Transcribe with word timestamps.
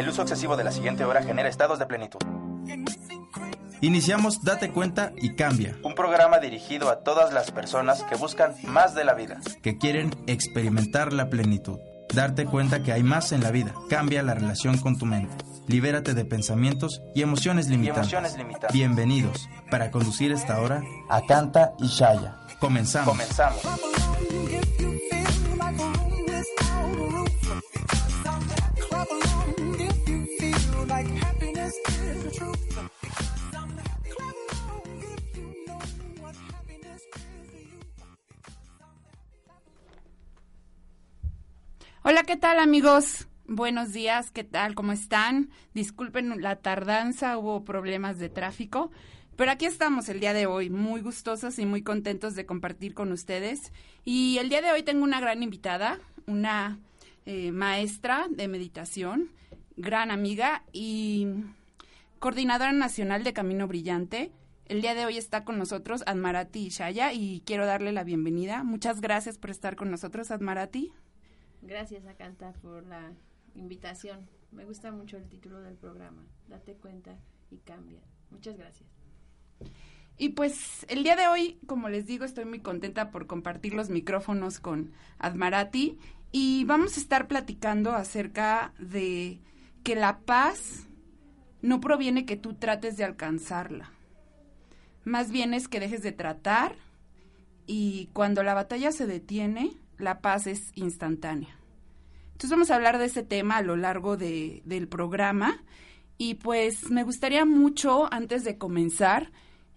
El 0.00 0.08
uso 0.08 0.22
excesivo 0.22 0.56
de 0.56 0.64
la 0.64 0.72
siguiente 0.72 1.04
hora 1.04 1.22
genera 1.22 1.50
estados 1.50 1.78
de 1.78 1.84
plenitud. 1.84 2.20
Iniciamos 3.82 4.42
Date 4.42 4.70
cuenta 4.70 5.12
y 5.14 5.34
cambia. 5.34 5.76
Un 5.82 5.94
programa 5.94 6.38
dirigido 6.38 6.88
a 6.88 7.00
todas 7.00 7.34
las 7.34 7.50
personas 7.50 8.02
que 8.04 8.16
buscan 8.16 8.54
más 8.64 8.94
de 8.94 9.04
la 9.04 9.12
vida. 9.12 9.40
Que 9.60 9.76
quieren 9.76 10.16
experimentar 10.26 11.12
la 11.12 11.28
plenitud. 11.28 11.78
Darte 12.14 12.46
cuenta 12.46 12.82
que 12.82 12.94
hay 12.94 13.02
más 13.02 13.32
en 13.32 13.42
la 13.42 13.50
vida. 13.50 13.74
Cambia 13.90 14.22
la 14.22 14.32
relación 14.32 14.78
con 14.78 14.96
tu 14.96 15.04
mente. 15.04 15.44
Libérate 15.66 16.14
de 16.14 16.24
pensamientos 16.24 17.02
y 17.14 17.20
emociones 17.20 17.68
limitantes. 17.68 18.10
Y 18.10 18.16
emociones 18.16 18.38
limitantes. 18.38 18.72
Bienvenidos. 18.72 19.50
Para 19.70 19.90
conducir 19.90 20.32
esta 20.32 20.62
hora 20.62 20.82
a 21.10 21.20
Canta 21.26 21.72
y 21.78 21.88
Shaya. 21.88 22.38
Comenzamos. 22.58 23.10
Comenzamos. 23.10 23.60
Hola, 42.10 42.24
¿qué 42.24 42.36
tal 42.36 42.58
amigos? 42.58 43.28
Buenos 43.46 43.92
días, 43.92 44.32
¿qué 44.32 44.42
tal? 44.42 44.74
¿Cómo 44.74 44.90
están? 44.90 45.48
Disculpen 45.74 46.42
la 46.42 46.56
tardanza, 46.56 47.38
hubo 47.38 47.64
problemas 47.64 48.18
de 48.18 48.28
tráfico, 48.28 48.90
pero 49.36 49.52
aquí 49.52 49.64
estamos 49.66 50.08
el 50.08 50.18
día 50.18 50.32
de 50.32 50.46
hoy, 50.46 50.70
muy 50.70 51.02
gustosos 51.02 51.60
y 51.60 51.66
muy 51.66 51.82
contentos 51.82 52.34
de 52.34 52.46
compartir 52.46 52.94
con 52.94 53.12
ustedes. 53.12 53.72
Y 54.04 54.38
el 54.38 54.48
día 54.48 54.60
de 54.60 54.72
hoy 54.72 54.82
tengo 54.82 55.04
una 55.04 55.20
gran 55.20 55.44
invitada, 55.44 56.00
una 56.26 56.80
eh, 57.26 57.52
maestra 57.52 58.26
de 58.28 58.48
meditación, 58.48 59.30
gran 59.76 60.10
amiga 60.10 60.64
y 60.72 61.28
coordinadora 62.18 62.72
nacional 62.72 63.22
de 63.22 63.34
Camino 63.34 63.68
Brillante. 63.68 64.32
El 64.66 64.82
día 64.82 64.96
de 64.96 65.06
hoy 65.06 65.16
está 65.16 65.44
con 65.44 65.58
nosotros 65.58 66.02
Admarati 66.06 66.70
Shaya 66.70 67.12
y 67.12 67.44
quiero 67.46 67.66
darle 67.66 67.92
la 67.92 68.02
bienvenida. 68.02 68.64
Muchas 68.64 69.00
gracias 69.00 69.38
por 69.38 69.50
estar 69.50 69.76
con 69.76 69.92
nosotros, 69.92 70.32
Admarati. 70.32 70.92
Gracias, 71.62 72.06
Acanta, 72.06 72.52
por 72.62 72.86
la 72.86 73.12
invitación. 73.54 74.28
Me 74.50 74.64
gusta 74.64 74.92
mucho 74.92 75.16
el 75.16 75.28
título 75.28 75.60
del 75.60 75.76
programa. 75.76 76.24
Date 76.48 76.74
cuenta 76.74 77.18
y 77.50 77.58
cambia. 77.58 78.00
Muchas 78.30 78.56
gracias. 78.56 78.88
Y 80.16 80.30
pues 80.30 80.84
el 80.88 81.02
día 81.02 81.16
de 81.16 81.28
hoy, 81.28 81.58
como 81.66 81.88
les 81.88 82.06
digo, 82.06 82.24
estoy 82.24 82.44
muy 82.44 82.60
contenta 82.60 83.10
por 83.10 83.26
compartir 83.26 83.74
los 83.74 83.88
micrófonos 83.88 84.60
con 84.60 84.92
Admarati 85.18 85.98
y 86.32 86.64
vamos 86.64 86.96
a 86.96 87.00
estar 87.00 87.26
platicando 87.26 87.92
acerca 87.92 88.74
de 88.78 89.40
que 89.82 89.94
la 89.94 90.20
paz 90.20 90.86
no 91.62 91.80
proviene 91.80 92.26
que 92.26 92.36
tú 92.36 92.54
trates 92.54 92.96
de 92.96 93.04
alcanzarla. 93.04 93.90
Más 95.04 95.30
bien 95.30 95.54
es 95.54 95.68
que 95.68 95.80
dejes 95.80 96.02
de 96.02 96.12
tratar 96.12 96.74
y 97.66 98.10
cuando 98.12 98.42
la 98.42 98.54
batalla 98.54 98.92
se 98.92 99.06
detiene, 99.06 99.72
la 100.02 100.20
paz 100.20 100.46
es 100.46 100.72
instantánea. 100.74 101.56
Entonces 102.32 102.50
vamos 102.50 102.70
a 102.70 102.76
hablar 102.76 102.98
de 102.98 103.04
ese 103.04 103.22
tema 103.22 103.58
a 103.58 103.62
lo 103.62 103.76
largo 103.76 104.16
de, 104.16 104.62
del 104.64 104.88
programa 104.88 105.62
y 106.16 106.34
pues 106.34 106.90
me 106.90 107.02
gustaría 107.02 107.44
mucho, 107.44 108.12
antes 108.12 108.44
de 108.44 108.58
comenzar, 108.58 109.30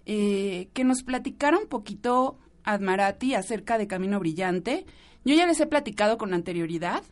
eh, 0.06 0.70
que 0.74 0.84
nos 0.84 1.04
platicara 1.04 1.58
un 1.58 1.68
poquito 1.68 2.38
Admarati 2.66 3.34
acerca 3.34 3.78
de 3.78 3.88
Camino 3.88 4.20
Brillante. 4.20 4.86
Yo 5.24 5.36
ya 5.36 5.48
les 5.48 5.60
he 5.62 5.68
platicado 5.68 6.18
con 6.18 6.34
anterioridad, 6.34 7.04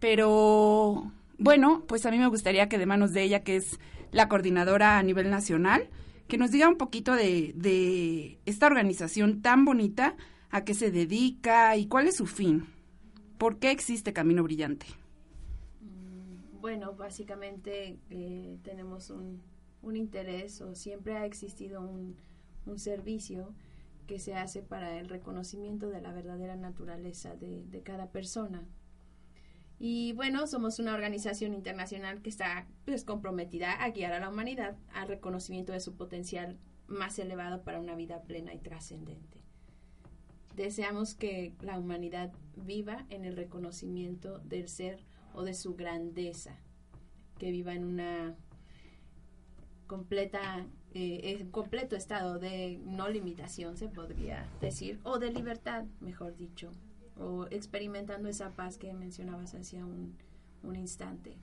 pero 0.00 1.12
bueno, 1.38 1.84
pues 1.86 2.06
a 2.06 2.10
mí 2.10 2.18
me 2.18 2.26
gustaría 2.26 2.68
que 2.68 2.78
de 2.78 2.86
manos 2.86 3.12
de 3.12 3.22
ella, 3.22 3.44
que 3.44 3.56
es 3.56 3.78
la 4.10 4.28
coordinadora 4.28 4.98
a 4.98 5.02
nivel 5.04 5.30
nacional, 5.30 5.88
que 6.26 6.38
nos 6.38 6.50
diga 6.50 6.68
un 6.68 6.76
poquito 6.76 7.14
de, 7.14 7.52
de 7.54 8.40
esta 8.46 8.66
organización 8.66 9.42
tan 9.42 9.64
bonita 9.64 10.16
a 10.50 10.64
qué 10.64 10.74
se 10.74 10.90
dedica 10.90 11.76
y 11.76 11.86
cuál 11.86 12.08
es 12.08 12.16
su 12.16 12.26
fin. 12.26 12.66
¿Por 13.38 13.58
qué 13.58 13.70
existe 13.70 14.12
Camino 14.12 14.42
Brillante? 14.42 14.86
Mm, 15.80 16.60
bueno, 16.60 16.94
básicamente 16.94 17.98
eh, 18.10 18.58
tenemos 18.62 19.10
un, 19.10 19.42
un, 19.82 19.96
interés 19.96 20.60
o 20.62 20.74
siempre 20.74 21.16
ha 21.16 21.26
existido 21.26 21.82
un, 21.82 22.16
un, 22.64 22.78
servicio 22.78 23.54
que 24.06 24.18
se 24.18 24.34
hace 24.34 24.62
para 24.62 24.98
el 24.98 25.08
reconocimiento 25.08 25.90
de 25.90 26.00
la 26.00 26.12
verdadera 26.12 26.56
naturaleza 26.56 27.34
de, 27.36 27.64
de, 27.66 27.82
cada 27.82 28.10
persona. 28.10 28.64
Y 29.78 30.14
bueno, 30.14 30.46
somos 30.46 30.78
una 30.78 30.94
organización 30.94 31.52
internacional 31.52 32.22
que 32.22 32.30
está 32.30 32.66
pues, 32.86 33.04
comprometida 33.04 33.72
a 33.72 33.90
guiar 33.90 34.12
a 34.12 34.20
la 34.20 34.30
humanidad 34.30 34.76
al 34.94 35.08
reconocimiento 35.08 35.72
de 35.72 35.80
su 35.80 35.96
potencial 35.96 36.58
más 36.86 37.18
elevado 37.18 37.62
para 37.62 37.80
una 37.80 37.94
vida 37.94 38.22
plena 38.22 38.54
y 38.54 38.58
trascendente. 38.58 39.46
Deseamos 40.56 41.14
que 41.14 41.54
la 41.60 41.78
humanidad 41.78 42.32
viva 42.56 43.04
en 43.10 43.26
el 43.26 43.36
reconocimiento 43.36 44.38
del 44.38 44.68
ser 44.68 45.04
o 45.34 45.44
de 45.44 45.52
su 45.52 45.76
grandeza, 45.76 46.56
que 47.38 47.50
viva 47.50 47.74
en 47.74 47.84
una 47.84 48.34
completa, 49.86 50.66
eh, 50.94 51.46
completo 51.50 51.94
estado 51.94 52.38
de 52.38 52.80
no 52.86 53.10
limitación, 53.10 53.76
se 53.76 53.88
podría 53.88 54.48
decir, 54.62 54.98
o 55.04 55.18
de 55.18 55.30
libertad, 55.30 55.84
mejor 56.00 56.34
dicho, 56.38 56.72
o 57.18 57.46
experimentando 57.50 58.30
esa 58.30 58.52
paz 58.52 58.78
que 58.78 58.94
mencionabas 58.94 59.54
hacia 59.54 59.84
un, 59.84 60.16
un 60.62 60.74
instante. 60.74 61.36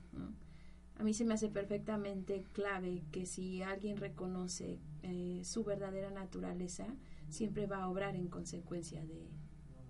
A 0.98 1.04
mí 1.04 1.14
se 1.14 1.24
me 1.24 1.34
hace 1.34 1.48
perfectamente 1.48 2.44
clave 2.52 3.04
que 3.12 3.26
si 3.26 3.62
alguien 3.62 3.96
reconoce 3.96 4.80
eh, 5.02 5.40
su 5.44 5.62
verdadera 5.62 6.10
naturaleza, 6.10 6.86
siempre 7.28 7.66
va 7.66 7.82
a 7.82 7.88
obrar 7.88 8.16
en 8.16 8.28
consecuencia 8.28 9.04
de, 9.04 9.28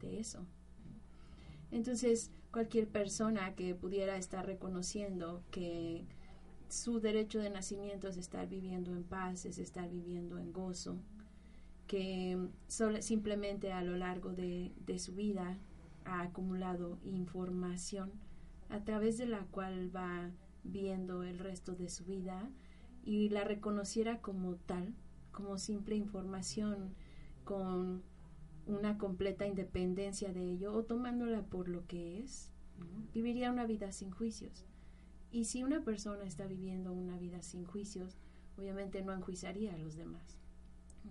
de 0.01 0.21
eso. 0.21 0.47
Entonces, 1.71 2.31
cualquier 2.53 2.89
persona 2.89 3.55
que 3.55 3.75
pudiera 3.75 4.17
estar 4.17 4.47
reconociendo 4.47 5.43
que 5.51 6.07
su 6.69 7.01
derecho 7.01 7.41
de 7.41 7.51
nacimiento 7.51 8.09
es 8.09 8.17
estar 8.17 8.49
viviendo 8.49 8.93
en 8.93 9.05
paz, 9.05 9.45
es 9.45 9.59
estar 9.59 9.91
viviendo 9.91 10.39
en 10.39 10.53
gozo, 10.53 11.01
que 11.87 12.39
solo, 12.69 13.03
simplemente 13.03 13.73
a 13.73 13.83
lo 13.83 13.97
largo 13.97 14.33
de, 14.33 14.73
de, 14.87 14.99
su 14.99 15.15
vida 15.15 15.59
ha 16.05 16.23
acumulado 16.23 16.99
información 17.05 18.13
a 18.69 18.83
través 18.85 19.19
de 19.19 19.27
la 19.27 19.45
cual 19.47 19.95
va 19.95 20.31
viendo 20.63 21.23
el 21.23 21.39
resto 21.39 21.75
de 21.75 21.89
su 21.89 22.05
vida 22.05 22.49
y 23.05 23.29
la 23.29 23.45
reconociera 23.45 24.21
como 24.21 24.57
tal, 24.57 24.95
como 25.33 25.59
simple 25.59 25.97
información 25.97 26.95
con 27.45 28.03
una 28.67 28.99
completa 28.99 29.47
independencia 29.47 30.33
de 30.33 30.51
ello 30.51 30.73
o 30.73 30.85
tomándola 30.85 31.43
por 31.43 31.69
lo 31.69 31.87
que 31.87 32.21
es, 32.21 32.51
viviría 33.13 33.53
una 33.53 33.67
vida 33.67 33.93
sin 33.93 34.11
juicios. 34.11 34.65
Y 35.31 35.45
si 35.45 35.65
una 35.65 35.83
persona 35.83 36.25
está 36.25 36.47
viviendo 36.47 36.93
una 36.93 37.19
vida 37.19 37.43
sin 37.43 37.65
juicios, 37.65 38.17
obviamente 38.57 39.03
no 39.03 39.13
enjuiciaría 39.13 39.75
a 39.75 39.79
los 39.79 39.97
demás. 39.97 40.39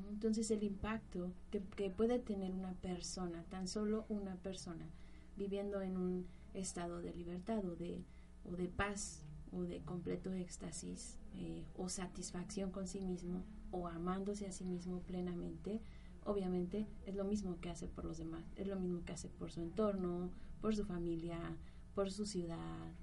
Entonces 0.09 0.49
el 0.49 0.63
impacto 0.63 1.31
que, 1.51 1.89
puede 1.89 2.19
tener 2.19 2.53
una 2.53 2.73
persona, 2.73 3.43
tan 3.49 3.67
solo 3.67 4.05
una 4.09 4.35
persona, 4.37 4.89
viviendo 5.37 5.81
en 5.81 5.97
un 5.97 6.27
estado 6.53 7.01
de 7.01 7.13
libertad 7.13 7.63
o 7.65 7.75
de, 7.75 8.03
o 8.45 8.55
de 8.55 8.67
paz 8.67 9.23
o 9.51 9.63
de 9.63 9.81
completo 9.81 10.33
éxtasis 10.33 11.19
eh, 11.35 11.65
o 11.75 11.89
satisfacción 11.89 12.71
con 12.71 12.87
sí 12.87 13.01
mismo 13.01 13.43
o 13.71 13.87
amándose 13.87 14.47
a 14.47 14.51
sí 14.51 14.65
mismo 14.65 15.01
plenamente, 15.01 15.81
obviamente 16.25 16.87
es 17.05 17.15
lo 17.15 17.23
mismo 17.23 17.59
que 17.59 17.69
hace 17.69 17.87
por 17.87 18.05
los 18.05 18.17
demás, 18.17 18.43
es 18.55 18.67
lo 18.67 18.79
mismo 18.79 19.03
que 19.05 19.13
hace 19.13 19.29
por 19.29 19.51
su 19.51 19.61
entorno, 19.61 20.31
por 20.61 20.75
su 20.75 20.85
familia, 20.85 21.57
por 21.93 22.11
su 22.11 22.25
ciudad, 22.25 22.93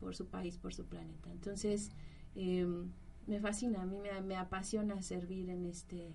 por 0.00 0.14
su 0.14 0.26
país, 0.26 0.58
por 0.58 0.74
su 0.74 0.86
planeta. 0.86 1.30
Entonces, 1.30 1.90
eh, 2.34 2.66
me 3.26 3.40
fascina, 3.40 3.82
a 3.82 3.86
mí 3.86 3.98
me, 4.24 4.36
apasiona 4.36 5.02
servir 5.02 5.50
en 5.50 5.66
este, 5.66 6.12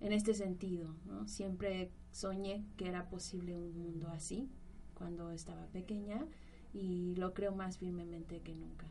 en 0.00 0.12
este 0.12 0.34
sentido. 0.34 0.94
Siempre 1.26 1.90
soñé 2.10 2.64
que 2.76 2.88
era 2.88 3.08
posible 3.08 3.56
un 3.56 3.78
mundo 3.78 4.08
así 4.08 4.50
cuando 4.94 5.30
estaba 5.30 5.66
pequeña 5.68 6.26
y 6.72 7.14
lo 7.16 7.34
creo 7.34 7.54
más 7.54 7.78
firmemente 7.78 8.40
que 8.40 8.54
nunca. 8.54 8.86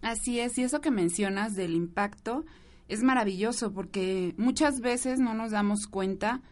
Así 0.00 0.38
es, 0.38 0.56
y 0.58 0.62
eso 0.62 0.80
que 0.80 0.90
mencionas 0.90 1.56
del 1.56 1.74
impacto 1.74 2.44
es 2.88 3.02
maravilloso 3.02 3.72
porque 3.72 4.34
muchas 4.38 4.80
veces 4.80 5.20
no 5.20 5.34
nos 5.34 5.50
damos 5.50 5.86
cuenta 5.86 6.42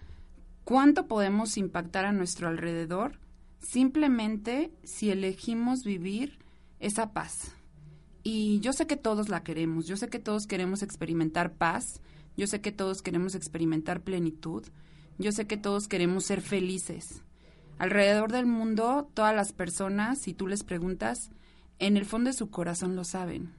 cuánto 0.65 1.06
podemos 1.06 1.56
impactar 1.56 2.05
a 2.05 2.12
nuestro 2.12 2.49
alrededor 2.49 3.19
simplemente 3.59 4.71
si 4.85 5.11
elegimos 5.11 5.83
vivir 5.83 6.38
esa 6.79 7.12
paz. 7.12 7.53
Y 8.23 8.61
yo 8.61 8.73
sé 8.73 8.87
que 8.87 8.97
todos 8.97 9.29
la 9.29 9.43
queremos, 9.43 9.87
yo 9.87 9.97
sé 9.97 10.09
que 10.09 10.19
todos 10.19 10.47
queremos 10.47 10.83
experimentar 10.83 11.55
paz, 11.55 12.00
yo 12.37 12.47
sé 12.47 12.61
que 12.61 12.73
todos 12.73 13.00
queremos 13.00 13.35
experimentar 13.35 14.03
plenitud, 14.03 14.65
yo 15.19 15.33
sé 15.33 15.47
que 15.47 15.56
todos 15.56 15.88
queremos 15.88 16.25
ser 16.25 16.43
felices. 16.43 17.23
Alrededor 17.79 18.33
del 18.33 18.47
mundo, 18.47 19.09
todas 19.15 19.35
las 19.35 19.53
personas, 19.53 20.19
si 20.19 20.35
tú 20.35 20.47
les 20.47 20.65
preguntas, 20.65 21.31
en 21.79 21.97
el 21.97 22.05
fondo 22.05 22.31
de 22.31 22.37
su 22.37 22.50
corazón 22.50 22.97
lo 22.97 23.05
saben. 23.05 23.53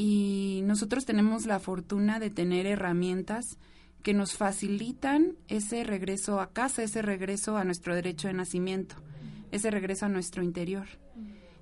Y 0.00 0.60
nosotros 0.64 1.06
tenemos 1.06 1.44
la 1.44 1.58
fortuna 1.58 2.20
de 2.20 2.30
tener 2.30 2.66
herramientas 2.66 3.58
que 4.04 4.14
nos 4.14 4.36
facilitan 4.36 5.34
ese 5.48 5.82
regreso 5.82 6.40
a 6.40 6.52
casa, 6.52 6.84
ese 6.84 7.02
regreso 7.02 7.56
a 7.56 7.64
nuestro 7.64 7.96
derecho 7.96 8.28
de 8.28 8.34
nacimiento, 8.34 8.94
ese 9.50 9.72
regreso 9.72 10.06
a 10.06 10.08
nuestro 10.08 10.44
interior. 10.44 10.86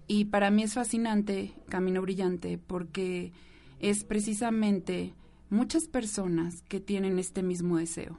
Y 0.06 0.26
para 0.26 0.50
mí 0.50 0.64
es 0.64 0.74
fascinante 0.74 1.54
Camino 1.70 2.02
Brillante 2.02 2.58
porque 2.58 3.32
es 3.80 4.04
precisamente 4.04 5.14
muchas 5.48 5.88
personas 5.88 6.60
que 6.68 6.78
tienen 6.78 7.18
este 7.18 7.42
mismo 7.42 7.78
deseo 7.78 8.18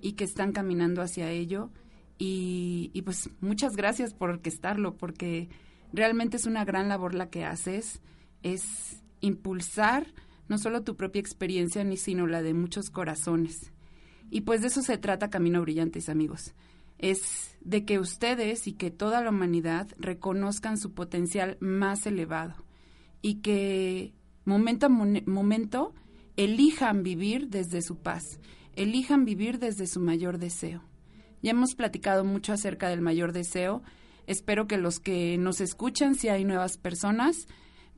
y 0.00 0.14
que 0.14 0.24
están 0.24 0.50
caminando 0.50 1.02
hacia 1.02 1.30
ello. 1.30 1.70
Y, 2.18 2.90
y 2.94 3.02
pues 3.02 3.30
muchas 3.40 3.76
gracias 3.76 4.12
por 4.12 4.30
orquestarlo 4.30 4.96
porque 4.96 5.50
realmente 5.92 6.36
es 6.36 6.46
una 6.46 6.64
gran 6.64 6.88
labor 6.88 7.14
la 7.14 7.30
que 7.30 7.44
haces. 7.44 8.00
Es 8.42 9.01
impulsar 9.22 10.06
no 10.48 10.58
solo 10.58 10.82
tu 10.82 10.96
propia 10.96 11.20
experiencia, 11.20 11.82
ni 11.82 11.96
sino 11.96 12.26
la 12.26 12.42
de 12.42 12.52
muchos 12.52 12.90
corazones. 12.90 13.72
Y 14.30 14.42
pues 14.42 14.60
de 14.60 14.66
eso 14.66 14.82
se 14.82 14.98
trata 14.98 15.30
Camino 15.30 15.62
Brillantes, 15.62 16.10
amigos. 16.10 16.52
Es 16.98 17.56
de 17.62 17.86
que 17.86 17.98
ustedes 17.98 18.66
y 18.66 18.74
que 18.74 18.90
toda 18.90 19.22
la 19.22 19.30
humanidad 19.30 19.88
reconozcan 19.98 20.76
su 20.76 20.92
potencial 20.92 21.56
más 21.60 22.06
elevado 22.06 22.54
y 23.22 23.36
que 23.36 24.12
momento 24.44 24.86
a 24.86 24.88
momento 24.88 25.94
elijan 26.36 27.02
vivir 27.02 27.48
desde 27.48 27.82
su 27.82 27.96
paz, 27.96 28.40
elijan 28.74 29.24
vivir 29.24 29.58
desde 29.58 29.86
su 29.86 30.00
mayor 30.00 30.38
deseo. 30.38 30.82
Ya 31.42 31.50
hemos 31.50 31.74
platicado 31.74 32.24
mucho 32.24 32.52
acerca 32.52 32.88
del 32.88 33.00
mayor 33.00 33.32
deseo. 33.32 33.82
Espero 34.26 34.66
que 34.66 34.78
los 34.78 35.00
que 35.00 35.36
nos 35.38 35.60
escuchan, 35.60 36.14
si 36.14 36.28
hay 36.28 36.44
nuevas 36.44 36.78
personas, 36.78 37.48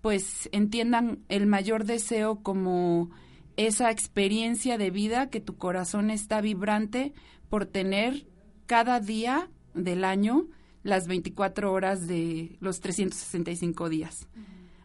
pues 0.04 0.50
entiendan 0.52 1.20
el 1.30 1.46
mayor 1.46 1.86
deseo 1.86 2.42
como 2.42 3.08
esa 3.56 3.90
experiencia 3.90 4.76
de 4.76 4.90
vida 4.90 5.30
que 5.30 5.40
tu 5.40 5.56
corazón 5.56 6.10
está 6.10 6.42
vibrante 6.42 7.14
por 7.48 7.64
tener 7.64 8.26
cada 8.66 9.00
día 9.00 9.48
del 9.72 10.04
año 10.04 10.44
las 10.82 11.08
24 11.08 11.72
horas 11.72 12.06
de 12.06 12.58
los 12.60 12.80
365 12.80 13.88
días. 13.88 14.28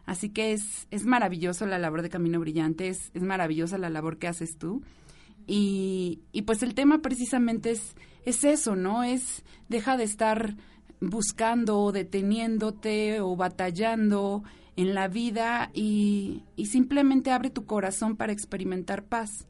Así 0.06 0.30
que 0.30 0.54
es, 0.54 0.88
es 0.90 1.04
maravilloso 1.04 1.66
la 1.66 1.78
labor 1.78 2.00
de 2.00 2.08
Camino 2.08 2.40
Brillante, 2.40 2.88
es, 2.88 3.10
es 3.12 3.22
maravillosa 3.22 3.76
la 3.76 3.90
labor 3.90 4.16
que 4.16 4.26
haces 4.26 4.56
tú. 4.56 4.80
Y, 5.46 6.20
y 6.32 6.42
pues 6.42 6.62
el 6.62 6.72
tema 6.72 7.02
precisamente 7.02 7.72
es, 7.72 7.94
es 8.24 8.42
eso, 8.42 8.74
¿no? 8.74 9.04
Es 9.04 9.44
deja 9.68 9.98
de 9.98 10.04
estar 10.04 10.56
buscando, 10.98 11.92
deteniéndote 11.92 13.20
o 13.20 13.36
batallando 13.36 14.44
en 14.80 14.94
la 14.94 15.08
vida 15.08 15.70
y, 15.74 16.44
simplemente 16.64 17.30
abre 17.30 17.50
tu 17.50 17.66
corazón 17.66 18.16
para 18.16 18.32
experimentar 18.32 19.04
paz. 19.04 19.46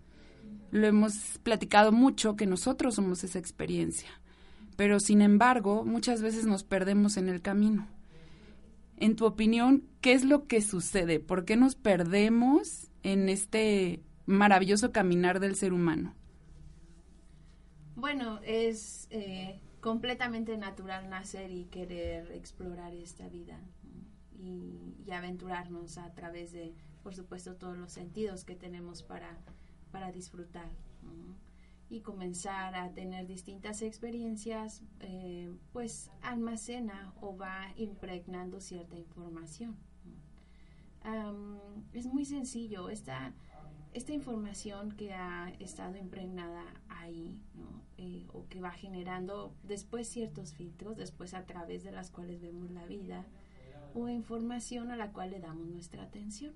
Lo 0.71 0.87
hemos 0.87 1.39
platicado 1.43 1.93
mucho 1.93 2.37
que 2.37 2.47
nosotros 2.47 2.97
somos 2.97 3.23
esa 3.25 3.39
experiencia, 3.39 4.09
pero 4.77 4.99
sin 5.01 5.23
embargo 5.23 5.85
muchas 5.85 6.23
veces 6.23 6.47
nos 6.47 6.65
perdemos 6.65 7.17
en 7.17 7.29
el 7.29 7.43
camino. 7.43 7.87
En 8.97 9.17
tu 9.17 9.25
opinión, 9.25 9.85
¿qué 10.01 10.13
es 10.13 10.25
lo 10.25 10.47
que 10.47 10.61
sucede? 10.61 11.21
¿Por 11.21 11.45
qué 11.45 11.57
nos 11.57 11.75
perdemos 11.75 12.91
en 13.03 13.29
este 13.29 14.03
maravilloso 14.27 14.93
caminar 14.93 15.41
del 15.41 15.57
ser 15.57 15.73
humano? 15.73 16.15
Bueno, 17.97 18.41
es 18.43 19.09
eh, 19.11 19.61
completamente 19.81 20.57
natural 20.57 21.09
nacer 21.09 21.51
y 21.51 21.65
querer 21.67 22.31
explorar 22.33 22.95
esta 22.95 23.29
vida 23.29 23.59
y, 24.41 25.11
aventurarnos 25.11 25.99
a 25.99 26.15
través 26.15 26.53
de, 26.53 26.73
por 27.03 27.17
supuesto, 27.17 27.57
todos 27.57 27.77
los 27.77 27.91
sentidos 27.91 28.45
que 28.45 28.55
tenemos 28.55 29.03
para, 29.03 29.37
para 29.91 30.13
disfrutar. 30.13 30.71
Y 31.89 32.03
comenzar 32.03 32.77
a 32.77 32.93
tener 32.93 33.27
distintas 33.27 33.83
experiencias, 33.83 34.83
eh, 35.01 35.53
pues 35.73 36.13
almacena 36.23 37.13
o 37.21 37.37
va 37.37 37.73
impregnando 37.77 38.61
cierta 38.61 38.97
información. 38.97 39.77
es 41.93 42.07
muy 42.07 42.25
sencillo, 42.25 42.89
esta, 42.89 43.33
esta 43.93 44.13
información 44.13 44.93
que 44.93 45.13
ha 45.13 45.51
estado 45.59 45.97
impregnada 45.97 46.63
ahí, 46.89 47.37
eh, 47.99 48.27
o 48.33 48.47
que 48.49 48.61
va 48.61 48.71
generando 48.71 49.53
después 49.65 50.07
ciertos 50.07 50.55
filtros, 50.55 50.97
después 50.97 51.35
a 51.35 51.45
través 51.45 51.83
de 51.83 51.91
las 51.91 52.11
cuales 52.13 52.41
vemos 52.41 52.71
la 52.71 52.87
vida, 52.87 53.27
o 53.95 54.09
información 54.09 54.91
a 54.91 54.97
la 54.97 55.13
cual 55.13 55.31
le 55.31 55.41
damos 55.41 55.69
nuestra 55.69 56.03
atención. 56.03 56.55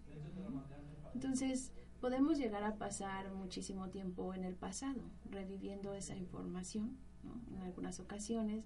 Entonces, 1.15 1.73
podemos 2.01 2.39
llegar 2.39 2.65
a 2.65 2.77
pasar 2.77 3.33
muchísimo 3.33 3.89
tiempo 3.89 4.35
en 4.35 4.45
el 4.45 4.55
pasado, 4.55 5.01
reviviendo 5.31 5.95
esa 5.95 6.17
información, 6.17 6.97
en 7.51 7.63
algunas 7.63 8.01
ocasiones, 8.01 8.65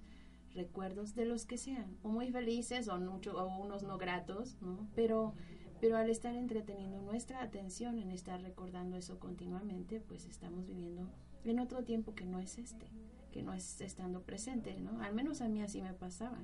recuerdos 0.53 1.15
de 1.15 1.25
los 1.25 1.45
que 1.45 1.57
sean, 1.57 1.97
o 2.03 2.09
muy 2.09 2.31
felices 2.31 2.87
o, 2.87 2.99
mucho, 2.99 3.37
o 3.37 3.63
unos 3.63 3.83
no 3.83 3.97
gratos, 3.97 4.57
pero, 4.95 5.33
pero 5.79 5.97
al 5.97 6.09
estar 6.09 6.35
entreteniendo 6.35 7.01
nuestra 7.01 7.41
atención 7.41 7.99
en 7.99 8.11
estar 8.11 8.41
recordando 8.41 8.97
eso 8.97 9.19
continuamente, 9.19 9.99
pues 10.01 10.25
estamos 10.25 10.65
viviendo 10.65 11.09
en 11.45 11.59
otro 11.59 11.83
tiempo 11.83 12.15
que 12.15 12.25
no 12.25 12.39
es 12.39 12.57
este, 12.57 12.87
que 13.31 13.43
no 13.43 13.53
es 13.53 13.79
estando 13.81 14.23
presente, 14.23 14.79
¿no? 14.79 15.01
Al 15.01 15.13
menos 15.13 15.41
a 15.41 15.47
mí 15.47 15.61
así 15.61 15.81
me 15.81 15.93
pasaba. 15.93 16.39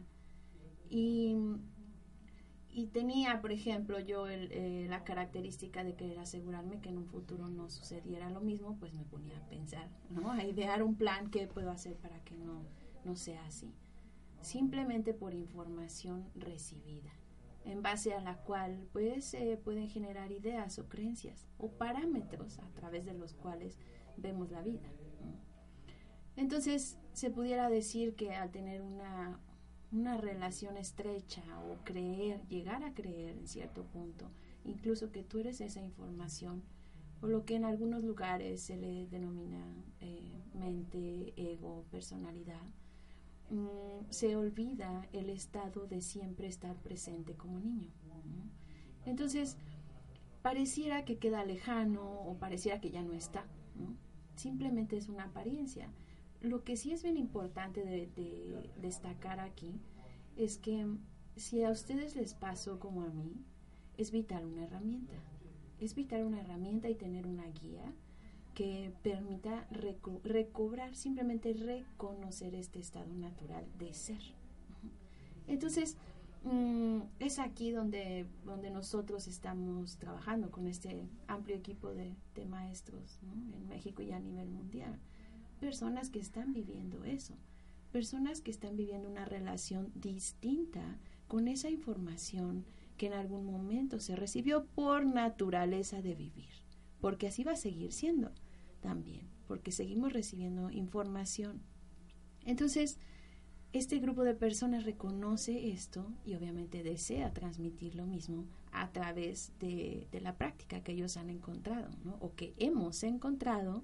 Y 0.89 1.35
y 2.77 2.87
tenía, 2.87 3.39
por 3.39 3.53
ejemplo, 3.53 4.01
yo 4.01 4.27
eh, 4.27 4.85
la 4.89 5.05
característica 5.05 5.85
de 5.85 5.95
querer 5.95 6.19
asegurarme 6.19 6.81
que 6.81 6.89
en 6.89 6.97
un 6.97 7.05
futuro 7.05 7.47
no 7.47 7.69
sucediera 7.69 8.29
lo 8.29 8.41
mismo, 8.41 8.75
pues 8.77 8.93
me 8.93 9.05
ponía 9.05 9.37
a 9.37 9.47
pensar, 9.47 9.89
¿no? 10.09 10.31
A 10.31 10.43
idear 10.43 10.83
un 10.83 10.95
plan 10.95 11.29
que 11.29 11.47
puedo 11.47 11.71
hacer 11.71 11.95
para 11.95 12.19
que 12.25 12.35
no, 12.35 12.65
no 13.05 13.15
sea 13.15 13.45
así. 13.45 13.73
Simplemente 14.41 15.13
por 15.13 15.33
información 15.33 16.29
recibida, 16.35 17.13
en 17.63 17.81
base 17.81 18.13
a 18.13 18.19
la 18.19 18.35
cual 18.39 18.89
pues 18.91 19.23
se 19.23 19.55
pueden 19.55 19.87
generar 19.87 20.33
ideas 20.33 20.77
o 20.77 20.89
creencias 20.89 21.47
o 21.57 21.71
parámetros 21.71 22.59
a 22.59 22.67
través 22.73 23.05
de 23.05 23.13
los 23.13 23.33
cuales 23.35 23.77
vemos 24.17 24.51
la 24.51 24.61
vida. 24.61 24.91
Entonces, 26.35 26.99
se 27.13 27.31
pudiera 27.31 27.69
decir 27.69 28.15
que 28.15 28.35
al 28.35 28.51
tener 28.51 28.81
una, 28.81 29.39
una 29.91 30.17
relación 30.17 30.77
estrecha 30.77 31.43
o 31.69 31.83
creer, 31.83 32.45
llegar 32.47 32.83
a 32.83 32.93
creer 32.93 33.37
en 33.37 33.47
cierto 33.47 33.83
punto, 33.83 34.29
incluso 34.63 35.11
que 35.11 35.23
tú 35.23 35.39
eres 35.39 35.61
esa 35.61 35.81
información, 35.81 36.63
o 37.21 37.27
lo 37.27 37.45
que 37.45 37.55
en 37.55 37.65
algunos 37.65 38.03
lugares 38.03 38.61
se 38.61 38.75
le 38.75 39.07
denomina 39.07 39.63
eh, 40.01 40.43
mente, 40.53 41.33
ego, 41.37 41.85
personalidad, 41.91 42.65
mm, 43.49 44.09
se 44.09 44.35
olvida 44.35 45.07
el 45.13 45.29
estado 45.29 45.87
de 45.87 46.01
siempre 46.01 46.47
estar 46.47 46.75
presente 46.75 47.33
como 47.35 47.59
niño. 47.59 47.91
Entonces, 49.05 49.57
pareciera 50.41 51.05
que 51.05 51.17
queda 51.17 51.45
lejano 51.45 52.03
o 52.03 52.37
pareciera 52.37 52.81
que 52.81 52.89
ya 52.89 53.03
no 53.03 53.13
está. 53.13 53.45
Simplemente 54.35 54.97
es 54.97 55.09
una 55.09 55.25
apariencia. 55.25 55.89
Lo 56.45 56.63
que 56.63 56.77
sí 56.77 56.91
es 56.91 57.01
bien 57.01 57.17
importante 57.17 57.83
de, 57.83 58.07
destacar 58.79 59.39
aquí 59.39 59.81
es 60.37 60.59
que 60.59 60.85
si 61.35 61.63
a 61.63 61.71
ustedes 61.71 62.15
les 62.15 62.35
pasó 62.35 62.79
como 62.79 63.01
a 63.01 63.09
mí, 63.09 63.33
es 63.97 64.11
vital 64.11 64.45
una 64.45 64.63
herramienta. 64.63 65.15
Es 65.79 65.95
vital 65.95 66.23
una 66.23 66.41
herramienta 66.41 66.87
y 66.87 66.93
tener 66.93 67.25
una 67.25 67.47
guía 67.47 67.91
que 68.53 68.93
permita 69.01 69.67
recobrar, 69.71 70.95
simplemente 70.95 71.51
reconocer 71.53 72.53
este 72.53 72.79
estado 72.79 73.11
natural 73.15 73.65
de 73.79 73.93
ser. 73.95 74.21
Entonces, 75.47 75.97
mm, 76.43 76.99
es 77.19 77.39
aquí 77.39 77.71
donde, 77.71 78.27
donde 78.45 78.69
nosotros 78.69 79.27
estamos 79.27 79.97
trabajando 79.97 80.51
con 80.51 80.67
este 80.67 81.09
amplio 81.27 81.55
equipo 81.55 81.89
de, 81.89 82.15
maestros 82.47 83.19
en 83.23 83.67
México 83.67 84.03
y 84.03 84.11
a 84.11 84.19
nivel 84.19 84.47
mundial 84.47 84.99
personas 85.65 86.11
que 86.11 86.19
están 86.19 86.53
viviendo 86.53 87.03
eso, 87.05 87.33
personas 87.91 88.39
que 88.39 88.51
están 88.51 88.75
viviendo 88.75 89.09
una 89.09 89.25
relación 89.25 89.91
distinta 89.95 90.99
con 91.27 91.47
esa 91.47 91.71
información 91.71 92.65
que 92.97 93.07
en 93.07 93.13
algún 93.13 93.47
momento 93.47 93.99
se 93.99 94.15
recibió 94.15 94.67
por 94.75 95.07
naturaleza 95.07 96.03
de 96.03 96.13
vivir, 96.13 96.51
porque 97.01 97.25
así 97.25 97.43
va 97.43 97.53
a 97.53 97.55
seguir 97.55 97.93
siendo 97.93 98.31
también, 98.79 99.27
porque 99.47 99.71
seguimos 99.71 100.13
recibiendo 100.13 100.69
información. 100.69 101.63
Entonces, 102.45 102.99
este 103.73 103.97
grupo 103.97 104.23
de 104.23 104.35
personas 104.35 104.85
reconoce 104.85 105.71
esto 105.71 106.13
y 106.23 106.35
obviamente 106.35 106.83
desea 106.83 107.33
transmitir 107.33 107.95
lo 107.95 108.05
mismo 108.05 108.45
a 108.71 108.91
través 108.91 109.51
de, 109.59 110.07
la 110.21 110.37
práctica 110.37 110.83
que 110.83 110.91
ellos 110.91 111.17
han 111.17 111.31
encontrado, 111.31 111.89
¿no? 112.03 112.17
o 112.19 112.35
que 112.35 112.53
hemos 112.57 113.01
encontrado 113.01 113.83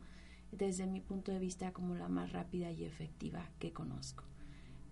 desde 0.52 0.88
mi 0.88 1.02
punto 1.02 1.32
de 1.32 1.40
vista 1.40 1.72
como 1.72 1.96
la 1.96 2.10
más 2.10 2.32
rápida 2.32 2.72
y 2.72 2.84
efectiva 2.84 3.50
que 3.60 3.72
conozco. 3.72 4.24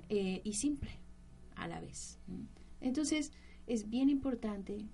Eh, 0.09 0.41
y 0.43 0.53
simple 0.53 0.89
a 1.55 1.67
la 1.67 1.79
vez. 1.79 2.17
Entonces, 2.81 3.31
es 3.67 3.89
bien 3.89 4.09
importante 4.09 4.85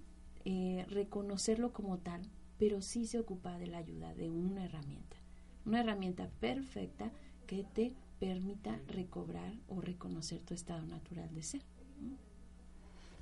eh, 0.43 0.85
reconocerlo 0.89 1.71
como 1.71 1.99
tal, 1.99 2.21
pero 2.57 2.81
sí 2.81 3.05
se 3.05 3.19
ocupa 3.19 3.57
de 3.57 3.67
la 3.67 3.77
ayuda 3.77 4.13
de 4.13 4.29
una 4.29 4.65
herramienta. 4.65 5.17
Una 5.65 5.79
herramienta 5.81 6.29
perfecta 6.39 7.11
que 7.47 7.63
te 7.63 7.93
permita 8.19 8.79
recobrar 8.87 9.53
o 9.67 9.81
reconocer 9.81 10.41
tu 10.41 10.53
estado 10.53 10.85
natural 10.85 11.33
de 11.33 11.43
ser. 11.43 11.61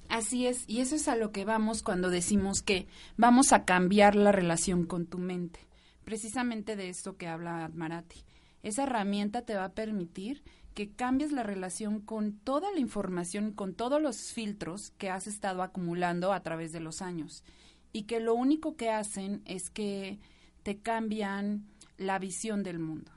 Así 0.09 0.45
es, 0.45 0.65
y 0.67 0.81
eso 0.81 0.95
es 0.95 1.07
a 1.07 1.15
lo 1.15 1.31
que 1.31 1.45
vamos 1.45 1.81
cuando 1.81 2.09
decimos 2.09 2.61
que 2.61 2.87
vamos 3.17 3.51
a 3.51 3.65
cambiar 3.65 4.15
la 4.15 4.31
relación 4.31 4.85
con 4.85 5.05
tu 5.05 5.17
mente. 5.17 5.59
Precisamente 6.03 6.75
de 6.75 6.89
esto 6.89 7.17
que 7.17 7.27
habla 7.27 7.63
Admarati. 7.63 8.23
Esa 8.61 8.83
herramienta 8.83 9.43
te 9.43 9.55
va 9.55 9.65
a 9.65 9.73
permitir 9.73 10.43
que 10.73 10.91
cambies 10.91 11.31
la 11.31 11.43
relación 11.43 11.99
con 11.99 12.33
toda 12.33 12.71
la 12.71 12.79
información, 12.79 13.51
con 13.51 13.73
todos 13.73 14.01
los 14.01 14.31
filtros 14.31 14.91
que 14.97 15.09
has 15.09 15.27
estado 15.27 15.61
acumulando 15.61 16.33
a 16.33 16.41
través 16.41 16.71
de 16.71 16.79
los 16.79 17.01
años 17.01 17.43
y 17.91 18.03
que 18.03 18.19
lo 18.19 18.33
único 18.33 18.75
que 18.75 18.89
hacen 18.89 19.41
es 19.45 19.69
que 19.69 20.19
te 20.63 20.79
cambian 20.79 21.65
la 21.97 22.17
visión 22.19 22.63
del 22.63 22.79
mundo. 22.79 23.11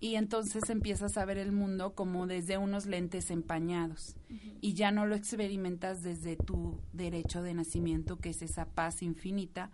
Y 0.00 0.16
entonces 0.16 0.68
empiezas 0.68 1.16
a 1.16 1.24
ver 1.24 1.38
el 1.38 1.50
mundo 1.50 1.94
como 1.94 2.26
desde 2.26 2.58
unos 2.58 2.86
lentes 2.86 3.30
empañados 3.30 4.16
y 4.60 4.74
ya 4.74 4.90
no 4.92 5.06
lo 5.06 5.14
experimentas 5.14 6.02
desde 6.02 6.36
tu 6.36 6.78
derecho 6.92 7.42
de 7.42 7.54
nacimiento, 7.54 8.18
que 8.18 8.30
es 8.30 8.42
esa 8.42 8.66
paz 8.66 9.02
infinita 9.02 9.70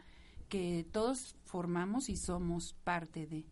que 0.51 0.85
todos 0.93 1.35
formamos 1.47 2.11
y 2.11 2.17
somos 2.17 2.75
parte 2.85 3.27
de. 3.27 3.47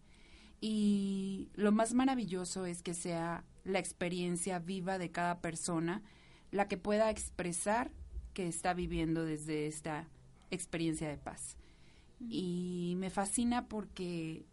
Y 0.61 1.49
lo 1.55 1.73
más 1.73 1.95
maravilloso 1.95 2.67
es 2.67 2.83
que 2.83 2.93
sea 2.93 3.45
la 3.65 3.79
experiencia 3.79 4.59
viva 4.59 4.99
de 4.99 5.11
cada 5.11 5.41
persona 5.41 6.03
la 6.51 6.69
que 6.69 6.77
pueda 6.77 7.11
expresar 7.11 7.91
que 8.35 8.49
está 8.49 8.75
viviendo 8.75 9.25
desde 9.25 9.67
esta 9.67 10.09
experiencia 10.51 11.09
de 11.09 11.17
paz. 11.17 11.57
Y 12.21 12.95
me 12.99 13.11
fascina 13.11 13.69
porque 13.69 14.45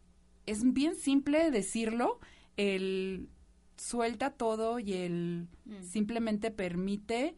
es 0.45 0.71
bien 0.73 0.95
simple 0.95 1.51
decirlo, 1.51 2.19
el 2.57 3.29
suelta 3.77 4.31
todo 4.31 4.79
y 4.79 4.93
el 4.93 5.47
mm. 5.65 5.83
simplemente 5.83 6.51
permite 6.51 7.35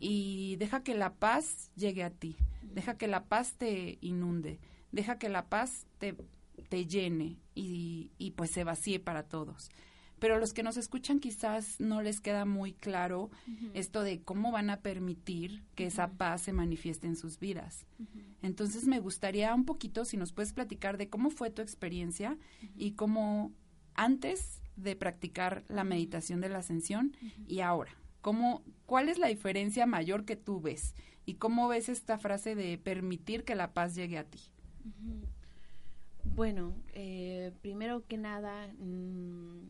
y 0.00 0.56
deja 0.56 0.82
que 0.82 0.94
la 0.94 1.14
paz 1.14 1.70
llegue 1.76 2.04
a 2.04 2.10
ti, 2.10 2.36
deja 2.72 2.96
que 2.96 3.08
la 3.08 3.24
paz 3.24 3.54
te 3.54 3.98
inunde, 4.00 4.58
deja 4.92 5.18
que 5.18 5.28
la 5.28 5.48
paz 5.48 5.86
te, 5.98 6.16
te 6.68 6.86
llene 6.86 7.36
y, 7.54 8.12
y 8.18 8.32
pues 8.32 8.50
se 8.50 8.64
vacíe 8.64 9.00
para 9.00 9.24
todos 9.24 9.70
pero 10.18 10.38
los 10.38 10.52
que 10.52 10.62
nos 10.62 10.76
escuchan 10.76 11.20
quizás 11.20 11.80
no 11.80 12.02
les 12.02 12.20
queda 12.20 12.44
muy 12.44 12.72
claro 12.72 13.30
esto 13.74 14.02
de 14.02 14.22
cómo 14.22 14.50
van 14.50 14.70
a 14.70 14.80
permitir 14.80 15.62
que 15.74 15.86
esa 15.86 16.12
paz 16.12 16.42
se 16.42 16.52
manifieste 16.52 17.06
en 17.06 17.16
sus 17.16 17.38
vidas. 17.38 17.86
Entonces 18.42 18.86
me 18.86 19.00
gustaría 19.00 19.54
un 19.54 19.64
poquito 19.64 20.04
si 20.04 20.16
nos 20.16 20.32
puedes 20.32 20.52
platicar 20.52 20.96
de 20.98 21.08
cómo 21.08 21.30
fue 21.30 21.50
tu 21.50 21.62
experiencia 21.62 22.36
y 22.76 22.92
cómo 22.92 23.52
antes 23.94 24.60
de 24.76 24.96
practicar 24.96 25.64
la 25.68 25.84
meditación 25.84 26.40
de 26.40 26.48
la 26.48 26.58
ascensión 26.58 27.16
y 27.46 27.60
ahora. 27.60 27.92
¿Cómo, 28.20 28.62
¿Cuál 28.84 29.08
es 29.08 29.18
la 29.18 29.28
diferencia 29.28 29.86
mayor 29.86 30.24
que 30.24 30.36
tú 30.36 30.60
ves? 30.60 30.94
¿Y 31.28 31.34
cómo 31.34 31.68
ves 31.68 31.90
esta 31.90 32.16
frase 32.16 32.54
de 32.54 32.78
permitir 32.78 33.44
que 33.44 33.54
la 33.54 33.74
paz 33.74 33.94
llegue 33.94 34.16
a 34.16 34.24
ti? 34.24 34.40
Bueno, 36.24 36.74
eh, 36.94 37.52
primero 37.60 38.06
que 38.06 38.16
nada, 38.16 38.72
mm, 38.78 39.68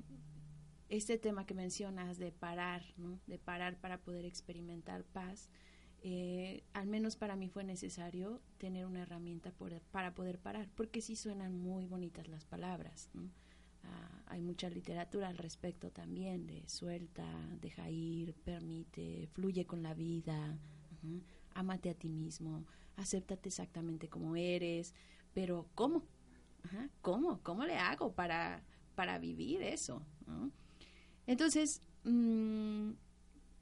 este 0.89 1.19
tema 1.19 1.47
que 1.47 1.55
mencionas 1.55 2.17
de 2.19 2.31
parar, 2.31 2.85
¿no? 2.97 3.19
de 3.27 3.41
parar 3.41 3.77
para 3.77 3.99
poder 3.99 4.25
experimentar 4.25 5.03
paz, 5.03 5.51
eh, 6.05 6.63
al 6.75 6.87
menos 6.87 7.17
para 7.17 7.35
mí 7.35 7.49
fue 7.49 7.65
necesario 7.65 8.41
tener 8.59 8.87
una 8.87 9.03
herramienta 9.03 9.53
para 9.91 10.15
poder 10.15 10.39
parar, 10.39 10.69
porque 10.77 11.01
sí 11.01 11.17
suenan 11.17 11.59
muy 11.59 11.87
bonitas 11.87 12.29
las 12.29 12.45
palabras. 12.45 13.11
Ah, 13.83 14.23
hay 14.27 14.43
mucha 14.43 14.71
literatura 14.71 15.27
al 15.27 15.39
respecto 15.39 15.91
también 15.91 16.47
de 16.47 16.69
suelta, 16.69 17.27
deja 17.61 17.91
ir, 17.91 18.35
permite, 18.45 19.29
fluye 19.33 19.67
con 19.67 19.83
la 19.83 19.95
vida, 19.95 20.57
amate 21.59 21.91
a 21.91 21.95
ti 21.95 22.09
mismo, 22.09 22.65
acéptate 22.97 23.49
exactamente 23.49 24.09
como 24.09 24.37
eres, 24.37 24.95
pero 25.35 25.69
¿cómo? 25.75 26.05
¿Cómo? 27.01 27.41
¿Cómo 27.43 27.65
le 27.65 27.77
hago 27.77 28.13
para, 28.15 28.63
para 28.95 29.19
vivir 29.19 29.63
eso? 29.63 30.05
Entonces, 31.27 31.83
mm, 32.05 32.91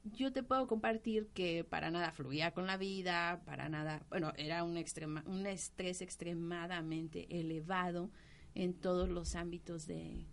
yo 0.03 0.31
te 0.31 0.43
puedo 0.43 0.67
compartir 0.67 1.27
que 1.33 1.63
para 1.63 1.91
nada 1.91 2.11
fluía 2.11 2.51
con 2.51 2.67
la 2.67 2.77
vida, 2.77 3.41
para 3.45 3.67
nada, 3.69 4.05
bueno, 4.09 4.31
era 4.37 4.63
un, 4.63 4.77
extrema, 4.77 5.23
un 5.25 5.45
estrés 5.47 6.01
extremadamente 6.01 7.39
elevado 7.39 8.11
en 8.53 8.73
todos 8.73 9.09
los 9.09 9.35
ámbitos 9.35 9.87
de, 9.87 10.25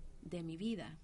mi 0.42 0.56
vida. 0.56 0.98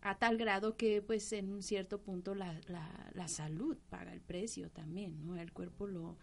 A 0.00 0.18
tal 0.18 0.38
grado 0.38 0.76
que 0.76 1.02
pues 1.02 1.32
en 1.32 1.50
un 1.50 1.62
cierto 1.62 2.00
punto 2.00 2.34
la, 2.34 2.60
la, 2.68 3.28
salud 3.28 3.76
paga 3.90 4.12
el 4.12 4.20
precio 4.20 4.70
también, 4.70 5.24
¿no? 5.26 5.36
El 5.36 5.52
cuerpo 5.52 5.86
lo, 5.86 6.16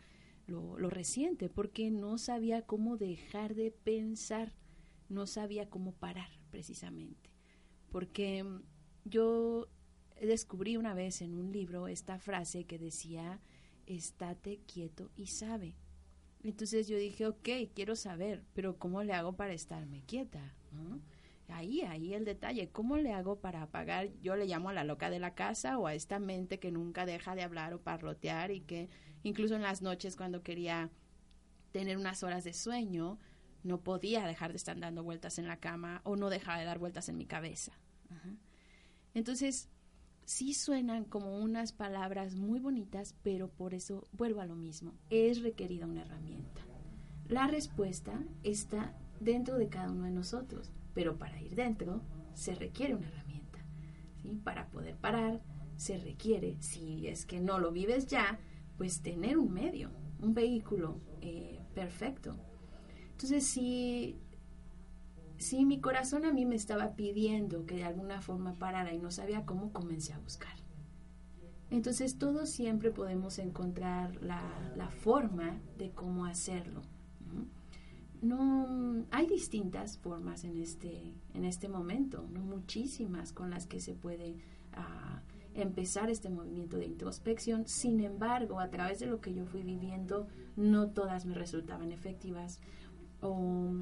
lo, 0.47 0.77
lo, 0.77 0.89
resiente 0.89 1.49
porque 1.49 1.91
no 1.91 2.17
sabía 2.17 2.63
cómo 2.63 2.97
dejar 2.97 3.53
de 3.53 3.71
pensar, 3.71 4.53
no 5.09 5.27
sabía 5.27 5.69
cómo 5.69 5.91
parar 5.91 6.29
precisamente 6.51 7.35
porque 7.95 8.43
mm, 8.43 8.61
yo 9.05 9.69
descubrí 10.21 10.75
una 10.75 10.93
vez 10.93 11.21
en 11.21 11.33
un 11.33 11.53
libro 11.53 11.87
esta 11.87 12.19
frase 12.19 12.65
que 12.65 12.77
decía, 12.77 13.39
estate 13.85 14.59
quieto 14.67 15.11
y 15.15 15.27
sabe. 15.27 15.77
Entonces 16.43 16.89
yo 16.89 16.97
dije, 16.97 17.25
ok, 17.25 17.47
quiero 17.73 17.95
saber, 17.95 18.43
pero 18.53 18.77
¿cómo 18.77 19.01
le 19.01 19.13
hago 19.13 19.37
para 19.37 19.53
estarme 19.53 20.03
quieta? 20.05 20.53
Ahí, 21.47 21.81
ahí 21.81 22.13
el 22.13 22.25
detalle, 22.25 22.69
¿cómo 22.69 22.97
le 22.97 23.13
hago 23.13 23.39
para 23.39 23.61
apagar? 23.61 24.09
Yo 24.21 24.35
le 24.35 24.47
llamo 24.47 24.69
a 24.69 24.73
la 24.73 24.83
loca 24.83 25.09
de 25.09 25.19
la 25.19 25.35
casa 25.35 25.77
o 25.77 25.87
a 25.87 25.93
esta 25.93 26.19
mente 26.19 26.59
que 26.59 26.71
nunca 26.71 27.05
deja 27.05 27.35
de 27.35 27.43
hablar 27.43 27.73
o 27.73 27.81
parrotear 27.81 28.51
y 28.51 28.61
que 28.61 28.89
incluso 29.23 29.55
en 29.55 29.61
las 29.61 29.81
noches 29.81 30.15
cuando 30.15 30.41
quería 30.41 30.89
tener 31.71 31.97
unas 31.97 32.23
horas 32.23 32.43
de 32.43 32.53
sueño, 32.53 33.19
no 33.63 33.81
podía 33.81 34.25
dejar 34.25 34.51
de 34.51 34.57
estar 34.57 34.79
dando 34.79 35.03
vueltas 35.03 35.39
en 35.39 35.47
la 35.47 35.57
cama 35.57 36.01
o 36.03 36.15
no 36.15 36.29
dejaba 36.29 36.59
de 36.59 36.65
dar 36.65 36.79
vueltas 36.79 37.09
en 37.09 37.17
mi 37.17 37.25
cabeza. 37.25 37.73
Entonces, 39.13 39.69
sí 40.25 40.53
suenan 40.53 41.05
como 41.05 41.37
unas 41.39 41.71
palabras 41.71 42.35
muy 42.35 42.59
bonitas, 42.59 43.15
pero 43.23 43.49
por 43.49 43.73
eso 43.73 44.07
vuelvo 44.11 44.41
a 44.41 44.45
lo 44.45 44.55
mismo. 44.55 44.93
Es 45.09 45.41
requerida 45.41 45.85
una 45.85 46.01
herramienta. 46.01 46.61
La 47.27 47.47
respuesta 47.47 48.23
está 48.43 48.93
dentro 49.19 49.57
de 49.57 49.67
cada 49.67 49.91
uno 49.91 50.03
de 50.03 50.11
nosotros, 50.11 50.71
pero 50.95 51.19
para 51.19 51.39
ir 51.39 51.53
dentro 51.53 52.01
se 52.33 52.55
requiere 52.55 52.95
una 52.95 53.07
herramienta. 53.07 53.59
Para 54.43 54.69
poder 54.69 54.95
parar 54.95 55.43
se 55.77 55.99
requiere, 55.99 56.57
si 56.61 57.07
es 57.07 57.27
que 57.27 57.39
no 57.39 57.59
lo 57.59 57.71
vives 57.71 58.07
ya, 58.07 58.39
pues 58.77 59.01
tener 59.01 59.37
un 59.37 59.53
medio, 59.53 59.91
un 60.19 60.33
vehículo 60.33 60.99
eh, 61.21 61.61
perfecto. 61.75 62.35
Entonces, 63.11 63.45
si 63.45 64.19
Sí, 65.37 65.65
mi 65.65 65.81
corazón 65.81 66.25
a 66.25 66.31
mí 66.31 66.45
me 66.45 66.55
estaba 66.55 66.95
pidiendo 66.95 67.65
que 67.65 67.75
de 67.75 67.83
alguna 67.83 68.21
forma 68.21 68.53
parara 68.53 68.93
y 68.93 68.99
no 68.99 69.11
sabía 69.11 69.45
cómo, 69.45 69.73
comencé 69.73 70.13
a 70.13 70.19
buscar. 70.19 70.53
Entonces 71.69 72.17
todos 72.17 72.49
siempre 72.49 72.91
podemos 72.91 73.37
encontrar 73.39 74.15
la, 74.21 74.41
la 74.77 74.89
forma 74.89 75.59
de 75.77 75.91
cómo 75.91 76.25
hacerlo. 76.25 76.81
¿No? 78.25 79.05
hay 79.11 79.27
distintas 79.27 79.97
formas 79.97 80.43
en 80.43 80.57
este, 80.57 81.13
en 81.33 81.45
este 81.45 81.69
momento, 81.69 82.27
no 82.31 82.41
muchísimas 82.41 83.31
con 83.31 83.49
las 83.49 83.67
que 83.67 83.79
se 83.79 83.93
puede 83.93 84.35
ah, 84.73 85.21
empezar 85.53 86.09
este 86.09 86.29
movimiento 86.29 86.77
de 86.77 86.85
introspección. 86.85 87.67
Sin 87.67 88.01
embargo, 88.01 88.59
a 88.59 88.69
través 88.69 88.99
de 88.99 89.05
lo 89.05 89.21
que 89.21 89.33
yo 89.33 89.45
fui 89.45 89.63
viviendo, 89.63 90.27
no 90.55 90.89
todas 90.89 91.25
me 91.25 91.35
resultaban 91.35 91.91
efectivas. 91.91 92.59
O, 93.21 93.73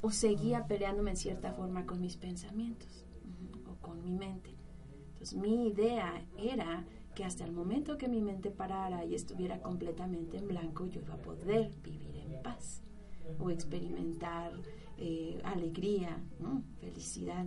o 0.00 0.10
seguía 0.10 0.66
peleándome 0.66 1.12
en 1.12 1.16
cierta 1.16 1.52
forma 1.52 1.86
con 1.86 2.00
mis 2.00 2.16
pensamientos. 2.16 3.06
con 3.80 4.02
mi 4.02 4.12
mente. 4.12 4.50
Entonces 5.12 5.34
mi 5.34 5.68
idea 5.68 6.24
era 6.38 6.84
que 7.14 7.24
hasta 7.24 7.44
el 7.44 7.52
momento 7.52 7.98
que 7.98 8.08
mi 8.08 8.22
mente 8.22 8.50
parara 8.50 9.04
y 9.04 9.14
estuviera 9.14 9.60
completamente 9.60 10.38
en 10.38 10.48
blanco, 10.48 10.86
yo 10.86 11.02
iba 11.02 11.14
a 11.14 11.22
poder 11.22 11.70
vivir 11.82 12.16
en 12.16 12.42
paz 12.42 12.82
o 13.38 13.50
experimentar 13.50 14.52
eh, 14.96 15.40
alegría, 15.44 16.22
felicidad 16.80 17.46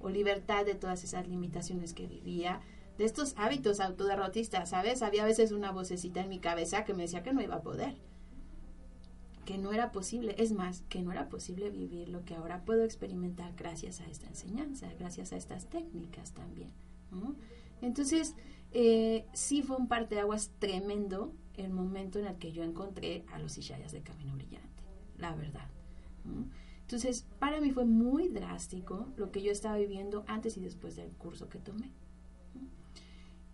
o, 0.00 0.08
libertad 0.10 0.64
de 0.64 0.74
todas 0.74 1.04
esas 1.04 1.28
limitaciones 1.28 1.92
que 1.94 2.06
vivía, 2.06 2.60
de 2.96 3.04
estos 3.04 3.34
hábitos 3.36 3.78
autoderrotistas, 3.78 4.70
¿sabes? 4.70 5.02
Había 5.02 5.22
a 5.22 5.26
veces 5.26 5.52
una 5.52 5.70
vocecita 5.70 6.20
en 6.20 6.28
mi 6.28 6.40
cabeza 6.40 6.84
que 6.84 6.94
me 6.94 7.02
decía 7.02 7.22
que 7.22 7.32
no 7.32 7.40
iba 7.40 7.56
a 7.56 7.62
poder, 7.62 7.94
que 9.44 9.58
no 9.58 9.72
era 9.72 9.92
posible, 9.92 10.34
es 10.38 10.52
más, 10.52 10.82
que 10.88 11.02
no 11.02 11.12
era 11.12 11.28
posible 11.28 11.70
vivir 11.70 12.08
lo 12.08 12.24
que 12.24 12.34
ahora 12.34 12.64
puedo 12.64 12.82
experimentar 12.84 13.54
gracias 13.54 14.00
a 14.00 14.06
esta 14.06 14.26
enseñanza, 14.26 14.88
gracias 14.98 15.32
a 15.32 15.36
estas 15.36 15.66
técnicas 15.66 16.32
también. 16.32 16.70
Entonces, 17.80 18.34
eh, 18.72 19.24
sí 19.32 19.62
fue 19.62 19.76
un 19.76 19.88
parteaguas 19.88 20.50
tremendo 20.58 21.32
el 21.56 21.70
momento 21.70 22.18
en 22.18 22.26
el 22.26 22.36
que 22.36 22.52
yo 22.52 22.62
encontré 22.62 23.24
a 23.32 23.38
los 23.38 23.56
Ishayas 23.56 23.92
de 23.92 24.02
Camino 24.02 24.34
Brillante, 24.34 24.77
la 25.18 25.34
verdad. 25.34 25.68
Entonces, 26.80 27.26
para 27.38 27.60
mí 27.60 27.70
fue 27.70 27.84
muy 27.84 28.28
drástico 28.28 29.08
lo 29.16 29.30
que 29.30 29.42
yo 29.42 29.52
estaba 29.52 29.76
viviendo 29.76 30.24
antes 30.26 30.56
y 30.56 30.60
después 30.60 30.96
del 30.96 31.10
curso 31.10 31.48
que 31.48 31.58
tomé. 31.58 31.90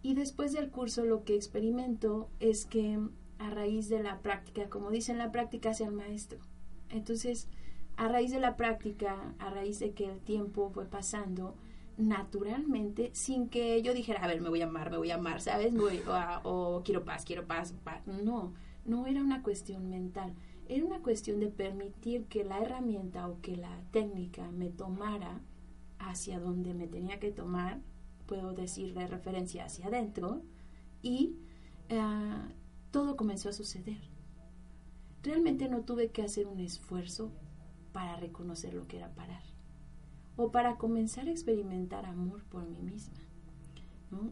Y 0.02 0.14
después 0.14 0.52
del 0.52 0.70
curso 0.70 1.04
lo 1.04 1.24
que 1.24 1.34
experimento 1.34 2.28
es 2.38 2.66
que 2.66 2.98
a 3.38 3.50
raíz 3.50 3.88
de 3.88 4.02
la 4.02 4.20
práctica, 4.20 4.68
como 4.68 4.90
dicen, 4.90 5.18
la 5.18 5.32
práctica 5.32 5.70
hace 5.70 5.84
al 5.84 5.92
maestro. 5.92 6.38
Entonces, 6.90 7.48
a 7.96 8.08
raíz 8.08 8.30
de 8.30 8.40
la 8.40 8.56
práctica, 8.56 9.34
a 9.38 9.50
raíz 9.50 9.78
de 9.80 9.92
que 9.92 10.04
el 10.04 10.20
tiempo 10.20 10.70
fue 10.70 10.84
pasando, 10.84 11.56
naturalmente, 11.96 13.10
sin 13.14 13.48
que 13.48 13.80
yo 13.82 13.94
dijera, 13.94 14.22
a 14.22 14.26
ver, 14.26 14.40
me 14.40 14.48
voy 14.48 14.62
a 14.62 14.66
amar, 14.66 14.90
me 14.90 14.98
voy 14.98 15.10
a 15.10 15.16
amar, 15.16 15.40
¿sabes? 15.40 15.72
o, 16.44 16.82
quiero 16.84 17.04
paz, 17.04 17.24
quiero 17.24 17.46
paz, 17.46 17.74
paz. 17.84 18.06
No, 18.06 18.52
no 18.84 19.06
era 19.06 19.22
una 19.22 19.42
cuestión 19.42 19.88
mental 19.90 20.34
era 20.68 20.84
una 20.84 21.02
cuestión 21.02 21.40
de 21.40 21.48
permitir 21.48 22.26
que 22.26 22.44
la 22.44 22.60
herramienta 22.60 23.28
o 23.28 23.40
que 23.40 23.56
la 23.56 23.82
técnica 23.90 24.50
me 24.50 24.70
tomara 24.70 25.40
hacia 25.98 26.40
donde 26.40 26.74
me 26.74 26.86
tenía 26.86 27.20
que 27.20 27.30
tomar, 27.30 27.80
puedo 28.26 28.52
decir 28.52 28.94
de 28.94 29.06
referencia 29.06 29.64
hacia 29.64 29.86
adentro, 29.86 30.42
y 31.02 31.36
eh, 31.88 32.00
todo 32.90 33.16
comenzó 33.16 33.50
a 33.50 33.52
suceder. 33.52 34.00
Realmente 35.22 35.68
no 35.68 35.82
tuve 35.82 36.10
que 36.10 36.22
hacer 36.22 36.46
un 36.46 36.60
esfuerzo 36.60 37.32
para 37.92 38.16
reconocer 38.16 38.74
lo 38.74 38.86
que 38.86 38.98
era 38.98 39.14
parar 39.14 39.42
o 40.36 40.50
para 40.50 40.76
comenzar 40.76 41.28
a 41.28 41.30
experimentar 41.30 42.06
amor 42.06 42.42
por 42.44 42.66
mí 42.68 42.80
misma. 42.80 43.20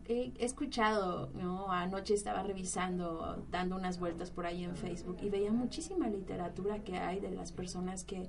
He, 0.06 0.32
escuchado, 0.38 1.30
¿no? 1.34 1.70
anoche 1.70 2.14
estaba 2.14 2.42
revisando, 2.42 3.44
dando 3.50 3.76
unas 3.76 3.98
vueltas 3.98 4.30
por 4.30 4.46
ahí 4.46 4.64
en 4.64 4.76
Facebook 4.76 5.18
y 5.22 5.30
veía 5.30 5.52
muchísima 5.52 6.08
literatura 6.08 6.82
que 6.82 6.96
hay 6.96 7.20
de 7.20 7.30
las 7.30 7.52
personas 7.52 8.04
que, 8.04 8.28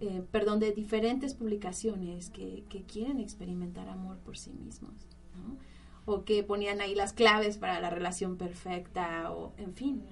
eh, 0.00 0.22
perdón, 0.30 0.60
de 0.60 0.72
diferentes 0.72 1.34
publicaciones 1.34 2.30
que, 2.30 2.64
que, 2.68 2.82
quieren 2.82 3.20
experimentar 3.20 3.88
amor 3.88 4.18
por 4.18 4.36
sí 4.36 4.52
mismos, 4.52 5.08
o 6.04 6.24
que 6.24 6.42
ponían 6.42 6.80
ahí 6.80 6.94
las 6.94 7.12
claves 7.12 7.58
para 7.58 7.80
la 7.80 7.90
relación 7.90 8.36
perfecta, 8.36 9.32
o 9.32 9.52
en 9.56 9.74
fin. 9.74 10.02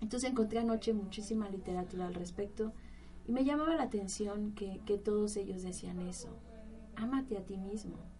Entonces 0.00 0.30
encontré 0.30 0.58
anoche 0.58 0.92
muchísima 0.92 1.48
literatura 1.48 2.06
al 2.06 2.14
respecto 2.14 2.72
y 3.26 3.32
me 3.32 3.44
llamaba 3.44 3.76
la 3.76 3.84
atención 3.84 4.52
que, 4.52 4.80
que 4.84 4.98
todos 4.98 5.36
ellos 5.36 5.62
decían 5.62 6.00
eso, 6.00 6.28
ámate 6.96 7.38
a 7.38 7.44
ti 7.44 7.56
mismo 7.56 8.11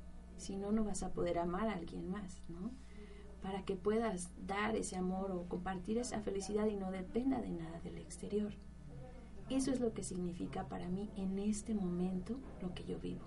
si 0.42 0.56
no, 0.56 0.72
no 0.72 0.84
vas 0.84 1.02
a 1.02 1.12
poder 1.12 1.38
amar 1.38 1.68
a 1.68 1.74
alguien 1.74 2.10
más, 2.10 2.42
¿no? 2.48 2.70
Para 3.40 3.64
que 3.64 3.76
puedas 3.76 4.30
dar 4.46 4.76
ese 4.76 4.96
amor 4.96 5.32
o 5.32 5.48
compartir 5.48 5.98
esa 5.98 6.20
felicidad 6.20 6.66
y 6.66 6.76
no 6.76 6.90
dependa 6.90 7.40
de 7.40 7.50
nada 7.50 7.80
del 7.80 7.98
exterior. 7.98 8.52
Eso 9.50 9.70
es 9.70 9.80
lo 9.80 9.92
que 9.92 10.02
significa 10.02 10.68
para 10.68 10.88
mí 10.88 11.10
en 11.16 11.38
este 11.38 11.74
momento 11.74 12.36
lo 12.60 12.72
que 12.74 12.84
yo 12.84 12.98
vivo. 12.98 13.22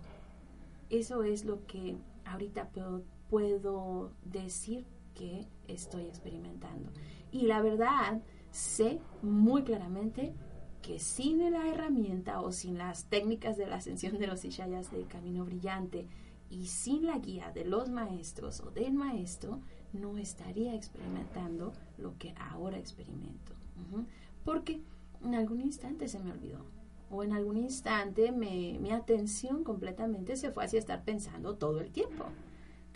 Eso 0.90 1.24
es 1.24 1.46
lo 1.46 1.66
que 1.66 1.98
ahorita 2.26 2.70
puedo, 2.70 3.04
puedo 3.30 4.12
decir 4.24 4.86
que 5.14 5.48
estoy 5.68 6.04
experimentando. 6.04 6.92
Y 7.32 7.48
la 7.48 7.62
verdad, 7.62 8.22
sé 8.52 9.00
muy 9.22 9.64
claramente 9.64 10.34
que 10.82 11.00
sin 11.00 11.52
la 11.52 11.68
herramienta 11.68 12.42
o 12.42 12.52
sin 12.52 12.78
las 12.78 13.06
técnicas 13.06 13.58
de 13.58 13.66
la 13.66 13.78
ascensión 13.78 14.20
de 14.20 14.28
los 14.28 14.46
Ishayas 14.46 14.92
del 14.92 15.08
camino 15.08 15.44
brillante, 15.44 16.08
y 16.50 16.68
sin 16.68 17.06
la 17.06 17.18
guía 17.20 17.52
de 17.52 17.66
los 17.66 17.90
maestros 17.90 18.62
o 18.62 18.72
del 18.72 18.94
maestro, 18.94 19.60
no 19.94 20.18
estaría 20.18 20.76
experimentando 20.76 21.74
lo 21.98 22.18
que 22.18 22.34
ahora 22.38 22.78
experimento. 22.78 23.54
Porque 24.44 24.82
en 25.24 25.36
algún 25.36 25.62
instante 25.62 26.08
se 26.08 26.20
me 26.20 26.32
olvidó. 26.32 26.66
O 27.10 27.24
en 27.24 27.34
algún 27.34 27.58
instante 27.58 28.32
mi 28.32 28.92
atención 28.92 29.64
completamente 29.64 30.36
se 30.36 30.52
fue 30.52 30.66
hacia 30.66 30.80
estar 30.80 31.04
pensando 31.04 31.56
todo 31.56 31.80
el 31.80 31.92
tiempo. 31.92 32.26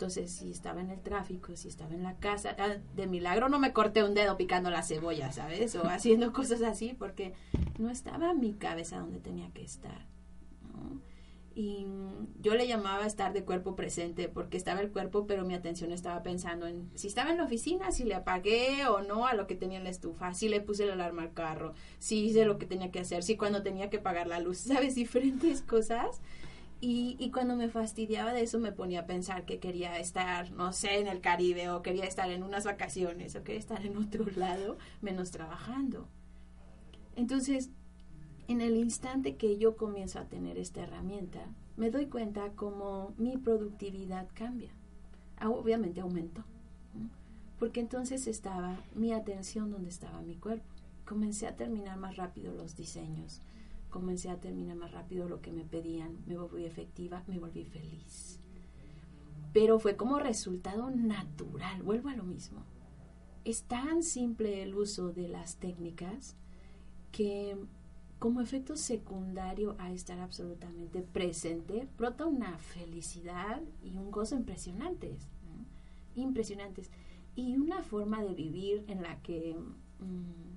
Entonces, 0.00 0.30
si 0.30 0.50
estaba 0.50 0.80
en 0.80 0.88
el 0.88 0.98
tráfico, 1.02 1.54
si 1.56 1.68
estaba 1.68 1.92
en 1.92 2.02
la 2.02 2.16
casa, 2.16 2.56
ah, 2.58 2.76
de 2.96 3.06
milagro 3.06 3.50
no 3.50 3.58
me 3.58 3.74
corté 3.74 4.02
un 4.02 4.14
dedo 4.14 4.38
picando 4.38 4.70
la 4.70 4.82
cebolla, 4.82 5.30
¿sabes? 5.30 5.76
O 5.76 5.86
haciendo 5.86 6.32
cosas 6.32 6.62
así, 6.62 6.94
porque 6.98 7.34
no 7.78 7.90
estaba 7.90 8.32
mi 8.32 8.54
cabeza 8.54 8.98
donde 8.98 9.20
tenía 9.20 9.50
que 9.50 9.62
estar. 9.62 10.06
¿no? 10.72 11.02
Y 11.54 11.84
yo 12.40 12.54
le 12.54 12.68
llamaba 12.68 13.06
estar 13.06 13.32
de 13.32 13.44
cuerpo 13.44 13.74
presente 13.74 14.28
porque 14.28 14.56
estaba 14.56 14.80
el 14.80 14.90
cuerpo 14.90 15.26
pero 15.26 15.44
mi 15.44 15.54
atención 15.54 15.90
estaba 15.92 16.22
pensando 16.22 16.66
en 16.66 16.90
si 16.94 17.08
estaba 17.08 17.30
en 17.30 17.38
la 17.38 17.44
oficina, 17.44 17.90
si 17.90 18.04
le 18.04 18.14
apagué 18.14 18.86
o 18.86 19.02
no 19.02 19.26
a 19.26 19.34
lo 19.34 19.46
que 19.46 19.56
tenía 19.56 19.78
en 19.78 19.84
la 19.84 19.90
estufa, 19.90 20.32
si 20.32 20.48
le 20.48 20.60
puse 20.60 20.84
el 20.84 20.90
alarma 20.92 21.22
al 21.22 21.34
carro, 21.34 21.74
si 21.98 22.24
hice 22.24 22.44
lo 22.44 22.58
que 22.58 22.66
tenía 22.66 22.90
que 22.90 23.00
hacer, 23.00 23.22
si 23.22 23.36
cuando 23.36 23.62
tenía 23.62 23.90
que 23.90 23.98
pagar 23.98 24.26
la 24.26 24.38
luz, 24.38 24.58
sabes, 24.58 24.94
diferentes 24.94 25.62
cosas. 25.62 26.20
Y, 26.82 27.16
y 27.18 27.30
cuando 27.30 27.56
me 27.56 27.68
fastidiaba 27.68 28.32
de 28.32 28.40
eso 28.40 28.58
me 28.58 28.72
ponía 28.72 29.00
a 29.00 29.06
pensar 29.06 29.44
que 29.44 29.58
quería 29.58 29.98
estar, 29.98 30.50
no 30.52 30.72
sé, 30.72 30.98
en 30.98 31.08
el 31.08 31.20
Caribe 31.20 31.68
o 31.68 31.82
quería 31.82 32.04
estar 32.04 32.30
en 32.30 32.42
unas 32.42 32.64
vacaciones 32.64 33.36
o 33.36 33.42
quería 33.42 33.60
estar 33.60 33.84
en 33.84 33.98
otro 33.98 34.24
lado 34.34 34.78
menos 35.02 35.30
trabajando. 35.30 36.08
Entonces, 37.16 37.68
en 38.50 38.60
el 38.60 38.76
instante 38.76 39.36
que 39.36 39.58
yo 39.58 39.76
comienzo 39.76 40.18
a 40.18 40.24
tener 40.24 40.58
esta 40.58 40.80
herramienta, 40.80 41.38
me 41.76 41.92
doy 41.92 42.06
cuenta 42.06 42.50
cómo 42.56 43.14
mi 43.16 43.36
productividad 43.36 44.26
cambia. 44.34 44.72
Ah, 45.36 45.50
obviamente 45.50 46.00
aumentó, 46.00 46.42
porque 47.60 47.78
entonces 47.78 48.26
estaba 48.26 48.80
mi 48.96 49.12
atención 49.12 49.70
donde 49.70 49.88
estaba 49.88 50.20
mi 50.22 50.34
cuerpo. 50.34 50.66
Comencé 51.04 51.46
a 51.46 51.54
terminar 51.54 51.96
más 51.96 52.16
rápido 52.16 52.52
los 52.52 52.74
diseños, 52.74 53.40
comencé 53.88 54.30
a 54.30 54.40
terminar 54.40 54.76
más 54.76 54.90
rápido 54.90 55.28
lo 55.28 55.40
que 55.40 55.52
me 55.52 55.64
pedían, 55.64 56.18
me 56.26 56.36
volví 56.36 56.64
efectiva, 56.64 57.22
me 57.28 57.38
volví 57.38 57.64
feliz. 57.64 58.40
Pero 59.52 59.78
fue 59.78 59.94
como 59.94 60.18
resultado 60.18 60.90
natural, 60.90 61.84
vuelvo 61.84 62.08
a 62.08 62.16
lo 62.16 62.24
mismo. 62.24 62.64
Es 63.44 63.62
tan 63.62 64.02
simple 64.02 64.64
el 64.64 64.74
uso 64.74 65.12
de 65.12 65.28
las 65.28 65.54
técnicas 65.54 66.34
que 67.12 67.56
como 68.20 68.42
efecto 68.42 68.76
secundario 68.76 69.74
a 69.78 69.90
estar 69.90 70.20
absolutamente 70.20 71.00
presente, 71.00 71.88
brota 71.96 72.26
una 72.26 72.58
felicidad 72.58 73.62
y 73.82 73.96
un 73.96 74.10
gozo 74.10 74.36
impresionantes, 74.36 75.26
impresionantes, 76.14 76.90
y 77.34 77.56
una 77.56 77.82
forma 77.82 78.22
de 78.22 78.34
vivir 78.34 78.84
en 78.88 79.02
la 79.02 79.20
que 79.22 79.56
mm, 80.00 80.50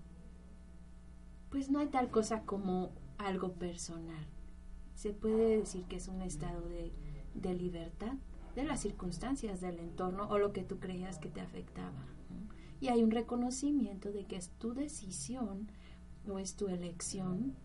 pues 1.49 1.71
no 1.71 1.79
hay 1.79 1.87
tal 1.87 2.11
cosa 2.11 2.41
como 2.41 2.91
algo 3.17 3.53
personal. 3.53 4.25
Se 4.93 5.13
puede 5.13 5.59
decir 5.59 5.85
que 5.85 5.95
es 5.95 6.09
un 6.09 6.21
estado 6.21 6.67
de, 6.67 6.91
de 7.33 7.53
libertad 7.53 8.13
de 8.55 8.65
las 8.65 8.81
circunstancias 8.81 9.61
del 9.61 9.79
entorno 9.79 10.27
o 10.29 10.37
lo 10.37 10.51
que 10.51 10.63
tú 10.63 10.79
creías 10.79 11.17
que 11.17 11.29
te 11.29 11.39
afectaba. 11.39 12.07
Y 12.81 12.89
hay 12.89 13.01
un 13.01 13.11
reconocimiento 13.11 14.11
de 14.11 14.25
que 14.25 14.35
es 14.35 14.49
tu 14.59 14.73
decisión 14.73 15.69
no 16.25 16.39
es 16.39 16.55
tu 16.55 16.67
elección, 16.67 17.55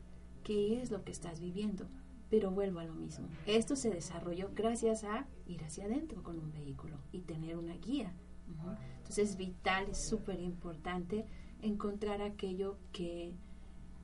qué 0.44 0.80
es 0.80 0.90
lo 0.90 1.04
que 1.04 1.12
estás 1.12 1.40
viviendo. 1.40 1.86
Pero 2.30 2.50
vuelvo 2.50 2.80
a 2.80 2.84
lo 2.84 2.94
mismo. 2.94 3.26
Esto 3.46 3.74
se 3.74 3.90
desarrolló 3.90 4.50
gracias 4.54 5.04
a 5.04 5.26
ir 5.46 5.64
hacia 5.64 5.86
adentro 5.86 6.22
con 6.22 6.38
un 6.38 6.52
vehículo 6.52 6.96
y 7.10 7.20
tener 7.20 7.56
una 7.56 7.74
guía. 7.74 8.12
Entonces 8.98 9.30
es 9.30 9.36
vital, 9.36 9.88
es 9.90 9.98
súper 9.98 10.40
importante 10.40 11.24
encontrar 11.62 12.20
aquello 12.22 12.76
que, 12.92 13.32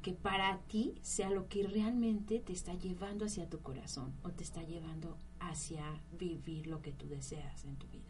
que 0.03 0.12
para 0.12 0.59
ti 0.69 0.95
sea 1.03 1.31
lo 1.31 1.49
que 1.49 1.67
realmente 1.67 2.40
te 2.40 2.53
está 2.53 2.75
llevando 2.75 3.27
hacia 3.27 3.49
tu 3.49 3.61
corazón 3.61 4.14
o 4.23 4.31
te 4.31 4.43
está 4.43 4.62
llevando 4.62 5.17
hacia 5.40 5.85
vivir 6.19 6.67
lo 6.67 6.81
que 6.81 6.93
tú 6.93 7.09
deseas 7.09 7.64
en 7.64 7.77
tu 7.77 7.87
vida. 7.88 8.03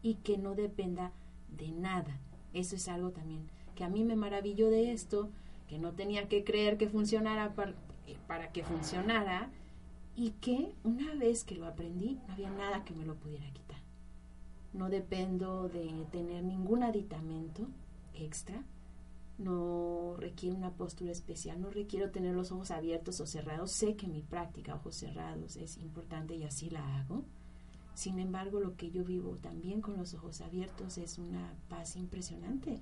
Y 0.00 0.14
que 0.16 0.38
no 0.38 0.54
dependa 0.54 1.12
de 1.48 1.72
nada. 1.72 2.20
Eso 2.52 2.76
es 2.76 2.88
algo 2.88 3.10
también 3.10 3.50
que 3.78 3.84
a 3.84 3.88
mí 3.88 4.02
me 4.02 4.16
maravilló 4.16 4.70
de 4.70 4.90
esto, 4.90 5.28
que 5.68 5.78
no 5.78 5.92
tenía 5.92 6.26
que 6.26 6.42
creer 6.42 6.78
que 6.78 6.88
funcionara 6.88 7.54
para, 7.54 8.50
que 8.50 8.64
funcionara 8.64 9.50
y 10.16 10.32
que 10.40 10.74
una 10.82 11.14
vez 11.14 11.44
que 11.44 11.54
lo 11.54 11.64
aprendí 11.64 12.18
no 12.26 12.32
había 12.32 12.50
nada 12.50 12.82
que 12.84 12.92
me 12.92 13.04
lo 13.06 13.14
pudiera 13.14 13.48
quitar. 13.52 13.78
No 14.72 14.88
dependo 14.88 15.68
de 15.68 16.06
tener 16.10 16.42
ningún 16.42 16.82
aditamento 16.82 17.68
extra, 18.14 18.64
no 19.38 20.16
requiere 20.18 20.56
una 20.56 20.72
postura 20.72 21.12
especial, 21.12 21.60
no 21.60 21.70
requiero 21.70 22.10
tener 22.10 22.34
los 22.34 22.50
ojos 22.50 22.72
abiertos 22.72 23.20
o 23.20 23.26
cerrados. 23.28 23.70
Sé 23.70 23.94
que 23.94 24.08
mi 24.08 24.22
práctica 24.22 24.74
ojos 24.74 24.96
cerrados 24.96 25.54
es 25.54 25.76
importante 25.76 26.34
y 26.34 26.42
así 26.42 26.68
la 26.68 26.98
hago. 26.98 27.22
Sin 27.94 28.18
embargo, 28.18 28.58
lo 28.58 28.76
que 28.76 28.90
yo 28.90 29.04
vivo 29.04 29.36
también 29.36 29.80
con 29.82 29.96
los 29.96 30.14
ojos 30.14 30.40
abiertos 30.40 30.98
es 30.98 31.16
una 31.16 31.54
paz 31.68 31.94
impresionante 31.94 32.80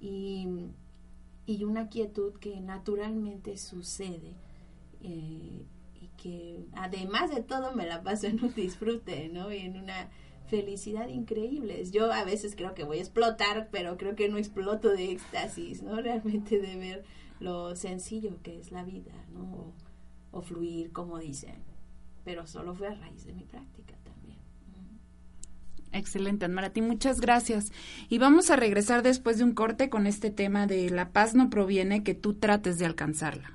y, 0.00 0.48
y 1.46 1.64
una 1.64 1.88
quietud 1.88 2.34
que 2.34 2.60
naturalmente 2.60 3.56
sucede 3.56 4.34
eh, 5.02 5.66
y 6.00 6.08
que 6.16 6.64
además 6.74 7.34
de 7.34 7.42
todo 7.42 7.74
me 7.74 7.86
la 7.86 8.02
paso 8.02 8.26
en 8.26 8.42
un 8.42 8.54
disfrute, 8.54 9.28
¿no? 9.28 9.52
Y 9.52 9.58
en 9.58 9.76
una 9.76 10.10
felicidad 10.46 11.08
increíble. 11.08 11.82
Yo 11.90 12.12
a 12.12 12.24
veces 12.24 12.56
creo 12.56 12.74
que 12.74 12.84
voy 12.84 12.98
a 12.98 13.02
explotar, 13.02 13.68
pero 13.70 13.96
creo 13.96 14.16
que 14.16 14.28
no 14.28 14.36
exploto 14.36 14.90
de 14.90 15.12
éxtasis, 15.12 15.82
¿no? 15.82 15.96
Realmente 16.02 16.60
de 16.60 16.76
ver 16.76 17.04
lo 17.38 17.74
sencillo 17.76 18.42
que 18.42 18.58
es 18.58 18.70
la 18.72 18.84
vida, 18.84 19.12
¿no? 19.32 19.72
O, 20.32 20.42
fluir, 20.42 20.92
como 20.92 21.18
dicen. 21.18 21.62
Pero 22.24 22.46
solo 22.46 22.74
fue 22.74 22.88
a 22.88 22.94
raíz 22.94 23.24
de 23.24 23.32
mi 23.32 23.44
práctica. 23.44 23.94
Excelente, 25.92 26.46
Marati, 26.48 26.82
muchas 26.82 27.20
gracias. 27.20 27.72
Y 28.08 28.18
vamos 28.18 28.50
a 28.50 28.56
regresar 28.56 29.02
después 29.02 29.38
de 29.38 29.44
un 29.44 29.52
corte 29.52 29.90
con 29.90 30.06
este 30.06 30.30
tema 30.30 30.66
de 30.66 30.88
la 30.90 31.10
paz 31.10 31.34
no 31.34 31.50
proviene 31.50 32.02
que 32.02 32.14
tú 32.14 32.34
trates 32.34 32.78
de 32.78 32.86
alcanzarla. 32.86 33.52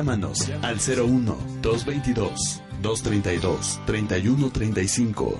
Llámanos 0.00 0.48
al 0.62 0.78
01 0.78 1.36
222 1.60 2.62
232 2.80 3.80
3135. 3.84 5.38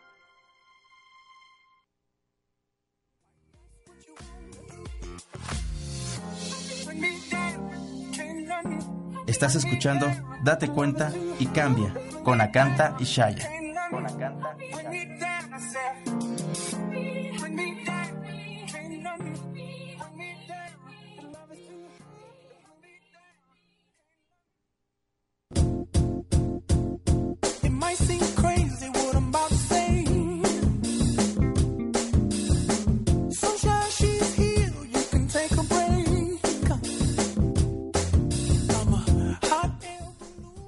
Estás 9.41 9.55
escuchando 9.55 10.05
Date 10.43 10.67
cuenta 10.67 11.11
y 11.39 11.47
cambia 11.47 11.91
con 12.23 12.41
Acanta 12.41 12.95
y 12.99 13.05
Shaya. 13.05 13.49
Con 13.89 14.05
y 14.05 14.05
Shaya. 14.05 14.55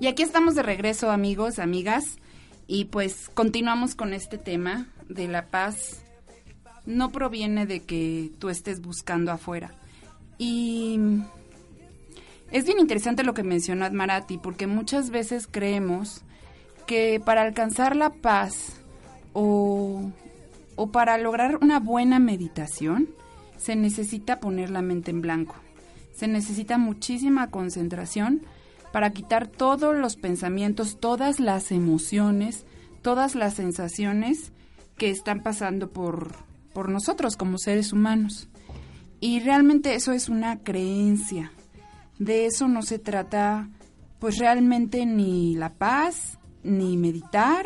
Y 0.04 0.08
aquí 0.08 0.22
estamos 0.22 0.56
de 0.56 0.64
regreso, 0.64 1.12
amigos, 1.12 1.60
amigas, 1.60 2.18
y 2.68 2.84
pues 2.84 3.30
continuamos 3.34 3.96
con 3.96 4.12
este 4.14 4.38
tema 4.38 4.88
de 5.08 5.30
la 5.30 5.46
paz. 5.46 6.04
No 6.86 7.10
proviene 7.10 7.66
de 7.66 7.80
que 7.80 8.30
tú 8.38 8.50
estés 8.50 8.82
buscando 8.82 9.32
afuera. 9.32 9.74
Y 10.38 11.00
es 12.52 12.66
bien 12.66 12.80
interesante 12.80 13.24
lo 13.24 13.34
que 13.34 13.44
mencionó 13.44 13.86
Admarati, 13.86 14.38
porque 14.40 14.68
muchas 14.68 15.10
veces 15.10 15.48
creemos 15.50 16.26
que 16.86 17.22
para 17.24 17.44
alcanzar 17.44 17.96
la 17.96 18.10
paz 18.10 18.82
o, 19.32 20.12
o 20.76 20.92
para 20.92 21.18
lograr 21.18 21.60
una 21.62 21.80
buena 21.80 22.20
meditación, 22.20 23.08
se 23.56 23.78
necesita 23.78 24.42
poner 24.42 24.70
la 24.70 24.82
mente 24.82 25.12
en 25.12 25.22
blanco. 25.22 25.56
Se 26.14 26.28
necesita 26.28 26.78
muchísima 26.78 27.50
concentración 27.50 28.42
para 28.94 29.12
quitar 29.12 29.48
todos 29.48 29.98
los 29.98 30.16
pensamientos, 30.16 31.00
todas 31.00 31.40
las 31.40 31.72
emociones, 31.72 32.64
todas 33.02 33.34
las 33.34 33.56
sensaciones 33.56 34.52
que 34.98 35.10
están 35.10 35.42
pasando 35.42 35.90
por, 35.90 36.36
por 36.74 36.90
nosotros 36.90 37.36
como 37.36 37.58
seres 37.58 37.92
humanos. 37.92 38.50
Y 39.20 39.40
realmente 39.40 39.96
eso 39.96 40.12
es 40.12 40.30
una 40.30 40.60
creencia. 40.60 41.52
De 42.20 42.46
eso 42.46 42.68
no 42.68 42.84
se 42.84 43.00
trata 43.00 43.68
pues 44.20 44.38
realmente 44.38 45.08
ni 45.08 45.56
la 45.56 45.70
paz, 45.74 46.38
ni 46.62 46.96
meditar, 46.96 47.66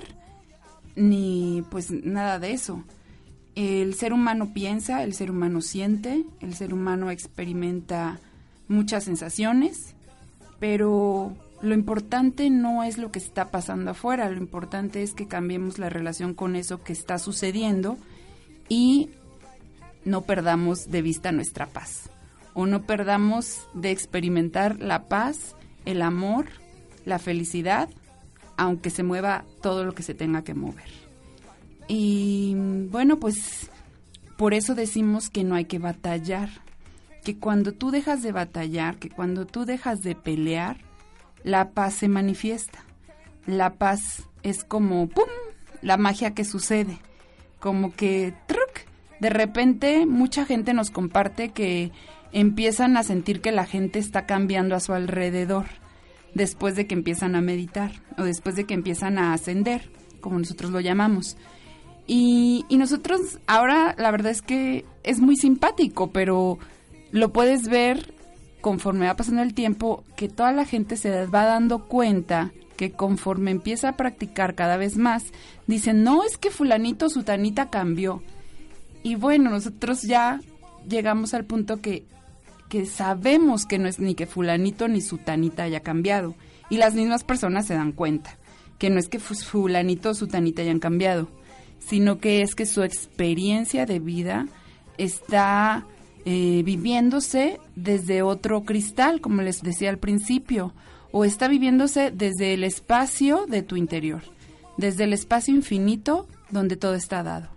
ni 0.96 1.62
pues 1.70 1.92
nada 1.92 2.40
de 2.40 2.54
eso. 2.54 2.86
El 3.54 3.96
ser 3.96 4.14
humano 4.14 4.54
piensa, 4.54 5.04
el 5.04 5.14
ser 5.14 5.30
humano 5.30 5.60
siente, 5.60 6.24
el 6.40 6.56
ser 6.56 6.74
humano 6.74 7.12
experimenta 7.12 8.22
muchas 8.70 9.04
sensaciones 9.04 9.97
pero 10.60 11.36
lo 11.62 11.74
importante 11.74 12.50
no 12.50 12.84
es 12.84 12.98
lo 12.98 13.12
que 13.12 13.20
está 13.20 13.52
pasando 13.52 13.92
afuera, 13.92 14.30
lo 14.30 14.38
importante 14.38 15.04
es 15.04 15.14
que 15.14 15.28
cambiemos 15.28 15.80
la 15.80 15.90
relación 15.90 16.34
con 16.34 16.56
eso 16.56 16.84
que 16.84 16.94
está 16.94 17.18
sucediendo 17.20 17.98
y 18.70 19.10
no 20.06 20.22
perdamos 20.22 20.90
de 20.90 21.02
vista 21.02 21.32
nuestra 21.32 21.68
paz 21.68 22.10
o 22.54 22.66
no 22.66 22.84
perdamos 22.84 23.68
de 23.74 23.92
experimentar 23.92 24.80
la 24.80 25.08
paz, 25.08 25.56
el 25.86 26.02
amor, 26.02 26.48
la 27.06 27.20
felicidad 27.20 27.90
aunque 28.58 28.90
se 28.90 29.04
mueva 29.04 29.46
todo 29.62 29.86
lo 29.86 29.94
que 29.94 30.04
se 30.04 30.16
tenga 30.16 30.44
que 30.44 30.56
mover. 30.56 30.90
Y 31.88 32.56
bueno, 32.90 33.20
pues 33.20 33.70
por 34.36 34.54
eso 34.54 34.76
decimos 34.76 35.30
que 35.30 35.44
no 35.44 35.56
hay 35.56 35.66
que 35.66 35.80
batallar, 35.80 36.50
que 37.28 37.38
cuando 37.38 37.74
tú 37.74 37.92
dejas 37.92 38.24
de 38.24 38.32
batallar, 38.32 39.00
que 39.00 39.10
cuando 39.10 39.46
tú 39.46 39.66
dejas 39.66 40.00
de 40.00 40.16
pelear, 40.16 40.78
la 41.44 41.72
paz 41.72 41.96
se 41.96 42.08
manifiesta. 42.08 42.86
La 43.46 43.74
paz 43.74 44.30
es 44.44 44.64
como, 44.64 45.10
¡pum!, 45.10 45.28
la 45.82 45.98
magia 45.98 46.34
que 46.34 46.46
sucede. 46.46 47.00
Como 47.60 47.94
que, 47.94 48.34
¡truc! 48.48 48.88
De 49.20 49.30
repente 49.30 50.06
mucha 50.06 50.46
gente 50.46 50.74
nos 50.74 50.90
comparte 50.90 51.50
que 51.50 51.92
empiezan 52.32 52.96
a 52.96 53.04
sentir 53.04 53.42
que 53.42 53.52
la 53.52 53.66
gente 53.66 54.00
está 54.00 54.26
cambiando 54.26 54.74
a 54.74 54.80
su 54.80 54.94
alrededor 54.94 55.66
después 56.34 56.78
de 56.78 56.88
que 56.88 56.96
empiezan 56.96 57.36
a 57.36 57.42
meditar 57.42 57.92
o 58.18 58.24
después 58.24 58.56
de 58.56 58.64
que 58.64 58.74
empiezan 58.74 59.18
a 59.18 59.34
ascender, 59.34 59.92
como 60.22 60.40
nosotros 60.40 60.72
lo 60.72 60.80
llamamos. 60.80 61.36
Y, 62.08 62.64
y 62.70 62.78
nosotros 62.78 63.40
ahora 63.48 63.96
la 63.98 64.12
verdad 64.12 64.32
es 64.32 64.42
que 64.42 64.86
es 65.04 65.20
muy 65.20 65.36
simpático, 65.36 66.12
pero 66.12 66.58
lo 67.12 67.32
puedes 67.32 67.68
ver 67.68 68.14
conforme 68.62 69.08
va 69.08 69.16
pasando 69.16 69.42
el 69.44 69.54
tiempo 69.54 70.04
que 70.16 70.30
toda 70.30 70.52
la 70.52 70.66
gente 70.66 70.98
se 70.98 71.26
va 71.28 71.46
dando 71.46 71.86
cuenta 71.86 72.52
que 72.76 72.92
conforme 72.92 73.52
empieza 73.52 73.90
a 73.90 73.98
practicar 73.98 74.56
cada 74.56 74.78
vez 74.78 74.98
más, 74.98 75.26
dicen, 75.66 76.04
no, 76.04 76.24
es 76.24 76.38
que 76.38 76.52
fulanito, 76.52 77.10
sutanita 77.10 77.70
cambió. 77.70 78.22
Y 79.04 79.16
bueno, 79.16 79.50
nosotros 79.50 80.04
ya 80.04 80.42
llegamos 80.88 81.34
al 81.34 81.46
punto 81.46 81.82
que, 81.82 82.06
que 82.70 82.86
sabemos 82.86 83.66
que 83.66 83.80
no 83.80 83.88
es 83.88 84.00
ni 84.00 84.16
que 84.16 84.28
fulanito 84.28 84.88
ni 84.88 85.02
sutanita 85.02 85.64
haya 85.64 85.80
cambiado. 85.80 86.36
Y 86.70 86.78
las 86.78 86.94
mismas 86.94 87.24
personas 87.24 87.66
se 87.66 87.74
dan 87.74 87.92
cuenta 87.92 88.38
que 88.78 88.90
no 88.90 89.00
es 89.00 89.10
que 89.10 89.20
fulanito 89.20 90.12
o 90.12 90.14
sutanita 90.14 90.62
hayan 90.62 90.80
cambiado, 90.80 91.28
sino 91.80 92.20
que 92.20 92.42
es 92.42 92.54
que 92.54 92.66
su 92.66 92.84
experiencia 92.84 93.86
de 93.86 94.00
vida 94.00 94.48
está 94.98 95.86
eh, 96.30 96.62
viviéndose 96.66 97.58
desde 97.78 98.22
otro 98.22 98.66
cristal, 98.66 99.22
como 99.22 99.42
les 99.44 99.62
decía 99.62 99.90
al 99.90 99.98
principio, 99.98 100.74
o 101.14 101.24
está 101.24 101.48
viviéndose 101.48 102.12
desde 102.12 102.54
el 102.54 102.66
espacio 102.66 103.46
de 103.48 103.62
tu 103.62 103.78
interior, 103.78 104.24
desde 104.76 105.06
el 105.06 105.14
espacio 105.14 105.56
infinito 105.56 106.28
donde 106.50 106.76
todo 106.76 106.96
está 106.96 107.24
dado. 107.24 107.48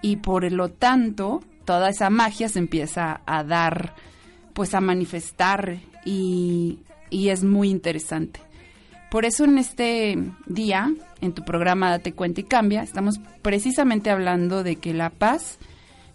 Y 0.00 0.16
por 0.16 0.50
lo 0.50 0.68
tanto, 0.68 1.44
toda 1.64 1.90
esa 1.90 2.10
magia 2.10 2.48
se 2.48 2.58
empieza 2.58 3.20
a 3.24 3.44
dar, 3.44 3.94
pues 4.52 4.74
a 4.74 4.80
manifestar 4.80 5.78
y, 6.04 6.80
y 7.08 7.28
es 7.28 7.44
muy 7.44 7.70
interesante. 7.70 8.40
Por 9.12 9.24
eso 9.24 9.44
en 9.44 9.58
este 9.58 10.18
día, 10.46 10.92
en 11.20 11.34
tu 11.34 11.44
programa 11.44 11.90
Date 11.90 12.14
cuenta 12.14 12.40
y 12.40 12.44
cambia, 12.44 12.82
estamos 12.82 13.20
precisamente 13.42 14.10
hablando 14.10 14.64
de 14.64 14.74
que 14.74 14.92
la 14.92 15.10
paz 15.10 15.60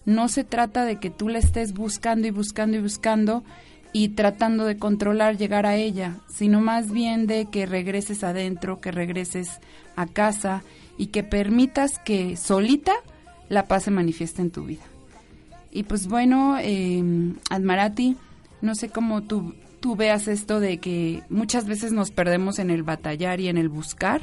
no 0.08 0.30
se 0.30 0.46
trata 0.46 0.86
de 0.86 1.00
que 1.00 1.10
tú 1.10 1.28
la 1.28 1.38
estés 1.38 1.74
buscando 1.74 2.28
y 2.28 2.32
buscando 2.32 2.78
y 2.78 2.82
buscando 2.82 3.43
y 3.91 4.10
tratando 4.10 4.63
de 4.63 4.78
controlar 4.78 5.38
llegar 5.38 5.65
a 5.65 5.76
ella, 5.76 6.15
sino 6.30 6.62
más 6.62 6.91
bien 6.91 7.28
de 7.28 7.48
que 7.48 7.65
regreses 7.65 8.24
adentro, 8.24 8.80
que 8.80 8.91
regreses 8.91 9.60
a 9.98 10.08
casa 10.08 10.63
y 10.98 11.08
que 11.08 11.24
permitas 11.24 12.00
que 12.00 12.38
solita 12.38 12.93
la 13.50 13.67
paz 13.67 13.84
se 13.84 13.91
manifieste 13.91 14.41
en 14.41 14.50
tu 14.50 14.63
vida. 14.63 14.84
Y 15.72 15.84
pues 15.84 16.08
bueno, 16.08 16.58
eh, 16.58 17.04
Admarati, 17.50 18.15
no 18.62 18.76
sé 18.76 18.88
cómo 18.88 19.24
tú, 19.24 19.56
tú 19.82 19.98
veas 19.98 20.30
esto 20.30 20.62
de 20.62 20.78
que 20.78 21.22
muchas 21.30 21.67
veces 21.67 21.91
nos 21.91 22.12
perdemos 22.12 22.60
en 22.60 22.70
el 22.70 22.84
batallar 22.84 23.41
y 23.41 23.50
en 23.50 23.58
el 23.58 23.67
buscar 23.67 24.22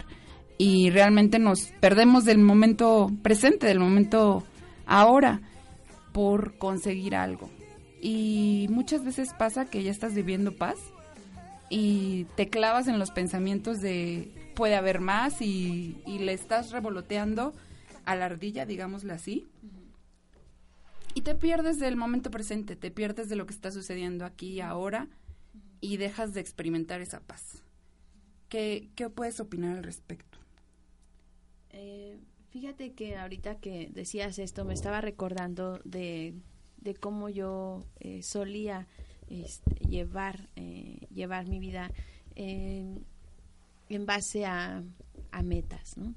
y 0.57 0.88
realmente 0.88 1.38
nos 1.38 1.66
perdemos 1.81 2.25
del 2.25 2.38
momento 2.38 3.12
presente, 3.23 3.66
del 3.66 3.81
momento 3.81 4.44
ahora 4.87 5.42
por 6.14 6.57
conseguir 6.59 7.16
algo. 7.16 7.50
Y 8.00 8.68
muchas 8.70 9.05
veces 9.05 9.35
pasa 9.37 9.64
que 9.64 9.83
ya 9.83 9.90
estás 9.90 10.14
viviendo 10.14 10.57
paz 10.57 10.77
y 11.68 12.27
te 12.37 12.48
clavas 12.48 12.87
en 12.87 13.00
los 13.00 13.11
pensamientos 13.11 13.81
de 13.81 14.31
puede 14.55 14.77
haber 14.77 15.00
más 15.00 15.42
y, 15.42 15.96
le 16.07 16.33
estás 16.33 16.70
revoloteando 16.70 17.53
a 18.05 18.14
la 18.14 18.27
ardilla, 18.27 18.64
digámoslo 18.64 19.12
así. 19.12 19.48
Y 21.14 21.22
te 21.22 21.35
pierdes 21.35 21.81
del 21.81 21.96
momento 21.96 22.31
presente, 22.31 22.77
te 22.77 22.92
pierdes 22.92 23.29
de 23.29 23.35
lo 23.35 23.46
que 23.46 23.55
está 23.55 23.72
sucediendo 23.72 24.24
aquí 24.24 24.53
y 24.53 24.61
ahora 24.61 25.09
y 25.81 25.96
dejas 25.96 26.33
de 26.33 26.40
experimentar 26.40 27.00
esa 27.00 27.18
paz. 27.18 27.64
¿Qué, 28.48 28.88
qué 28.94 29.11
puedes 29.11 29.40
opinar 29.40 29.79
al 29.79 29.83
respecto? 29.83 30.38
Eh, 31.70 32.20
fíjate 32.54 32.94
que 32.94 33.16
ahorita 33.16 33.56
que 33.56 33.90
decías 33.92 34.38
esto 34.38 34.64
me 34.64 34.72
estaba 34.72 35.02
recordando 35.02 35.80
de 35.84 36.34
de 36.84 36.94
cómo 36.94 37.30
yo 37.30 37.82
eh, 37.98 38.22
solía 38.22 38.86
este, 39.28 39.74
llevar, 39.86 40.48
eh, 40.54 41.06
llevar 41.12 41.48
mi 41.48 41.58
vida 41.58 41.90
en 42.36 43.04
base 44.06 44.44
a, 44.44 44.82
metas, 45.42 45.96
¿no? 45.96 46.14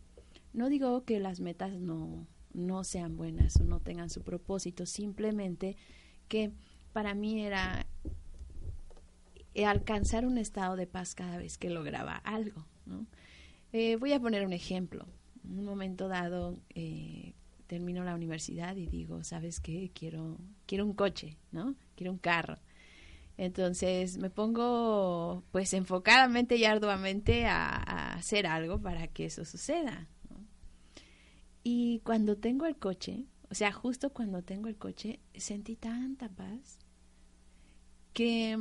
No 0.54 0.70
digo 0.70 1.04
que 1.04 1.20
las 1.20 1.40
metas 1.40 1.74
no, 1.74 2.28
no 2.54 2.84
sean 2.84 3.18
buenas 3.18 3.56
o 3.58 3.64
no 3.64 3.80
tengan 3.80 4.10
su 4.10 4.22
propósito, 4.22 4.86
simplemente 4.86 5.76
que 6.28 6.52
para 6.94 7.14
mí 7.14 7.42
era 7.42 7.86
alcanzar 9.66 10.26
un 10.26 10.38
estado 10.38 10.76
de 10.76 10.86
paz 10.88 11.16
cada 11.16 11.38
vez 11.38 11.58
que 11.58 11.70
lograba 11.70 12.16
algo. 12.18 12.66
¿no? 12.86 13.08
Eh, 13.74 13.96
voy 13.96 14.14
a 14.14 14.20
poner 14.20 14.46
un 14.46 14.54
ejemplo. 14.54 15.06
Un 15.50 15.66
momento 15.66 16.08
dado, 16.08 16.60
eh, 16.76 17.34
termino 17.68 18.04
la 18.04 18.16
universidad 18.16 18.76
y 18.76 18.88
digo, 18.88 19.24
¿sabes 19.24 19.60
qué? 19.60 19.92
Quiero, 19.94 20.38
quiero 20.66 20.86
un 20.86 20.94
coche, 20.94 21.38
¿no? 21.52 21.76
Quiero 21.96 22.12
un 22.12 22.18
carro. 22.18 22.58
Entonces 23.38 24.18
me 24.18 24.32
pongo 24.32 25.44
pues 25.52 25.74
enfocadamente 25.74 26.56
y 26.56 26.66
arduamente 26.66 27.46
a, 27.46 28.16
hacer 28.16 28.48
algo 28.48 28.82
para 28.82 29.08
que 29.08 29.26
eso 29.26 29.46
suceda. 29.46 30.08
Y 31.64 32.00
cuando 32.00 32.38
tengo 32.38 32.66
el 32.66 32.78
coche, 32.78 33.26
o 33.52 33.54
sea, 33.54 33.72
justo 33.72 34.12
cuando 34.12 34.42
tengo 34.42 34.70
el 34.70 34.78
coche, 34.78 35.20
sentí 35.36 35.76
tanta 35.76 36.30
paz 36.30 36.80
que, 38.14 38.58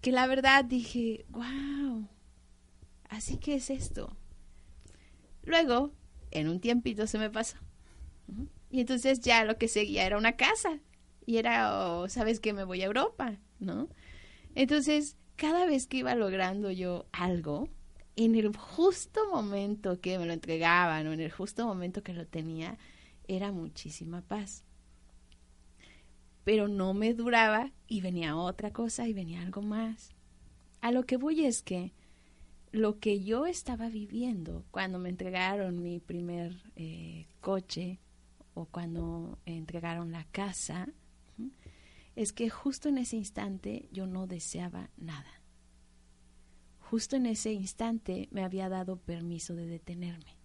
que 0.00 0.12
la 0.12 0.26
verdad 0.26 0.64
dije, 0.64 1.26
wow, 1.28 2.08
así 3.10 3.36
que 3.36 3.56
es 3.56 3.68
esto. 3.68 4.16
Luego, 5.44 5.92
en 6.30 6.48
un 6.48 6.60
tiempito 6.60 7.06
se 7.06 7.18
me 7.18 7.30
pasó. 7.30 7.56
Y 8.70 8.80
entonces 8.80 9.20
ya 9.20 9.44
lo 9.44 9.56
que 9.56 9.68
seguía 9.68 10.06
era 10.06 10.18
una 10.18 10.36
casa. 10.36 10.80
Y 11.26 11.36
era, 11.36 11.86
oh, 11.86 12.08
sabes 12.08 12.40
que 12.40 12.52
me 12.52 12.64
voy 12.64 12.82
a 12.82 12.86
Europa, 12.86 13.36
¿no? 13.58 13.88
Entonces, 14.54 15.16
cada 15.36 15.66
vez 15.66 15.86
que 15.86 15.98
iba 15.98 16.14
logrando 16.14 16.70
yo 16.70 17.06
algo, 17.12 17.68
en 18.16 18.34
el 18.34 18.56
justo 18.56 19.20
momento 19.30 20.00
que 20.00 20.18
me 20.18 20.26
lo 20.26 20.32
entregaban 20.32 21.06
o 21.06 21.12
en 21.12 21.20
el 21.20 21.30
justo 21.30 21.66
momento 21.66 22.02
que 22.02 22.12
lo 22.12 22.26
tenía, 22.26 22.78
era 23.28 23.52
muchísima 23.52 24.22
paz. 24.22 24.64
Pero 26.44 26.66
no 26.66 26.94
me 26.94 27.14
duraba 27.14 27.72
y 27.86 28.00
venía 28.00 28.36
otra 28.36 28.72
cosa 28.72 29.06
y 29.06 29.12
venía 29.12 29.42
algo 29.42 29.62
más. 29.62 30.14
A 30.80 30.90
lo 30.90 31.04
que 31.04 31.16
voy 31.16 31.44
es 31.44 31.62
que 31.62 31.92
lo 32.72 32.98
que 32.98 33.22
yo 33.22 33.46
estaba 33.46 33.88
viviendo 33.88 34.64
cuando 34.70 34.98
me 34.98 35.08
entregaron 35.08 35.82
mi 35.82 36.00
primer 36.00 36.62
eh, 36.76 37.26
coche, 37.40 38.00
o 38.58 38.66
cuando 38.66 39.38
entregaron 39.46 40.10
la 40.10 40.24
casa, 40.24 40.88
es 42.16 42.32
que 42.32 42.50
justo 42.50 42.88
en 42.88 42.98
ese 42.98 43.16
instante 43.16 43.88
yo 43.92 44.08
no 44.08 44.26
deseaba 44.26 44.90
nada. 44.96 45.42
Justo 46.80 47.14
en 47.14 47.26
ese 47.26 47.52
instante 47.52 48.28
me 48.32 48.42
había 48.42 48.68
dado 48.68 48.96
permiso 48.96 49.54
de 49.54 49.66
detenerme. 49.66 50.36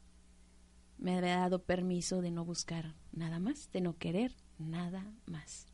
Me 0.99 1.17
había 1.17 1.37
dado 1.37 1.63
permiso 1.63 2.21
de 2.21 2.29
no 2.29 2.45
buscar 2.45 2.93
nada 3.11 3.39
más, 3.39 3.71
de 3.71 3.81
no 3.81 3.97
querer 3.97 4.35
nada 4.59 5.11
más. 5.25 5.65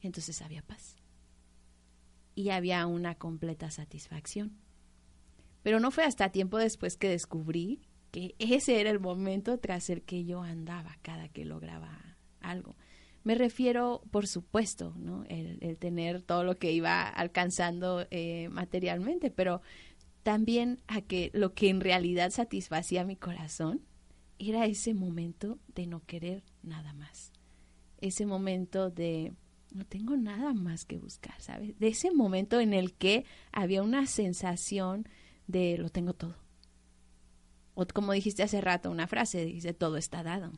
Entonces 0.00 0.40
había 0.40 0.62
paz. 0.62 0.96
Y 2.34 2.48
había 2.48 2.86
una 2.86 3.16
completa 3.16 3.70
satisfacción. 3.70 4.56
Pero 5.62 5.80
no 5.80 5.90
fue 5.90 6.04
hasta 6.04 6.30
tiempo 6.30 6.58
después 6.58 6.96
que 6.96 7.08
descubrí 7.08 7.80
que 8.10 8.34
ese 8.38 8.80
era 8.80 8.90
el 8.90 9.00
momento 9.00 9.58
tras 9.58 9.88
el 9.90 10.02
que 10.02 10.24
yo 10.24 10.42
andaba 10.42 10.98
cada 11.02 11.28
que 11.28 11.44
lograba 11.44 12.16
algo. 12.40 12.76
Me 13.24 13.34
refiero, 13.36 14.02
por 14.10 14.26
supuesto, 14.26 14.94
¿no? 14.98 15.24
el, 15.28 15.76
tener 15.78 16.22
todo 16.22 16.42
lo 16.44 16.58
que 16.58 16.72
iba 16.72 17.08
alcanzando 17.08 18.06
eh, 18.10 18.48
materialmente, 18.50 19.30
pero 19.30 19.62
también 20.22 20.80
a 20.88 21.00
que 21.02 21.30
lo 21.32 21.54
que 21.54 21.68
en 21.68 21.80
realidad 21.80 22.30
satisfacía 22.30 23.04
mi 23.04 23.16
corazón 23.16 23.82
era 24.38 24.66
ese 24.66 24.92
momento 24.92 25.58
de 25.74 25.86
no 25.86 26.04
querer 26.04 26.42
nada 26.62 26.92
más. 26.92 27.32
Ese 28.00 28.26
momento 28.26 28.90
de 28.90 29.32
no 29.70 29.86
tengo 29.86 30.16
nada 30.16 30.52
más 30.52 30.84
que 30.84 30.98
buscar, 30.98 31.40
¿sabes? 31.40 31.78
De 31.78 31.88
ese 31.88 32.10
momento 32.10 32.60
en 32.60 32.74
el 32.74 32.92
que 32.92 33.24
había 33.52 33.82
una 33.82 34.06
sensación 34.06 35.08
de 35.52 35.78
lo 35.78 35.90
tengo 35.90 36.14
todo 36.14 36.34
O 37.74 37.86
como 37.86 38.12
dijiste 38.12 38.42
hace 38.42 38.60
rato, 38.60 38.90
una 38.90 39.06
frase, 39.06 39.44
dice, 39.44 39.72
todo 39.72 39.96
está 39.96 40.22
dado. 40.22 40.50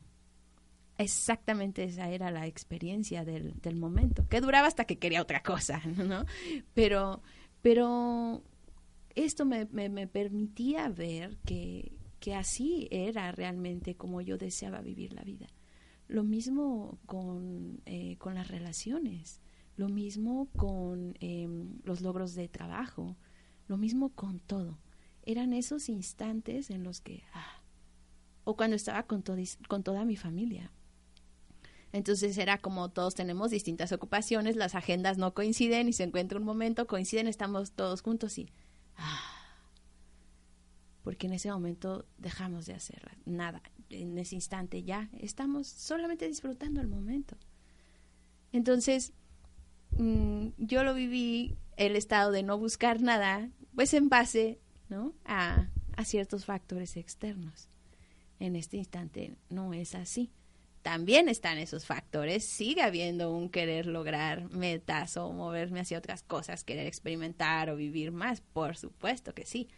Exactamente 0.96 1.82
esa 1.84 2.08
era 2.10 2.30
la 2.30 2.46
experiencia 2.46 3.24
del, 3.24 3.60
del 3.60 3.76
momento, 3.76 4.26
que 4.28 4.40
duraba 4.40 4.68
hasta 4.68 4.84
que 4.84 4.98
quería 4.98 5.22
otra 5.22 5.42
cosa, 5.42 5.82
¿no? 5.96 6.24
Pero, 6.72 7.20
pero 7.62 8.42
esto 9.14 9.44
me, 9.44 9.66
me, 9.66 10.06
permitía 10.06 10.88
ver 10.88 11.36
que, 11.44 11.92
que 12.20 12.34
así 12.34 12.88
era 12.90 13.32
realmente 13.32 13.96
como 13.96 14.20
yo 14.20 14.38
deseaba 14.38 14.80
vivir 14.80 15.12
la 15.12 15.24
vida. 15.24 15.48
Lo 16.06 16.22
mismo 16.22 16.98
con, 17.06 17.80
eh, 17.86 18.16
con 18.18 18.34
las 18.34 18.48
relaciones, 18.48 19.40
lo 19.76 19.88
mismo 19.88 20.48
con 20.56 21.14
em, 21.20 21.80
los 21.84 22.02
logros 22.02 22.34
de 22.34 22.48
trabajo, 22.48 23.16
lo 23.66 23.76
mismo 23.76 24.10
con 24.10 24.38
todo. 24.40 24.78
Eran 25.24 25.52
esos 25.52 25.88
instantes 25.88 26.70
en 26.70 26.84
los 26.84 27.00
que, 27.00 27.24
ah, 27.32 27.62
o 28.44 28.56
cuando 28.56 28.76
estaba 28.76 29.04
con, 29.04 29.24
con 29.68 29.82
toda 29.82 30.04
mi 30.04 30.16
familia. 30.16 30.70
Entonces 31.92 32.36
era 32.38 32.58
como 32.58 32.90
todos 32.90 33.14
tenemos 33.14 33.50
distintas 33.50 33.92
ocupaciones, 33.92 34.56
las 34.56 34.74
agendas 34.74 35.16
no 35.16 35.32
coinciden 35.32 35.88
y 35.88 35.92
se 35.92 36.02
encuentra 36.02 36.38
un 36.38 36.44
momento, 36.44 36.88
coinciden, 36.88 37.28
estamos 37.28 37.70
todos 37.70 38.02
juntos 38.02 38.36
y, 38.36 38.50
ah, 38.96 39.20
porque 41.04 41.28
en 41.28 41.34
ese 41.34 41.52
momento 41.52 42.04
dejamos 42.18 42.66
de 42.66 42.74
hacer 42.74 43.16
nada, 43.26 43.62
en 43.90 44.18
ese 44.18 44.34
instante 44.34 44.82
ya 44.82 45.08
estamos 45.12 45.68
solamente 45.68 46.26
disfrutando 46.26 46.80
el 46.80 46.88
momento. 46.88 47.36
Entonces, 48.50 49.12
mm, 49.96 50.48
yo 50.58 50.82
lo 50.82 50.94
viví 50.94 51.56
el 51.76 51.94
estado 51.94 52.32
de 52.32 52.42
no 52.42 52.58
buscar 52.58 53.00
nada, 53.02 53.50
pues 53.74 53.94
en 53.94 54.08
base 54.08 54.60
a, 55.24 55.68
ciertos 56.04 56.44
factores 56.44 56.96
externos. 56.96 57.68
En 58.40 58.56
este 58.56 58.76
instante 58.76 59.36
no 59.48 59.72
es 59.72 59.94
así. 59.94 60.30
También 60.82 61.28
están 61.28 61.56
esos 61.56 61.86
factores, 61.86 62.44
sigue 62.44 62.82
habiendo 62.82 63.32
un 63.32 63.48
querer 63.48 63.86
lograr 63.86 64.50
metas 64.50 65.16
o 65.16 65.32
moverme 65.32 65.80
hacia 65.80 65.96
otras 65.96 66.22
cosas, 66.22 66.62
querer 66.62 66.86
experimentar 66.86 67.70
o 67.70 67.76
vivir 67.76 68.12
más, 68.12 68.42
por 68.42 68.76
supuesto 68.76 69.34
que 69.34 69.46
sí 69.46 69.68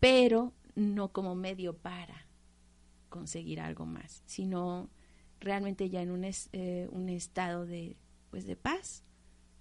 pero 0.00 0.52
no 0.74 1.12
como 1.12 1.34
medio 1.34 1.76
para 1.76 2.26
conseguir 3.08 3.60
algo 3.60 3.86
más, 3.86 4.22
sino 4.26 4.90
realmente 5.40 5.90
ya 5.90 6.02
en 6.02 6.10
un, 6.10 6.24
eh, 6.24 6.88
un 6.90 7.08
estado 7.08 7.66
de, 7.66 7.96
pues 8.30 8.46
de 8.46 8.56
paz, 8.56 9.02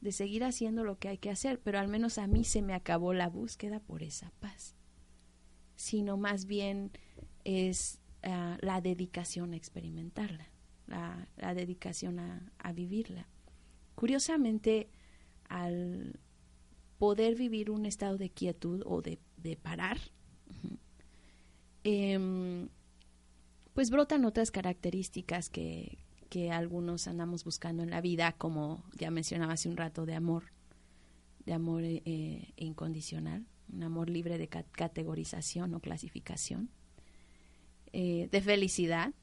de 0.01 0.11
seguir 0.11 0.43
haciendo 0.43 0.83
lo 0.83 0.99
que 0.99 1.09
hay 1.09 1.17
que 1.17 1.29
hacer, 1.29 1.59
pero 1.59 1.79
al 1.79 1.87
menos 1.87 2.17
a 2.17 2.27
mí 2.27 2.43
se 2.43 2.61
me 2.61 2.73
acabó 2.73 3.13
la 3.13 3.29
búsqueda 3.29 3.79
por 3.79 4.03
esa 4.03 4.31
paz, 4.39 4.75
sino 5.75 6.17
más 6.17 6.45
bien 6.45 6.91
es 7.43 7.99
ah, 8.23 8.57
la 8.61 8.81
dedicación 8.81 9.53
a 9.53 9.57
experimentarla, 9.57 10.49
la, 10.85 11.27
la 11.37 11.53
dedicación 11.53 12.19
a, 12.19 12.51
a 12.59 12.73
vivirla. 12.73 13.27
Curiosamente, 13.95 14.89
al 15.49 16.19
poder 16.99 17.35
vivir 17.35 17.71
un 17.71 17.85
estado 17.85 18.17
de 18.17 18.29
quietud 18.29 18.83
o 18.85 19.01
de, 19.01 19.19
de 19.37 19.55
parar, 19.55 19.97
Em, 21.89 22.67
pues 23.73 23.89
brotan 23.89 24.25
otras 24.25 24.51
características 24.51 25.49
que, 25.49 25.99
que 26.29 26.51
algunos 26.51 27.07
andamos 27.07 27.43
buscando 27.43 27.83
en 27.83 27.89
la 27.89 28.01
vida, 28.01 28.33
como 28.33 28.83
ya 28.97 29.11
mencionaba 29.11 29.53
hace 29.53 29.69
un 29.69 29.77
rato, 29.77 30.05
de 30.05 30.15
amor, 30.15 30.45
de 31.45 31.53
amor 31.53 31.81
eh, 31.83 32.53
incondicional, 32.57 33.45
un 33.71 33.83
amor 33.83 34.09
libre 34.09 34.37
de 34.37 34.47
categorización 34.47 35.73
o 35.73 35.79
clasificación, 35.79 36.69
eh, 37.93 38.27
de 38.31 38.41
felicidad, 38.41 39.13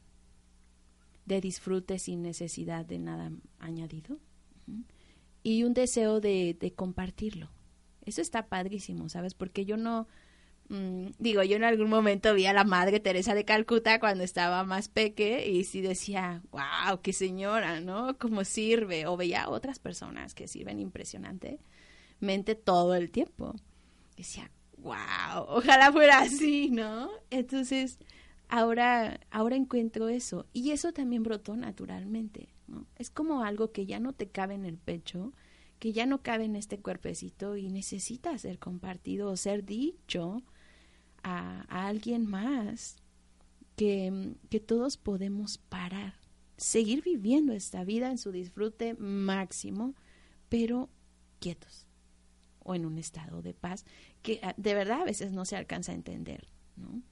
de 1.26 1.40
disfrute 1.40 1.98
sin 1.98 2.22
necesidad 2.22 2.84
de 2.84 2.98
nada 2.98 3.30
añadido, 3.58 4.18
y 5.42 5.64
un 5.64 5.74
deseo 5.74 6.20
de, 6.20 6.56
de 6.58 6.72
compartirlo. 6.72 7.50
Eso 8.04 8.20
está 8.20 8.48
padrísimo, 8.48 9.08
¿sabes? 9.08 9.34
Porque 9.34 9.64
yo 9.64 9.76
no, 9.76 10.06
Mm, 10.68 11.08
digo, 11.18 11.42
yo 11.42 11.56
en 11.56 11.64
algún 11.64 11.90
momento 11.90 12.34
vi 12.34 12.46
a 12.46 12.52
la 12.52 12.64
madre 12.64 12.98
Teresa 13.00 13.34
de 13.34 13.44
Calcuta 13.44 14.00
cuando 14.00 14.24
estaba 14.24 14.64
más 14.64 14.88
peque 14.88 15.48
y 15.50 15.64
sí 15.64 15.82
decía, 15.82 16.42
wow, 16.50 17.00
qué 17.02 17.12
señora, 17.12 17.80
¿no? 17.80 18.16
¿Cómo 18.18 18.44
sirve? 18.44 19.06
O 19.06 19.16
veía 19.16 19.44
a 19.44 19.50
otras 19.50 19.78
personas 19.78 20.34
que 20.34 20.48
sirven 20.48 20.80
impresionantemente 20.80 22.54
todo 22.54 22.94
el 22.94 23.10
tiempo. 23.10 23.54
decía, 24.16 24.50
wow, 24.78 25.44
ojalá 25.48 25.92
fuera 25.92 26.20
así, 26.20 26.70
¿no? 26.70 27.10
Entonces, 27.30 27.98
ahora, 28.48 29.20
ahora 29.30 29.56
encuentro 29.56 30.08
eso. 30.08 30.46
Y 30.54 30.70
eso 30.70 30.92
también 30.92 31.22
brotó 31.22 31.56
naturalmente, 31.56 32.48
¿no? 32.68 32.86
Es 32.96 33.10
como 33.10 33.42
algo 33.42 33.70
que 33.70 33.84
ya 33.84 34.00
no 34.00 34.14
te 34.14 34.28
cabe 34.28 34.54
en 34.54 34.64
el 34.64 34.78
pecho, 34.78 35.34
que 35.78 35.92
ya 35.92 36.06
no 36.06 36.22
cabe 36.22 36.44
en 36.46 36.56
este 36.56 36.78
cuerpecito 36.80 37.56
y 37.58 37.68
necesita 37.68 38.36
ser 38.38 38.58
compartido 38.58 39.30
o 39.30 39.36
ser 39.36 39.64
dicho 39.64 40.42
a, 41.24 41.62
alguien 41.88 42.26
más, 42.26 42.96
que, 43.74 44.36
que 44.50 44.60
todos 44.60 44.96
podemos 44.96 45.58
parar, 45.58 46.14
seguir 46.56 47.02
viviendo 47.02 47.52
esta 47.52 47.82
vida 47.82 48.10
en 48.10 48.18
su 48.18 48.30
disfrute 48.30 48.94
máximo, 48.94 49.94
pero 50.48 50.90
quietos 51.40 51.88
o 52.60 52.74
en 52.74 52.86
un 52.86 52.98
estado 52.98 53.42
de 53.42 53.52
paz 53.52 53.84
que 54.22 54.38
ah, 54.42 54.54
de 54.56 54.74
verdad 54.74 55.02
a 55.02 55.04
veces 55.04 55.32
no 55.32 55.44
se 55.44 55.56
alcanza 55.56 55.92
a 55.92 55.96
entender, 55.96 56.46
¿no? 56.76 57.02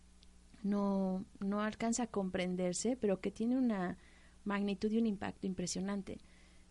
No, 0.63 1.25
no 1.41 1.61
alcanza 1.61 2.05
a 2.05 2.07
comprenderse, 2.07 2.97
pero 2.97 3.21
que 3.21 3.33
tiene 3.33 3.59
una 3.59 3.99
magnitud 4.45 4.93
y 4.93 4.99
un 4.99 5.07
impacto 5.07 5.49
impresionante. 5.49 6.19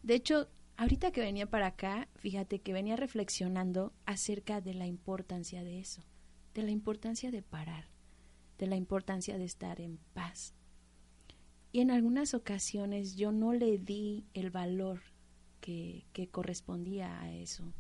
De 0.02 0.16
hecho, 0.16 0.48
ahorita 0.78 1.12
que 1.12 1.20
venía 1.20 1.50
para 1.50 1.68
acá, 1.68 2.08
fíjate 2.16 2.62
que 2.62 2.72
venía 2.72 2.96
reflexionando 2.96 3.92
acerca 4.06 4.62
de 4.62 4.74
la 4.74 4.88
importancia 4.88 5.62
de 5.66 5.80
eso 5.80 6.02
de 6.54 6.64
la 6.64 6.72
importancia 6.72 7.32
de 7.32 7.42
parar, 7.42 7.86
de 8.58 8.68
la 8.68 8.76
importancia 8.76 9.38
de 9.38 9.46
estar 9.46 9.80
en 9.82 9.98
paz. 10.14 10.54
Y 11.72 11.80
en 11.80 11.92
algunas 11.92 12.34
ocasiones 12.34 13.16
yo 13.16 13.32
no 13.32 13.54
le 13.54 13.78
di 13.78 14.26
el 14.34 14.52
valor 14.52 15.02
que, 15.62 16.06
que 16.14 16.28
correspondía 16.28 17.22
a 17.22 17.32
eso. 17.32 17.74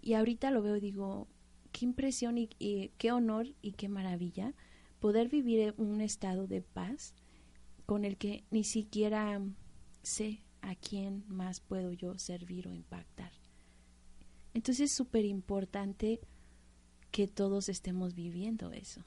Y 0.00 0.14
ahorita 0.14 0.50
lo 0.50 0.62
veo 0.62 0.76
y 0.76 0.80
digo, 0.80 1.28
qué 1.72 1.86
impresión 1.86 2.38
y, 2.38 2.48
qué 2.98 3.12
honor 3.12 3.48
y 3.62 3.72
qué 3.72 3.88
maravilla 3.88 4.54
poder 5.00 5.28
vivir 5.28 5.74
un 5.78 6.00
estado 6.00 6.46
de 6.46 6.62
paz 6.62 7.14
con 7.86 8.04
el 8.04 8.16
que 8.16 8.44
ni 8.50 8.62
siquiera 8.62 9.40
sé 10.02 10.42
a 10.60 10.76
quién 10.76 11.24
más 11.26 11.60
puedo 11.60 11.92
yo 11.92 12.18
servir 12.18 12.68
o 12.68 12.74
impactar. 12.74 13.32
Entonces 14.54 14.90
es 14.90 14.96
súper 14.96 15.24
importante 15.24 16.20
que 17.12 17.28
todos 17.28 17.68
estemos 17.68 18.14
viviendo 18.14 18.72
eso. 18.72 19.04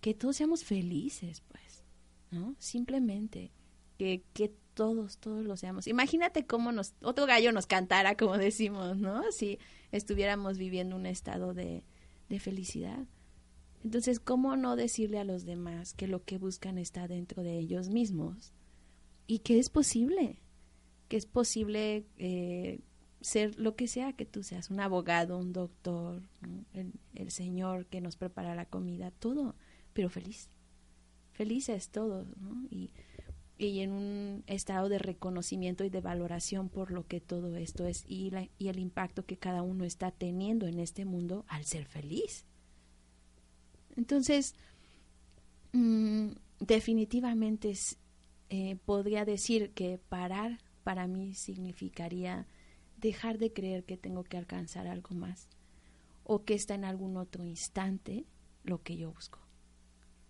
Que 0.00 0.14
todos 0.14 0.36
seamos 0.36 0.64
felices, 0.64 1.42
pues, 1.46 1.84
¿no? 2.32 2.56
Simplemente 2.58 3.52
que, 3.98 4.24
que 4.32 4.52
todos, 4.74 5.18
todos 5.18 5.44
lo 5.44 5.56
seamos. 5.58 5.86
Imagínate 5.86 6.46
cómo 6.46 6.72
nos, 6.72 6.94
otro 7.02 7.26
gallo 7.26 7.52
nos 7.52 7.66
cantara, 7.66 8.16
como 8.16 8.38
decimos, 8.38 8.96
¿no? 8.96 9.30
Si 9.30 9.58
estuviéramos 9.92 10.56
viviendo 10.58 10.96
un 10.96 11.06
estado 11.06 11.54
de, 11.54 11.84
de 12.30 12.40
felicidad. 12.40 13.06
Entonces, 13.84 14.18
¿cómo 14.20 14.56
no 14.56 14.76
decirle 14.76 15.18
a 15.18 15.24
los 15.24 15.44
demás 15.44 15.92
que 15.92 16.06
lo 16.06 16.24
que 16.24 16.38
buscan 16.38 16.78
está 16.78 17.08
dentro 17.08 17.42
de 17.42 17.58
ellos 17.58 17.90
mismos? 17.90 18.52
Y 19.26 19.40
que 19.40 19.58
es 19.58 19.68
posible, 19.68 20.42
que 21.08 21.16
es 21.18 21.26
posible 21.26 22.06
eh, 22.16 22.80
ser 23.20 23.58
lo 23.58 23.76
que 23.76 23.86
sea 23.86 24.12
que 24.12 24.26
tú 24.26 24.42
seas, 24.42 24.70
un 24.70 24.80
abogado, 24.80 25.38
un 25.38 25.52
doctor, 25.52 26.22
el, 27.14 27.30
Señor 27.30 27.86
que 27.86 28.00
nos 28.00 28.16
prepara 28.16 28.54
la 28.54 28.64
comida, 28.64 29.10
todo, 29.10 29.54
pero 29.92 30.08
feliz. 30.08 30.48
Feliz 31.32 31.68
es 31.68 31.90
todo, 31.90 32.24
¿no? 32.40 32.66
Y, 32.70 32.92
y 33.56 33.80
en 33.80 33.92
un 33.92 34.44
estado 34.46 34.88
de 34.88 34.98
reconocimiento 34.98 35.84
y 35.84 35.90
de 35.90 36.00
valoración 36.00 36.68
por 36.68 36.90
lo 36.90 37.06
que 37.06 37.20
todo 37.20 37.56
esto 37.56 37.86
es 37.86 38.04
y, 38.08 38.32
y 38.58 38.68
el 38.68 38.78
impacto 38.78 39.26
que 39.26 39.36
cada 39.36 39.62
uno 39.62 39.84
está 39.84 40.10
teniendo 40.10 40.66
en 40.66 40.80
este 40.80 41.04
mundo 41.04 41.44
al 41.48 41.64
ser 41.64 41.84
feliz. 41.84 42.46
Entonces, 43.96 44.54
mm, 45.72 46.30
definitivamente 46.58 47.74
eh, 48.48 48.76
podría 48.84 49.24
decir 49.24 49.72
que 49.72 49.98
parar 50.08 50.58
para 50.82 51.06
mí 51.06 51.34
significaría 51.34 52.46
dejar 53.00 53.38
de 53.38 53.52
creer 53.52 53.84
que 53.84 53.96
tengo 53.96 54.24
que 54.24 54.36
alcanzar 54.36 54.86
algo 54.86 55.14
más 55.14 55.48
o 56.24 56.44
que 56.44 56.54
está 56.54 56.74
en 56.74 56.84
algún 56.84 57.16
otro 57.16 57.44
instante 57.44 58.24
lo 58.62 58.82
que 58.82 58.96
yo 58.96 59.10
busco, 59.12 59.40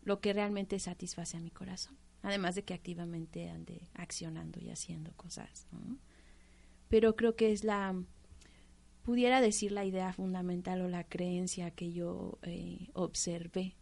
lo 0.02 0.20
que 0.20 0.32
realmente 0.32 0.78
satisface 0.78 1.36
a 1.36 1.40
mi 1.40 1.50
corazón, 1.50 1.96
además 2.22 2.54
de 2.54 2.62
que 2.62 2.74
activamente 2.74 3.48
ande 3.50 3.88
accionando 3.94 4.60
y 4.60 4.70
haciendo 4.70 5.12
cosas. 5.14 5.66
Pero 6.88 7.16
creo 7.16 7.36
que 7.36 7.52
es 7.52 7.64
la, 7.64 7.94
pudiera 9.02 9.40
decir 9.40 9.72
la 9.72 9.84
idea 9.84 10.12
fundamental 10.12 10.80
o 10.82 10.88
la 10.88 11.04
creencia 11.04 11.70
que 11.70 11.92
yo 11.92 12.38
eh, 12.42 12.88
observé 12.94 13.76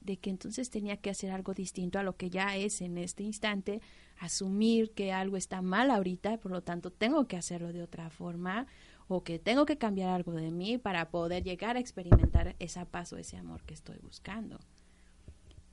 de 0.00 0.18
que 0.18 0.30
entonces 0.30 0.68
tenía 0.70 0.98
que 0.98 1.10
hacer 1.10 1.30
algo 1.30 1.54
distinto 1.54 1.98
a 1.98 2.02
lo 2.02 2.16
que 2.16 2.28
ya 2.28 2.56
es 2.56 2.82
en 2.82 2.98
este 2.98 3.22
instante, 3.22 3.80
asumir 4.18 4.92
que 4.92 5.12
algo 5.12 5.36
está 5.36 5.62
mal 5.62 5.90
ahorita, 5.90 6.38
por 6.38 6.52
lo 6.52 6.62
tanto 6.62 6.90
tengo 6.90 7.26
que 7.26 7.36
hacerlo 7.36 7.72
de 7.72 7.82
otra 7.82 8.10
forma 8.10 8.66
o 9.08 9.22
que 9.22 9.38
tengo 9.38 9.66
que 9.66 9.78
cambiar 9.78 10.10
algo 10.10 10.32
de 10.32 10.50
mí 10.50 10.78
para 10.78 11.10
poder 11.10 11.42
llegar 11.42 11.76
a 11.76 11.80
experimentar 11.80 12.56
esa 12.58 12.84
paz 12.84 13.12
o 13.12 13.18
ese 13.18 13.36
amor 13.36 13.62
que 13.64 13.74
estoy 13.74 13.98
buscando. 13.98 14.58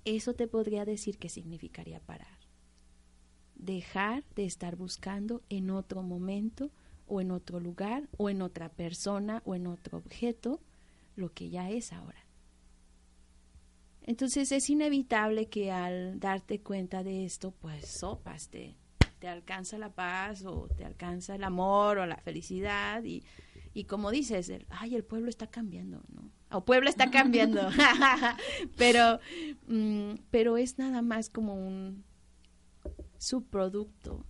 Eso 0.03 0.33
te 0.33 0.47
podría 0.47 0.83
decir 0.85 1.17
que 1.17 1.29
significaría 1.29 1.99
parar. 1.99 2.39
Dejar 3.55 4.23
de 4.35 4.45
estar 4.45 4.75
buscando 4.75 5.43
en 5.49 5.69
otro 5.69 6.01
momento 6.01 6.71
o 7.07 7.21
en 7.21 7.31
otro 7.31 7.59
lugar 7.59 8.09
o 8.17 8.29
en 8.29 8.41
otra 8.41 8.69
persona 8.69 9.41
o 9.45 9.53
en 9.55 9.67
otro 9.67 9.99
objeto 9.99 10.59
lo 11.15 11.31
que 11.33 11.49
ya 11.49 11.69
es 11.69 11.93
ahora. 11.93 12.20
Entonces 14.03 14.51
es 14.51 14.69
inevitable 14.69 15.47
que 15.47 15.71
al 15.71 16.19
darte 16.19 16.61
cuenta 16.61 17.03
de 17.03 17.25
esto, 17.25 17.51
pues 17.51 17.85
sopas, 17.87 18.49
te, 18.49 18.75
alcanza 19.27 19.77
la 19.77 19.93
paz 19.93 20.43
o 20.45 20.67
te 20.75 20.83
alcanza 20.83 21.35
el 21.35 21.43
amor 21.43 21.99
o 21.99 22.05
la 22.07 22.17
felicidad 22.17 23.03
y, 23.03 23.23
y 23.73 23.83
como 23.83 24.09
dices, 24.09 24.49
el, 24.49 24.65
ay, 24.69 24.95
el 24.95 25.03
pueblo 25.03 25.29
está 25.29 25.47
cambiando, 25.47 26.01
¿no? 26.09 26.31
O 26.49 26.65
pueblo 26.65 26.89
está 26.89 27.11
cambiando, 27.11 27.69
pero, 28.77 29.19
mm, 29.67 30.15
pero 30.31 30.57
es 30.57 30.77
nada 30.79 31.01
más 31.01 31.29
como 31.29 31.53
un 31.55 32.03
subproducto 33.17 34.25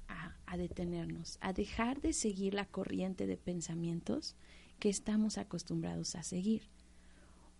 a 0.45 0.57
detenernos, 0.57 1.38
a 1.39 1.53
dejar 1.53 2.01
de 2.01 2.11
seguir 2.11 2.53
la 2.53 2.65
corriente 2.65 3.26
de 3.26 3.38
pensamientos 3.38 4.36
que 4.80 4.89
estamos 4.89 5.38
acostumbrados 5.38 6.15
a 6.15 6.24
seguir 6.24 6.69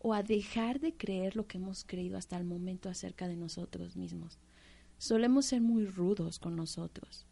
o 0.04 0.14
a 0.14 0.24
dejar 0.24 0.80
de 0.80 0.95
creer 0.95 1.36
lo 1.36 1.45
que 1.45 1.58
hemos 1.58 1.84
creído 1.84 2.18
hasta 2.18 2.36
el 2.38 2.43
momento 2.43 2.89
acerca 2.89 3.28
de 3.28 3.36
nosotros 3.36 3.95
mismos. 3.95 4.39
Solemos 4.97 5.45
ser 5.45 5.62
muy 5.62 5.86
rudos 5.86 6.39
con 6.39 6.56
nosotros. 6.56 7.28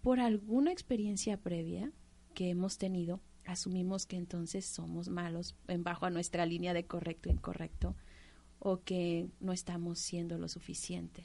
Por 0.00 0.20
alguna 0.20 0.72
experiencia 0.72 1.36
previa 1.36 1.92
que 2.32 2.50
hemos 2.50 2.78
tenido, 2.78 3.20
asumimos 3.44 4.06
que 4.06 4.16
entonces 4.16 4.64
somos 4.64 5.08
malos 5.08 5.56
en 5.66 5.82
bajo 5.82 6.06
a 6.06 6.10
nuestra 6.10 6.46
línea 6.46 6.74
de 6.74 6.86
correcto 6.86 7.28
e 7.28 7.32
incorrecto 7.32 7.96
o 8.60 8.82
que 8.82 9.28
no 9.40 9.52
estamos 9.52 9.98
siendo 9.98 10.38
lo 10.38 10.48
suficiente. 10.48 11.24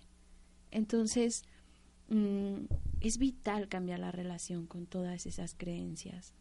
Entonces, 0.71 1.43
mm, 2.09 2.65
es 3.01 3.17
vital 3.19 3.67
cambiar 3.67 3.99
la 3.99 4.11
relación 4.11 4.65
con 4.65 4.87
todas 4.87 5.27
esas 5.27 5.53
creencias 5.53 6.33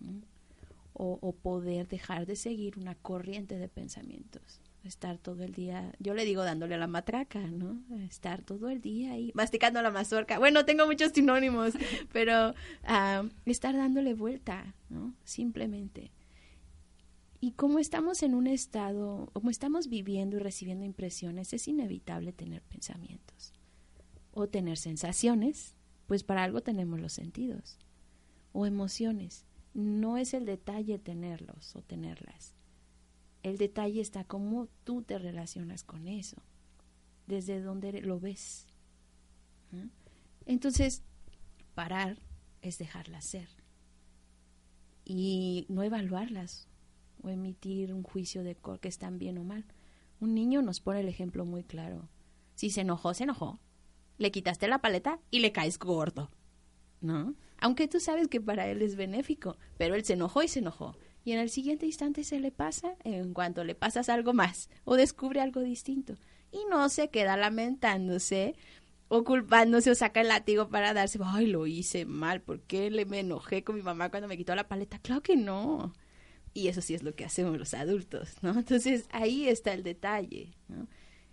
o, 0.97 1.33
poder 1.33 1.89
dejar 1.89 2.25
de 2.25 2.37
seguir 2.37 2.79
una 2.79 2.95
corriente 2.95 3.59
de 3.59 3.69
pensamientos. 3.69 4.61
Estar 4.85 5.19
todo 5.19 5.43
el 5.43 5.53
día, 5.53 5.93
yo 5.99 6.15
le 6.15 6.25
digo 6.25 6.45
dándole 6.45 6.79
la 6.79 6.87
matraca, 6.87 7.41
¿no? 7.41 7.83
Estar 8.09 8.43
todo 8.43 8.69
el 8.69 8.81
día 8.81 9.13
ahí 9.13 9.33
masticando 9.35 9.83
la 9.83 9.91
mazorca. 9.91 10.39
Bueno, 10.39 10.65
tengo 10.65 10.87
muchos 10.87 11.13
sinónimos, 11.13 11.75
pero 12.13 12.55
ah, 12.85 13.25
estar 13.45 13.77
dándole 13.77 14.15
vuelta, 14.15 14.75
¿no? 14.89 15.15
Simplemente. 15.25 16.13
Y 17.41 17.53
como 17.53 17.79
estamos 17.79 18.23
en 18.23 18.35
un 18.35 18.47
estado, 18.47 19.31
como 19.33 19.51
estamos 19.51 19.89
viviendo 19.89 20.37
y 20.37 20.41
recibiendo 20.41 20.85
impresiones, 20.85 21.53
es 21.53 21.67
inevitable 21.67 22.33
tener 22.33 22.63
pensamientos 22.63 23.53
o 24.33 24.49
tener 24.49 24.79
sensaciones, 24.79 25.75
pues 26.07 26.23
para 26.23 26.45
algo 26.45 26.63
tenemos 26.63 27.01
los 27.01 27.13
sentidos, 27.13 27.79
o 28.53 28.67
emociones 28.67 29.45
no 29.75 30.17
es 30.17 30.33
el 30.35 30.47
detalle 30.47 30.99
tenerlos 30.99 31.75
o 31.77 31.83
tenerlas. 31.83 32.55
El 33.43 33.59
detalle 33.59 34.01
está 34.01 34.25
cómo 34.25 34.69
tú 34.85 35.03
te 35.03 35.19
relacionas 35.19 35.85
con 35.85 36.09
eso, 36.09 36.39
desde 37.27 37.61
donde 37.61 38.01
lo 38.01 38.19
ves. 38.19 38.67
Entonces, 40.47 41.03
parar 41.75 42.19
es 42.63 42.79
dejarlas 42.79 43.25
ser 43.25 43.49
y 45.05 45.67
no 45.69 45.83
evaluarlas 45.83 46.69
o 47.23 47.29
emitir 47.29 47.93
un 47.93 48.03
juicio 48.03 48.43
de 48.43 48.57
que 48.81 48.89
están 48.89 49.19
bien 49.19 49.39
o 49.39 49.45
mal. 49.45 49.65
Un 50.21 50.35
niño 50.35 50.63
nos 50.63 50.81
pone 50.81 51.01
el 51.01 51.09
ejemplo 51.09 51.45
muy 51.45 51.65
claro. 51.65 52.09
Si 52.55 52.71
se 52.71 52.83
enojó, 52.83 53.13
se 53.15 53.25
enojó. 53.25 53.59
Le 54.17 54.31
quitaste 54.31 54.69
la 54.69 54.81
paleta 54.81 55.21
y 55.31 55.41
le 55.41 55.53
caes 55.53 55.79
gordo. 55.79 56.31
¿No? 57.05 57.35
aunque 57.65 57.89
tú 57.89 57.99
sabes 57.99 58.29
que 58.29 58.43
para 58.43 58.69
él 58.69 58.83
es 58.83 58.95
benéfico, 58.95 59.57
pero 59.79 59.95
él 59.95 60.05
se 60.05 60.13
enojó 60.13 60.43
y 60.43 60.49
se 60.49 60.59
enojó. 60.59 60.99
Y 61.25 61.33
en 61.33 61.39
el 61.39 61.49
siguiente 61.49 61.87
instante 61.87 62.23
se 62.23 62.39
le 62.39 62.51
pasa 62.51 62.95
en 63.05 63.33
cuanto 63.33 63.65
le 63.65 63.75
pasas 63.75 64.11
algo 64.11 64.35
más 64.35 64.69
o 64.85 64.97
descubre 64.97 65.41
algo 65.41 65.63
distinto. 65.63 66.17
Y 66.53 66.59
no 66.71 66.91
se 66.91 67.09
queda 67.09 67.39
lamentándose 67.39 68.55
o 69.09 69.25
culpándose 69.25 69.91
o 69.91 69.95
saca 69.95 70.21
el 70.21 70.29
látigo 70.29 70.69
para 70.69 70.93
darse, 70.93 71.19
ay, 71.25 71.47
lo 71.47 71.67
hice 71.67 72.05
mal, 72.05 72.43
¿por 72.43 72.61
qué 72.61 72.91
le 72.91 73.07
me 73.07 73.21
enojé 73.21 73.65
con 73.65 73.77
mi 73.77 73.83
mamá 73.83 74.11
cuando 74.11 74.29
me 74.29 74.37
quitó 74.37 74.55
la 74.55 74.69
paleta? 74.69 74.99
Claro 74.99 75.23
que 75.23 75.37
no. 75.37 75.95
Y 76.53 76.69
eso 76.69 76.83
sí 76.83 76.93
es 76.95 77.03
lo 77.03 77.15
que 77.15 77.25
hacemos 77.25 77.57
los 77.57 77.73
adultos, 77.73 78.35
¿no? 78.43 78.51
Entonces 78.59 79.07
ahí 79.11 79.49
está 79.49 79.73
el 79.73 79.85
detalle. 79.85 80.53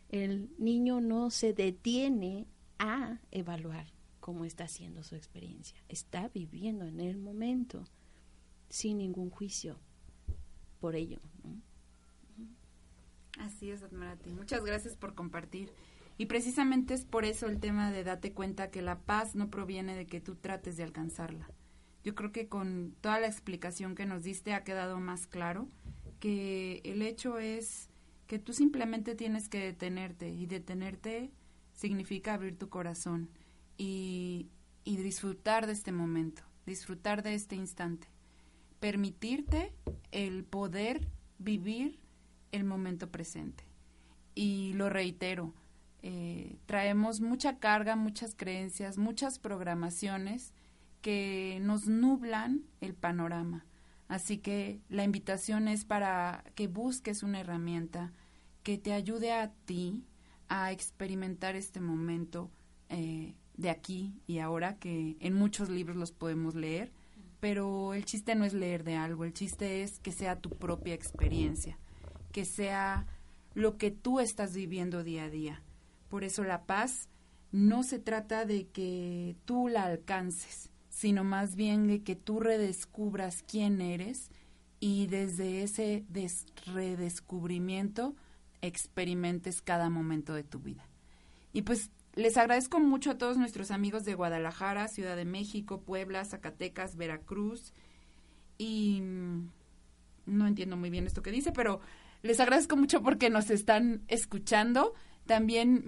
El 0.07 0.49
niño 0.59 1.01
no 1.01 1.29
se 1.29 1.51
detiene 1.51 2.47
a 2.79 3.19
evaluar 3.31 3.87
cómo 4.21 4.45
está 4.45 4.63
haciendo 4.63 5.03
su 5.03 5.15
experiencia. 5.15 5.83
Está 5.89 6.29
viviendo 6.29 6.85
en 6.85 7.01
el 7.01 7.17
momento 7.17 7.83
sin 8.69 8.99
ningún 8.99 9.29
juicio 9.29 9.77
por 10.79 10.95
ello. 10.95 11.19
Así 13.37 13.71
es, 13.71 13.83
Admarati. 13.83 14.29
Muchas 14.29 14.63
gracias 14.63 14.95
por 14.95 15.13
compartir. 15.15 15.73
Y 16.17 16.27
precisamente 16.27 16.93
es 16.93 17.03
por 17.03 17.25
eso 17.25 17.47
el 17.47 17.59
tema 17.59 17.91
de 17.91 18.03
date 18.03 18.31
cuenta 18.31 18.69
que 18.69 18.81
la 18.81 18.99
paz 18.99 19.35
no 19.35 19.49
proviene 19.49 19.95
de 19.95 20.05
que 20.05 20.21
tú 20.21 20.35
trates 20.35 20.77
de 20.77 20.83
alcanzarla. 20.83 21.49
Yo 22.03 22.15
creo 22.15 22.31
que 22.31 22.47
con 22.47 22.95
toda 23.01 23.19
la 23.19 23.27
explicación 23.27 23.95
que 23.95 24.05
nos 24.05 24.23
diste 24.23 24.53
ha 24.53 24.63
quedado 24.63 24.99
más 24.99 25.27
claro 25.27 25.67
que 26.19 26.81
el 26.83 27.01
hecho 27.01 27.39
es 27.39 27.89
que 28.27 28.39
tú 28.39 28.53
simplemente 28.53 29.15
tienes 29.15 29.49
que 29.49 29.59
detenerte 29.59 30.29
y 30.29 30.45
detenerte 30.45 31.31
significa 31.73 32.33
abrir 32.33 32.57
tu 32.57 32.69
corazón 32.69 33.29
y, 33.83 34.47
disfrutar 34.85 35.65
de 35.65 35.73
este 35.73 35.91
momento, 35.91 36.43
disfrutar 36.67 37.23
de 37.23 37.33
este 37.33 37.55
instante, 37.55 38.07
permitirte 38.79 39.73
el 40.11 40.43
poder 40.43 41.07
vivir 41.39 41.99
el 42.51 42.63
momento 42.63 43.09
presente. 43.09 43.63
Y 44.35 44.73
lo 44.73 44.89
reitero, 44.89 45.55
eh, 46.03 46.57
traemos 46.67 47.21
mucha 47.21 47.57
carga, 47.57 47.95
muchas 47.95 48.35
creencias, 48.35 48.99
muchas 48.99 49.39
programaciones 49.39 50.53
que 51.01 51.59
nos 51.63 51.87
nublan 51.87 52.61
el 52.81 52.93
panorama. 52.93 53.65
Así 54.07 54.37
que 54.37 54.79
la 54.89 55.03
invitación 55.03 55.67
es 55.67 55.85
para 55.85 56.43
que 56.53 56.67
busques 56.67 57.23
una 57.23 57.39
herramienta 57.39 58.13
que 58.61 58.77
te 58.77 58.93
ayude 58.93 59.31
a 59.31 59.51
ti 59.65 60.05
a 60.49 60.71
experimentar 60.71 61.55
este 61.55 61.79
momento 61.79 62.51
eh, 62.89 63.35
de 63.61 63.69
aquí 63.69 64.13
y 64.27 64.39
ahora, 64.39 64.77
que 64.77 65.17
en 65.19 65.33
muchos 65.33 65.69
libros 65.69 65.97
los 65.97 66.11
podemos 66.11 66.55
leer, 66.55 66.91
pero 67.39 67.93
el 67.93 68.05
chiste 68.05 68.35
no 68.35 68.45
es 68.45 68.53
leer 68.53 68.83
de 68.83 68.95
algo, 68.95 69.25
el 69.25 69.33
chiste 69.33 69.83
es 69.83 69.99
que 69.99 70.11
sea 70.11 70.39
tu 70.39 70.49
propia 70.49 70.93
experiencia, 70.93 71.77
que 72.31 72.45
sea 72.45 73.07
lo 73.53 73.77
que 73.77 73.91
tú 73.91 74.19
estás 74.19 74.53
viviendo 74.53 75.03
día 75.03 75.25
a 75.25 75.29
día. 75.29 75.63
Por 76.09 76.23
eso 76.23 76.43
la 76.43 76.65
paz 76.65 77.09
no 77.51 77.83
se 77.83 77.99
trata 77.99 78.45
de 78.45 78.67
que 78.67 79.35
tú 79.45 79.67
la 79.67 79.83
alcances, 79.83 80.69
sino 80.89 81.23
más 81.23 81.55
bien 81.55 81.87
de 81.87 82.03
que 82.03 82.15
tú 82.15 82.39
redescubras 82.39 83.43
quién 83.47 83.81
eres 83.81 84.29
y 84.79 85.07
desde 85.07 85.63
ese 85.63 86.05
redescubrimiento 86.65 88.15
experimentes 88.61 89.61
cada 89.61 89.89
momento 89.89 90.33
de 90.33 90.43
tu 90.43 90.59
vida. 90.59 90.87
Y 91.53 91.63
pues 91.63 91.89
les 92.13 92.37
agradezco 92.37 92.79
mucho 92.79 93.11
a 93.11 93.17
todos 93.17 93.37
nuestros 93.37 93.71
amigos 93.71 94.03
de 94.03 94.15
Guadalajara, 94.15 94.87
Ciudad 94.87 95.15
de 95.15 95.25
México, 95.25 95.81
Puebla, 95.81 96.25
Zacatecas, 96.25 96.95
Veracruz 96.97 97.73
y 98.57 99.01
mm, 99.01 99.49
no 100.25 100.47
entiendo 100.47 100.77
muy 100.77 100.89
bien 100.89 101.07
esto 101.07 101.21
que 101.21 101.31
dice, 101.31 101.51
pero 101.51 101.79
les 102.21 102.39
agradezco 102.39 102.75
mucho 102.75 103.01
porque 103.01 103.29
nos 103.29 103.49
están 103.49 104.03
escuchando. 104.07 104.93
También 105.25 105.83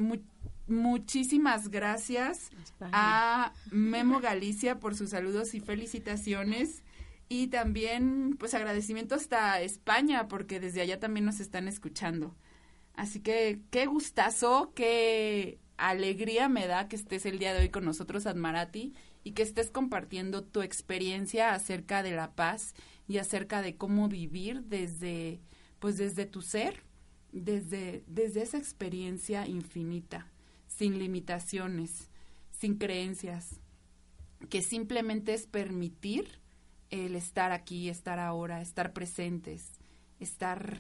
muchísimas 0.68 1.70
gracias 1.70 2.50
a 2.80 3.54
Memo 3.72 4.20
Galicia 4.20 4.80
por 4.80 4.96
sus 4.96 5.12
saludos 5.12 5.54
y 5.54 5.60
felicitaciones. 5.60 6.84
Y 7.30 7.48
también, 7.48 8.36
pues, 8.38 8.54
agradecimiento 8.54 9.16
hasta 9.16 9.60
España, 9.62 10.28
porque 10.28 10.60
desde 10.60 10.82
allá 10.82 11.00
también 11.00 11.26
nos 11.26 11.40
están 11.40 11.68
escuchando. 11.68 12.36
Así 12.96 13.22
que 13.22 13.62
qué 13.72 13.86
gustazo, 13.88 14.72
qué 14.76 15.58
alegría 15.78 16.50
me 16.50 16.68
da 16.68 16.88
que 16.88 16.96
estés 16.96 17.26
el 17.26 17.40
día 17.40 17.54
de 17.54 17.62
hoy 17.62 17.70
con 17.70 17.86
nosotros, 17.86 18.26
Admarati, 18.26 18.94
y 19.24 19.32
que 19.32 19.44
estés 19.44 19.72
compartiendo 19.72 20.44
tu 20.44 20.62
experiencia 20.62 21.54
acerca 21.54 22.04
de 22.04 22.12
la 22.12 22.36
paz 22.36 22.74
y 23.08 23.18
acerca 23.18 23.62
de 23.62 23.76
cómo 23.76 24.08
vivir 24.08 24.64
desde, 24.64 25.42
pues 25.80 25.98
desde 25.98 26.26
tu 26.26 26.42
ser 26.42 26.84
desde, 27.34 28.04
desde 28.08 28.44
esa 28.44 28.58
experiencia 28.58 29.48
infinita, 29.48 30.28
sin 30.68 31.00
limitaciones, 31.00 32.10
sin 32.52 32.78
creencias, 32.78 33.60
que 34.50 34.62
simplemente 34.62 35.34
es 35.34 35.48
permitir 35.48 36.40
el 36.92 37.16
estar 37.16 37.52
aquí, 37.52 37.90
estar 37.90 38.20
ahora, 38.20 38.62
estar 38.62 38.94
presentes, 38.94 39.72
estar 40.20 40.80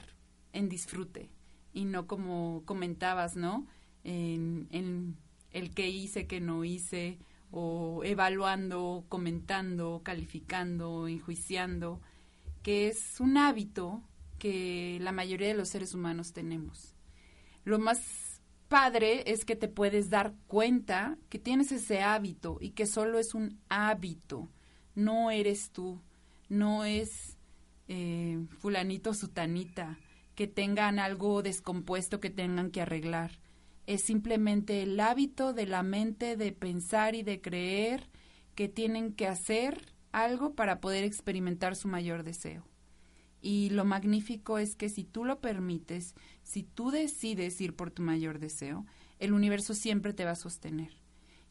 en 0.53 0.69
disfrute 0.69 1.31
y 1.73 1.85
no 1.85 2.05
como 2.05 2.61
comentabas, 2.65 3.35
¿no? 3.35 3.65
En, 4.03 5.17
el 5.51 5.73
que 5.73 5.87
hice, 5.89 6.25
que 6.25 6.41
no 6.41 6.63
hice, 6.63 7.19
o 7.51 8.03
evaluando, 8.03 9.05
comentando, 9.07 10.01
calificando, 10.03 11.07
enjuiciando, 11.07 12.01
que 12.63 12.87
es 12.87 13.19
un 13.19 13.37
hábito 13.37 14.01
que 14.39 14.97
la 15.01 15.11
mayoría 15.11 15.49
de 15.49 15.53
los 15.53 15.69
seres 15.69 15.93
humanos 15.93 16.33
tenemos. 16.33 16.95
Lo 17.63 17.77
más 17.77 18.41
padre 18.67 19.23
es 19.31 19.45
que 19.45 19.55
te 19.55 19.67
puedes 19.67 20.09
dar 20.09 20.33
cuenta 20.47 21.17
que 21.29 21.37
tienes 21.37 21.71
ese 21.71 22.01
hábito 22.01 22.57
y 22.59 22.71
que 22.71 22.87
solo 22.87 23.19
es 23.19 23.35
un 23.35 23.59
hábito, 23.69 24.49
no 24.95 25.29
eres 25.29 25.69
tú, 25.69 26.01
no 26.49 26.83
es 26.83 27.37
eh, 27.87 28.43
fulanito 28.59 29.13
sutanita, 29.13 29.99
que 30.33 30.47
tengan 30.47 30.97
algo 30.97 31.43
descompuesto 31.43 32.19
que 32.19 32.31
tengan 32.31 32.71
que 32.71 32.81
arreglar. 32.81 33.42
Es 33.85 34.01
simplemente 34.01 34.83
el 34.83 34.99
hábito 34.99 35.53
de 35.53 35.67
la 35.67 35.83
mente 35.83 36.37
de 36.37 36.51
pensar 36.51 37.15
y 37.15 37.23
de 37.23 37.41
creer 37.41 38.09
que 38.55 38.69
tienen 38.69 39.13
que 39.13 39.27
hacer 39.27 39.93
algo 40.11 40.53
para 40.53 40.79
poder 40.79 41.03
experimentar 41.03 41.75
su 41.75 41.87
mayor 41.87 42.23
deseo. 42.23 42.65
Y 43.41 43.71
lo 43.71 43.83
magnífico 43.83 44.57
es 44.57 44.75
que 44.75 44.87
si 44.87 45.03
tú 45.03 45.25
lo 45.25 45.41
permites, 45.41 46.15
si 46.43 46.63
tú 46.63 46.91
decides 46.91 47.59
ir 47.59 47.75
por 47.75 47.91
tu 47.91 48.01
mayor 48.01 48.39
deseo, 48.39 48.85
el 49.19 49.33
universo 49.33 49.73
siempre 49.73 50.13
te 50.13 50.23
va 50.23 50.31
a 50.31 50.35
sostener. 50.35 50.97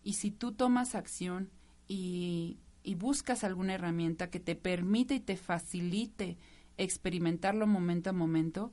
Y 0.02 0.14
si 0.14 0.30
tú 0.30 0.52
tomas 0.52 0.94
acción 0.94 1.50
y, 1.86 2.58
y 2.82 2.94
buscas 2.94 3.44
alguna 3.44 3.74
herramienta 3.74 4.30
que 4.30 4.40
te 4.40 4.56
permite 4.56 5.16
y 5.16 5.20
te 5.20 5.36
facilite 5.36 6.38
experimentarlo 6.78 7.66
momento 7.66 8.10
a 8.10 8.14
momento, 8.14 8.72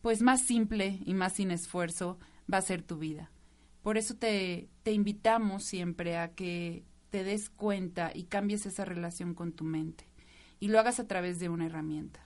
pues 0.00 0.22
más 0.22 0.40
simple 0.40 1.00
y 1.04 1.14
más 1.14 1.34
sin 1.34 1.50
esfuerzo 1.50 2.18
va 2.52 2.58
a 2.58 2.62
ser 2.62 2.82
tu 2.82 2.98
vida. 2.98 3.30
Por 3.82 3.96
eso 3.96 4.14
te, 4.14 4.68
te 4.82 4.92
invitamos 4.92 5.64
siempre 5.64 6.16
a 6.16 6.32
que 6.32 6.84
te 7.10 7.24
des 7.24 7.50
cuenta 7.50 8.12
y 8.14 8.24
cambies 8.24 8.66
esa 8.66 8.84
relación 8.84 9.34
con 9.34 9.52
tu 9.52 9.64
mente 9.64 10.06
y 10.60 10.68
lo 10.68 10.78
hagas 10.78 11.00
a 11.00 11.06
través 11.06 11.38
de 11.38 11.48
una 11.48 11.66
herramienta. 11.66 12.20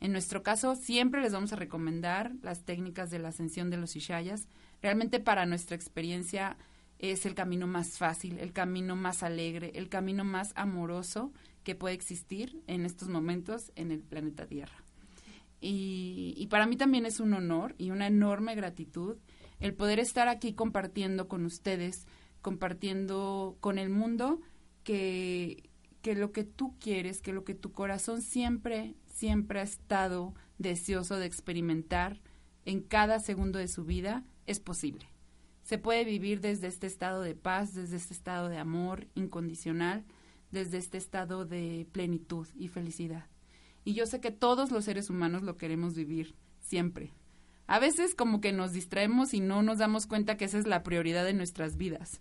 En 0.00 0.12
nuestro 0.12 0.42
caso, 0.42 0.76
siempre 0.76 1.20
les 1.20 1.32
vamos 1.32 1.52
a 1.52 1.56
recomendar 1.56 2.32
las 2.42 2.64
técnicas 2.64 3.10
de 3.10 3.18
la 3.18 3.28
ascensión 3.28 3.68
de 3.70 3.76
los 3.76 3.96
Ishayas. 3.96 4.48
Realmente 4.80 5.20
para 5.20 5.44
nuestra 5.44 5.76
experiencia 5.76 6.56
es 6.98 7.26
el 7.26 7.34
camino 7.34 7.66
más 7.66 7.98
fácil, 7.98 8.38
el 8.38 8.52
camino 8.52 8.96
más 8.96 9.22
alegre, 9.22 9.72
el 9.74 9.88
camino 9.88 10.24
más 10.24 10.52
amoroso 10.54 11.32
que 11.64 11.74
puede 11.74 11.94
existir 11.94 12.62
en 12.66 12.86
estos 12.86 13.08
momentos 13.08 13.72
en 13.76 13.90
el 13.90 14.00
planeta 14.00 14.46
Tierra. 14.46 14.84
Y, 15.60 16.34
y, 16.38 16.46
para 16.46 16.66
mí 16.66 16.76
también 16.76 17.04
es 17.04 17.20
un 17.20 17.34
honor 17.34 17.74
y 17.76 17.90
una 17.90 18.06
enorme 18.06 18.54
gratitud 18.54 19.18
el 19.60 19.74
poder 19.74 19.98
estar 19.98 20.28
aquí 20.28 20.52
compartiendo 20.52 21.28
con 21.28 21.44
ustedes, 21.44 22.06
compartiendo 22.42 23.56
con 23.60 23.78
el 23.78 23.90
mundo 23.90 24.40
que, 24.82 25.70
que 26.02 26.14
lo 26.14 26.32
que 26.32 26.44
tú 26.44 26.74
quieres, 26.80 27.20
que 27.20 27.32
lo 27.32 27.44
que 27.44 27.54
tu 27.54 27.72
corazón 27.72 28.22
siempre 28.22 28.94
siempre 29.20 29.60
ha 29.60 29.64
estado 29.64 30.34
deseoso 30.56 31.16
de 31.16 31.26
experimentar 31.26 32.22
en 32.64 32.80
cada 32.80 33.20
segundo 33.20 33.58
de 33.58 33.68
su 33.68 33.84
vida, 33.84 34.24
es 34.46 34.60
posible. 34.60 35.10
Se 35.62 35.76
puede 35.76 36.04
vivir 36.04 36.40
desde 36.40 36.68
este 36.68 36.86
estado 36.86 37.20
de 37.20 37.34
paz, 37.34 37.74
desde 37.74 37.96
este 37.96 38.14
estado 38.14 38.48
de 38.48 38.56
amor 38.56 39.08
incondicional, 39.14 40.06
desde 40.50 40.78
este 40.78 40.96
estado 40.96 41.44
de 41.44 41.86
plenitud 41.92 42.48
y 42.56 42.68
felicidad. 42.68 43.26
Y 43.84 43.92
yo 43.92 44.06
sé 44.06 44.20
que 44.20 44.30
todos 44.30 44.70
los 44.70 44.86
seres 44.86 45.10
humanos 45.10 45.42
lo 45.42 45.58
queremos 45.58 45.94
vivir, 45.94 46.34
siempre. 46.60 47.12
A 47.70 47.78
veces 47.78 48.16
como 48.16 48.40
que 48.40 48.52
nos 48.52 48.72
distraemos 48.72 49.32
y 49.32 49.38
no 49.38 49.62
nos 49.62 49.78
damos 49.78 50.08
cuenta 50.08 50.36
que 50.36 50.46
esa 50.46 50.58
es 50.58 50.66
la 50.66 50.82
prioridad 50.82 51.24
de 51.24 51.34
nuestras 51.34 51.76
vidas. 51.76 52.20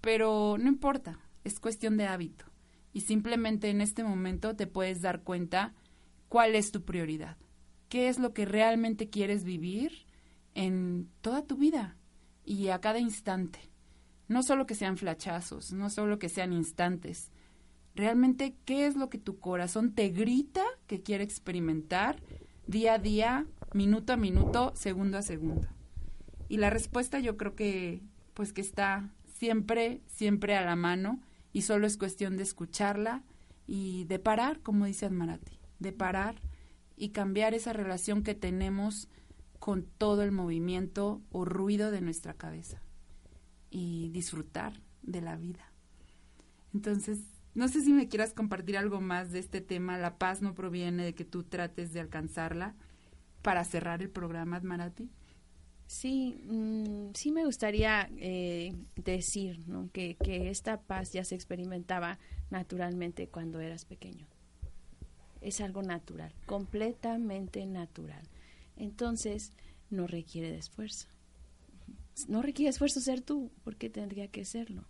Pero 0.00 0.56
no 0.58 0.68
importa, 0.68 1.18
es 1.44 1.60
cuestión 1.60 1.98
de 1.98 2.06
hábito. 2.06 2.46
Y 2.94 3.02
simplemente 3.02 3.68
en 3.68 3.82
este 3.82 4.04
momento 4.04 4.56
te 4.56 4.66
puedes 4.66 5.02
dar 5.02 5.20
cuenta 5.20 5.74
cuál 6.30 6.54
es 6.54 6.72
tu 6.72 6.82
prioridad, 6.82 7.36
qué 7.90 8.08
es 8.08 8.18
lo 8.18 8.32
que 8.32 8.46
realmente 8.46 9.10
quieres 9.10 9.44
vivir 9.44 10.06
en 10.54 11.10
toda 11.20 11.42
tu 11.44 11.58
vida 11.58 11.98
y 12.42 12.68
a 12.68 12.80
cada 12.80 12.98
instante. 12.98 13.58
No 14.28 14.42
solo 14.42 14.64
que 14.64 14.74
sean 14.74 14.96
flachazos, 14.96 15.74
no 15.74 15.90
solo 15.90 16.18
que 16.18 16.30
sean 16.30 16.54
instantes. 16.54 17.30
Realmente, 17.94 18.56
¿qué 18.64 18.86
es 18.86 18.96
lo 18.96 19.10
que 19.10 19.18
tu 19.18 19.40
corazón 19.40 19.92
te 19.92 20.08
grita 20.08 20.64
que 20.86 21.02
quiere 21.02 21.22
experimentar 21.22 22.22
día 22.66 22.94
a 22.94 22.98
día, 22.98 23.46
minuto 23.76 24.12
a 24.12 24.16
minuto, 24.16 24.72
segundo 24.74 25.18
a 25.18 25.22
segundo? 25.22 25.68
Y 26.48 26.56
la 26.56 26.70
respuesta 26.70 27.18
yo 27.20 27.36
creo 27.36 27.54
que, 27.54 28.02
pues 28.34 28.52
que 28.52 28.60
está 28.60 29.10
siempre, 29.34 30.00
siempre 30.06 30.56
a 30.56 30.64
la 30.64 30.76
mano 30.76 31.20
y 31.52 31.62
solo 31.62 31.86
es 31.86 31.96
cuestión 31.96 32.36
de 32.36 32.42
escucharla 32.42 33.22
y 33.66 34.04
de 34.04 34.18
parar, 34.18 34.60
como 34.60 34.86
dice 34.86 35.06
Admarati 35.06 35.56
de 35.78 35.92
parar 35.92 36.36
y 36.96 37.10
cambiar 37.10 37.54
esa 37.54 37.72
relación 37.72 38.22
que 38.22 38.34
tenemos 38.34 39.08
con 39.58 39.84
todo 39.84 40.22
el 40.22 40.32
movimiento 40.32 41.22
o 41.30 41.44
ruido 41.44 41.90
de 41.90 42.00
nuestra 42.00 42.34
cabeza 42.34 42.82
y 43.70 44.10
disfrutar 44.10 44.80
de 45.02 45.20
la 45.20 45.36
vida. 45.36 45.72
Entonces, 46.72 47.20
no 47.54 47.68
sé 47.68 47.82
si 47.82 47.92
me 47.92 48.08
quieras 48.08 48.32
compartir 48.32 48.76
algo 48.76 49.00
más 49.00 49.32
de 49.32 49.38
este 49.38 49.60
tema. 49.60 49.98
La 49.98 50.18
paz 50.18 50.42
no 50.42 50.54
proviene 50.54 51.04
de 51.04 51.14
que 51.14 51.24
tú 51.24 51.42
trates 51.42 51.92
de 51.92 52.00
alcanzarla 52.00 52.74
para 53.46 53.62
cerrar 53.62 54.02
el 54.02 54.10
programa, 54.10 54.56
Admarati. 54.56 55.08
Sí, 55.86 56.34
mm, 56.48 57.12
sí 57.14 57.30
me 57.30 57.44
gustaría 57.44 58.10
eh, 58.16 58.74
decir 58.96 59.64
que, 59.92 60.16
que 60.16 60.50
esta 60.50 60.80
paz 60.80 61.12
ya 61.12 61.22
se 61.22 61.36
experimentaba 61.36 62.18
naturalmente 62.50 63.28
cuando 63.28 63.60
eras 63.60 63.84
pequeño 63.84 64.26
es 65.40 65.60
algo 65.60 65.80
natural, 65.82 66.32
completamente 66.44 67.64
natural. 67.66 68.28
Entonces, 68.76 69.52
no 69.90 70.08
requiere 70.08 70.50
de 70.50 70.58
esfuerzo. 70.58 71.06
No 72.26 72.42
requiere 72.42 72.70
esfuerzo 72.70 73.00
ser 73.00 73.20
tú, 73.20 73.52
porque 73.62 73.88
tendría 73.88 74.26
que 74.26 74.44
serlo. 74.44 74.84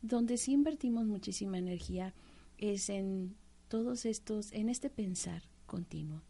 Donde 0.00 0.36
sí 0.36 0.50
invertimos 0.52 1.06
muchísima 1.06 1.58
energía 1.58 2.12
es 2.58 2.88
en 2.88 3.36
todos 3.68 4.04
estos, 4.04 4.50
en 4.50 4.68
este 4.68 4.90
pensar 4.90 5.44
continuo, 5.66 6.22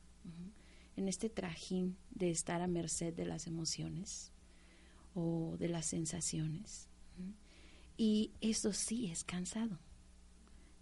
en 0.96 1.08
este 1.08 1.28
trajín 1.28 1.96
de 2.10 2.30
estar 2.30 2.62
a 2.62 2.66
merced 2.66 3.14
de 3.14 3.24
las 3.24 3.46
emociones 3.46 4.32
o 5.14 5.56
de 5.58 5.68
las 5.68 5.86
sensaciones. 5.86 6.88
Y 7.96 8.32
eso 8.40 8.72
sí 8.72 9.06
es 9.06 9.24
cansado. 9.24 9.78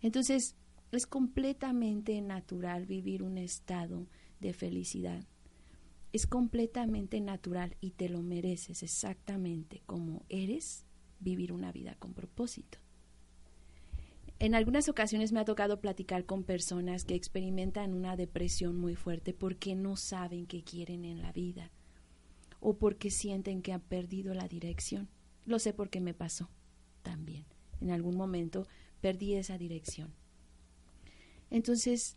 Entonces, 0.00 0.56
es 0.92 1.06
completamente 1.06 2.20
natural 2.20 2.86
vivir 2.86 3.22
un 3.22 3.38
estado 3.38 4.08
de 4.40 4.52
felicidad. 4.52 5.24
Es 6.12 6.26
completamente 6.26 7.20
natural 7.20 7.76
y 7.80 7.92
te 7.92 8.08
lo 8.08 8.22
mereces 8.22 8.82
exactamente 8.82 9.82
como 9.86 10.24
eres 10.28 10.84
vivir 11.20 11.52
una 11.52 11.70
vida 11.70 11.94
con 11.96 12.14
propósito. 12.14 12.78
En 14.40 14.56
algunas 14.56 14.88
ocasiones 14.88 15.30
me 15.30 15.38
ha 15.38 15.44
tocado 15.44 15.80
platicar 15.80 16.24
con 16.24 16.42
personas 16.42 17.04
que 17.04 17.14
experimentan 17.14 17.94
una 17.94 18.16
depresión 18.16 18.76
muy 18.76 18.96
fuerte 18.96 19.32
porque 19.32 19.76
no 19.76 19.94
saben 19.94 20.46
qué 20.46 20.64
quieren 20.64 21.04
en 21.04 21.22
la 21.22 21.30
vida 21.30 21.70
o 22.58 22.76
porque 22.76 23.10
sienten 23.10 23.62
que 23.62 23.72
han 23.72 23.80
perdido 23.80 24.34
la 24.34 24.48
dirección. 24.48 25.08
Lo 25.46 25.60
sé 25.60 25.72
porque 25.72 26.00
me 26.00 26.14
pasó 26.14 26.50
también. 27.02 27.44
En 27.80 27.92
algún 27.92 28.16
momento 28.16 28.66
perdí 29.00 29.34
esa 29.34 29.56
dirección 29.56 30.12
entonces, 31.50 32.16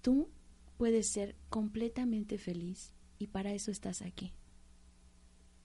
tú 0.00 0.30
puedes 0.78 1.06
ser 1.06 1.36
completamente 1.50 2.38
feliz 2.38 2.94
y 3.18 3.26
para 3.28 3.52
eso 3.52 3.70
estás 3.70 4.00
aquí. 4.00 4.32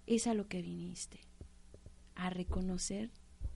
Es 0.06 0.28
a 0.28 0.34
lo 0.34 0.48
que 0.48 0.62
viniste, 0.62 1.22
a 2.14 2.30
reconocer 2.30 3.10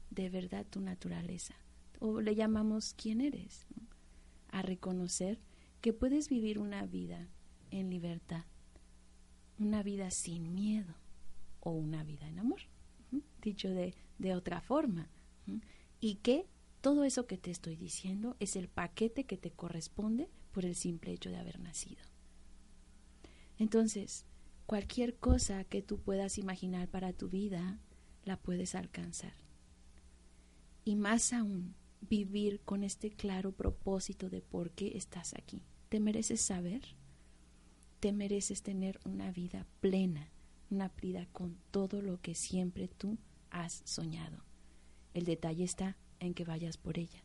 de 0.09 0.29
verdad 0.29 0.65
tu 0.65 0.79
naturaleza, 0.79 1.55
o 1.99 2.21
le 2.21 2.35
llamamos 2.35 2.93
quién 2.93 3.21
eres, 3.21 3.67
a 4.51 4.61
reconocer 4.61 5.39
que 5.81 5.93
puedes 5.93 6.29
vivir 6.29 6.59
una 6.59 6.85
vida 6.85 7.29
en 7.71 7.89
libertad, 7.89 8.45
una 9.57 9.83
vida 9.83 10.11
sin 10.11 10.53
miedo 10.53 10.95
o 11.59 11.71
una 11.71 12.03
vida 12.03 12.27
en 12.27 12.39
amor, 12.39 12.61
dicho 13.41 13.69
de, 13.69 13.95
de 14.17 14.35
otra 14.35 14.61
forma, 14.61 15.09
y 15.99 16.15
que 16.15 16.47
todo 16.81 17.03
eso 17.03 17.27
que 17.27 17.37
te 17.37 17.51
estoy 17.51 17.75
diciendo 17.75 18.37
es 18.39 18.55
el 18.55 18.69
paquete 18.69 19.25
que 19.25 19.37
te 19.37 19.51
corresponde 19.51 20.29
por 20.51 20.65
el 20.65 20.75
simple 20.75 21.11
hecho 21.11 21.29
de 21.29 21.37
haber 21.37 21.59
nacido. 21.59 22.01
Entonces, 23.57 24.25
cualquier 24.65 25.17
cosa 25.17 25.65
que 25.65 25.81
tú 25.81 25.99
puedas 25.99 26.37
imaginar 26.37 26.87
para 26.87 27.11
tu 27.11 27.29
vida, 27.29 27.79
la 28.23 28.37
puedes 28.37 28.75
alcanzar. 28.75 29.33
Y 30.85 30.95
más 30.95 31.33
aún, 31.33 31.75
vivir 32.01 32.61
con 32.61 32.83
este 32.83 33.09
claro 33.09 33.51
propósito 33.51 34.29
de 34.29 34.41
por 34.41 34.71
qué 34.71 34.97
estás 34.97 35.33
aquí. 35.33 35.63
¿Te 35.89 35.99
mereces 35.99 36.41
saber? 36.41 36.81
¿Te 37.99 38.13
mereces 38.13 38.61
tener 38.61 38.99
una 39.05 39.31
vida 39.31 39.67
plena, 39.81 40.29
una 40.69 40.89
vida 41.01 41.27
con 41.31 41.57
todo 41.71 42.01
lo 42.01 42.21
que 42.21 42.35
siempre 42.35 42.87
tú 42.87 43.17
has 43.49 43.81
soñado? 43.85 44.43
El 45.13 45.25
detalle 45.25 45.63
está 45.63 45.97
en 46.19 46.33
que 46.33 46.45
vayas 46.45 46.77
por 46.77 46.97
ella. 46.97 47.23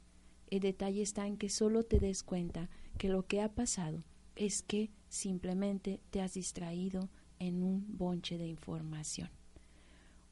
El 0.51 0.61
detalle 0.61 1.03
está 1.03 1.27
en 1.27 1.37
que 1.37 1.49
solo 1.49 1.83
te 1.83 1.99
des 1.99 2.23
cuenta 2.23 2.71
que 2.99 3.09
lo 3.09 3.27
que 3.27 3.41
ha 3.41 3.55
pasado 3.55 4.05
es 4.37 4.63
que 4.63 4.91
simplemente 5.09 6.01
te 6.11 6.21
has 6.21 6.35
distraído 6.35 7.09
en 7.39 7.63
un 7.63 7.85
bonche 7.97 8.39
de 8.39 8.47
información 8.47 9.31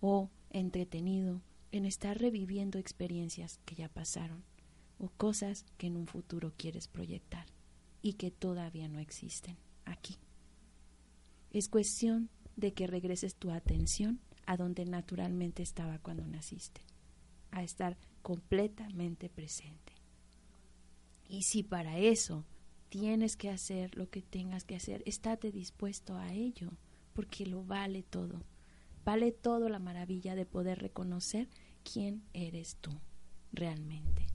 o 0.00 0.30
entretenido 0.50 1.40
en 1.72 1.86
estar 1.86 2.18
reviviendo 2.18 2.78
experiencias 2.78 3.58
que 3.64 3.74
ya 3.74 3.88
pasaron 3.88 4.44
o 4.98 5.08
cosas 5.08 5.64
que 5.78 5.88
en 5.88 5.96
un 5.96 6.06
futuro 6.06 6.52
quieres 6.56 6.86
proyectar 6.86 7.46
y 8.02 8.14
que 8.14 8.30
todavía 8.30 8.88
no 8.88 9.00
existen 9.00 9.56
aquí. 9.84 10.16
Es 11.50 11.68
cuestión 11.68 12.30
de 12.56 12.72
que 12.72 12.86
regreses 12.86 13.34
tu 13.34 13.50
atención 13.50 14.20
a 14.46 14.56
donde 14.56 14.84
naturalmente 14.84 15.62
estaba 15.62 15.98
cuando 15.98 16.26
naciste, 16.26 16.82
a 17.50 17.62
estar 17.62 17.96
completamente 18.22 19.28
presente. 19.28 19.92
Y 21.28 21.42
si 21.42 21.62
para 21.62 21.98
eso 21.98 22.44
tienes 22.88 23.36
que 23.36 23.48
hacer 23.48 23.96
lo 23.96 24.10
que 24.10 24.20
tengas 24.20 24.64
que 24.64 24.76
hacer, 24.76 25.02
estate 25.06 25.50
dispuesto 25.50 26.16
a 26.16 26.32
ello, 26.32 26.70
porque 27.14 27.46
lo 27.46 27.64
vale 27.64 28.02
todo. 28.02 28.42
Vale 29.04 29.32
todo 29.32 29.68
la 29.68 29.78
maravilla 29.78 30.34
de 30.34 30.46
poder 30.46 30.78
reconocer 30.78 31.48
quién 31.82 32.22
eres 32.32 32.76
tú 32.76 32.92
realmente. 33.52 34.26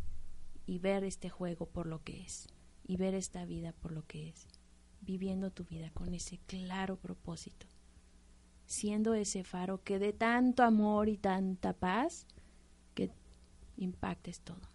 Y 0.65 0.79
ver 0.79 1.03
este 1.03 1.29
juego 1.29 1.67
por 1.67 1.87
lo 1.87 2.03
que 2.03 2.21
es 2.21 2.47
y 2.83 2.97
ver 2.97 3.13
esta 3.13 3.45
vida 3.45 3.73
por 3.73 3.91
lo 3.91 4.05
que 4.05 4.29
es, 4.29 4.47
viviendo 5.01 5.51
tu 5.51 5.63
vida 5.65 5.91
con 5.91 6.13
ese 6.13 6.39
claro 6.47 6.97
propósito, 6.97 7.67
siendo 8.65 9.13
ese 9.13 9.43
faro 9.43 9.83
que 9.83 9.99
dé 9.99 10.13
tanto 10.13 10.63
amor 10.63 11.09
y 11.09 11.17
tanta 11.17 11.73
paz 11.73 12.25
que 12.95 13.11
impactes 13.77 14.41
todo. 14.41 14.69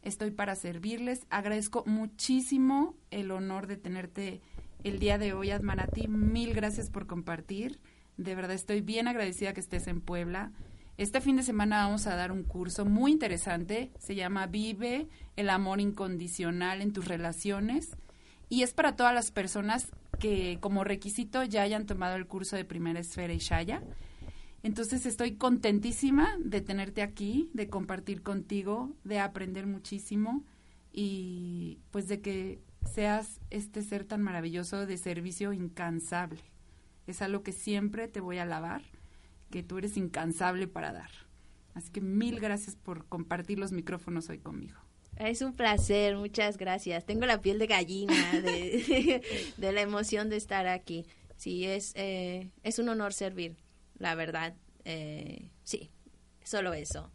Estoy 0.02 0.30
para 0.32 0.56
servirles. 0.56 1.26
Agradezco 1.30 1.84
muchísimo 1.86 2.96
el 3.10 3.30
honor 3.30 3.66
de 3.66 3.76
tenerte 3.76 4.40
el 4.84 4.98
día 4.98 5.16
de 5.16 5.32
hoy, 5.32 5.50
Admarati. 5.50 6.08
Mil 6.08 6.54
gracias 6.54 6.90
por 6.90 7.06
compartir. 7.06 7.80
De 8.16 8.34
verdad 8.34 8.52
estoy 8.52 8.80
bien 8.80 9.08
agradecida 9.08 9.52
que 9.52 9.60
estés 9.60 9.86
en 9.86 10.00
Puebla. 10.00 10.52
Este 10.98 11.20
fin 11.20 11.36
de 11.36 11.42
semana 11.42 11.84
vamos 11.84 12.06
a 12.06 12.16
dar 12.16 12.32
un 12.32 12.44
curso 12.44 12.84
muy 12.84 13.12
interesante. 13.12 13.90
Se 13.98 14.14
llama 14.14 14.46
Vive 14.46 15.08
el 15.36 15.50
amor 15.50 15.80
incondicional 15.80 16.82
en 16.82 16.92
tus 16.92 17.06
relaciones. 17.06 17.96
Y 18.48 18.62
es 18.62 18.74
para 18.74 18.96
todas 18.96 19.14
las 19.14 19.30
personas 19.30 19.90
que 20.18 20.58
como 20.60 20.84
requisito 20.84 21.42
ya 21.44 21.62
hayan 21.62 21.86
tomado 21.86 22.16
el 22.16 22.26
curso 22.26 22.56
de 22.56 22.64
primera 22.64 23.00
esfera 23.00 23.32
y 23.32 23.38
Shaya 23.38 23.82
entonces 24.62 25.06
estoy 25.06 25.36
contentísima 25.36 26.36
de 26.38 26.60
tenerte 26.60 27.02
aquí, 27.02 27.50
de 27.52 27.68
compartir 27.68 28.22
contigo, 28.22 28.94
de 29.02 29.18
aprender 29.18 29.66
muchísimo 29.66 30.44
y 30.92 31.80
pues 31.90 32.06
de 32.06 32.20
que 32.20 32.60
seas 32.92 33.40
este 33.50 33.82
ser 33.82 34.04
tan 34.04 34.22
maravilloso 34.22 34.86
de 34.86 34.96
servicio 34.98 35.52
incansable. 35.52 36.40
Es 37.06 37.22
algo 37.22 37.42
que 37.42 37.52
siempre 37.52 38.08
te 38.08 38.20
voy 38.20 38.38
a 38.38 38.42
alabar, 38.42 38.82
que 39.50 39.62
tú 39.62 39.78
eres 39.78 39.96
incansable 39.96 40.68
para 40.68 40.92
dar. 40.92 41.10
Así 41.74 41.90
que 41.90 42.00
mil 42.00 42.38
gracias 42.40 42.76
por 42.76 43.06
compartir 43.06 43.58
los 43.58 43.72
micrófonos 43.72 44.28
hoy 44.28 44.38
conmigo. 44.38 44.78
Es 45.16 45.42
un 45.42 45.54
placer, 45.54 46.16
muchas 46.16 46.56
gracias. 46.56 47.04
Tengo 47.04 47.26
la 47.26 47.40
piel 47.40 47.58
de 47.58 47.66
gallina 47.66 48.32
de, 48.40 49.22
la 49.58 49.80
emoción 49.80 50.28
de 50.28 50.36
estar 50.36 50.66
aquí. 50.66 51.06
Sí, 51.36 51.64
es, 51.64 51.92
eh, 51.96 52.50
es 52.62 52.78
un 52.78 52.88
honor 52.88 53.12
servir 53.12 53.56
la 54.02 54.14
verdad. 54.14 54.54
Eh, 54.84 55.50
sí, 55.62 55.90
solo 56.42 56.74
eso. 56.74 57.10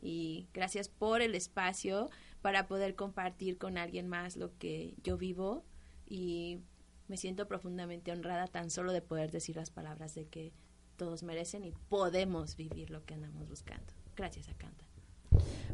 Y 0.00 0.48
gracias 0.52 0.88
por 0.88 1.22
el 1.22 1.34
espacio 1.34 2.10
para 2.42 2.66
poder 2.66 2.94
compartir 2.94 3.58
con 3.58 3.78
alguien 3.78 4.06
más 4.06 4.36
lo 4.36 4.56
que 4.58 4.94
yo 5.02 5.16
vivo 5.16 5.64
y 6.06 6.60
me 7.08 7.16
siento 7.16 7.48
profundamente 7.48 8.12
honrada 8.12 8.46
tan 8.46 8.70
solo 8.70 8.92
de 8.92 9.02
poder 9.02 9.30
decir 9.30 9.56
las 9.56 9.70
palabras 9.70 10.14
de 10.14 10.26
que 10.26 10.52
todos 10.96 11.22
merecen 11.22 11.64
y 11.64 11.72
podemos 11.88 12.56
vivir 12.56 12.90
lo 12.90 13.04
que 13.04 13.14
andamos 13.14 13.48
buscando. 13.48 13.92
Gracias, 14.16 14.48
Acanta. 14.48 14.84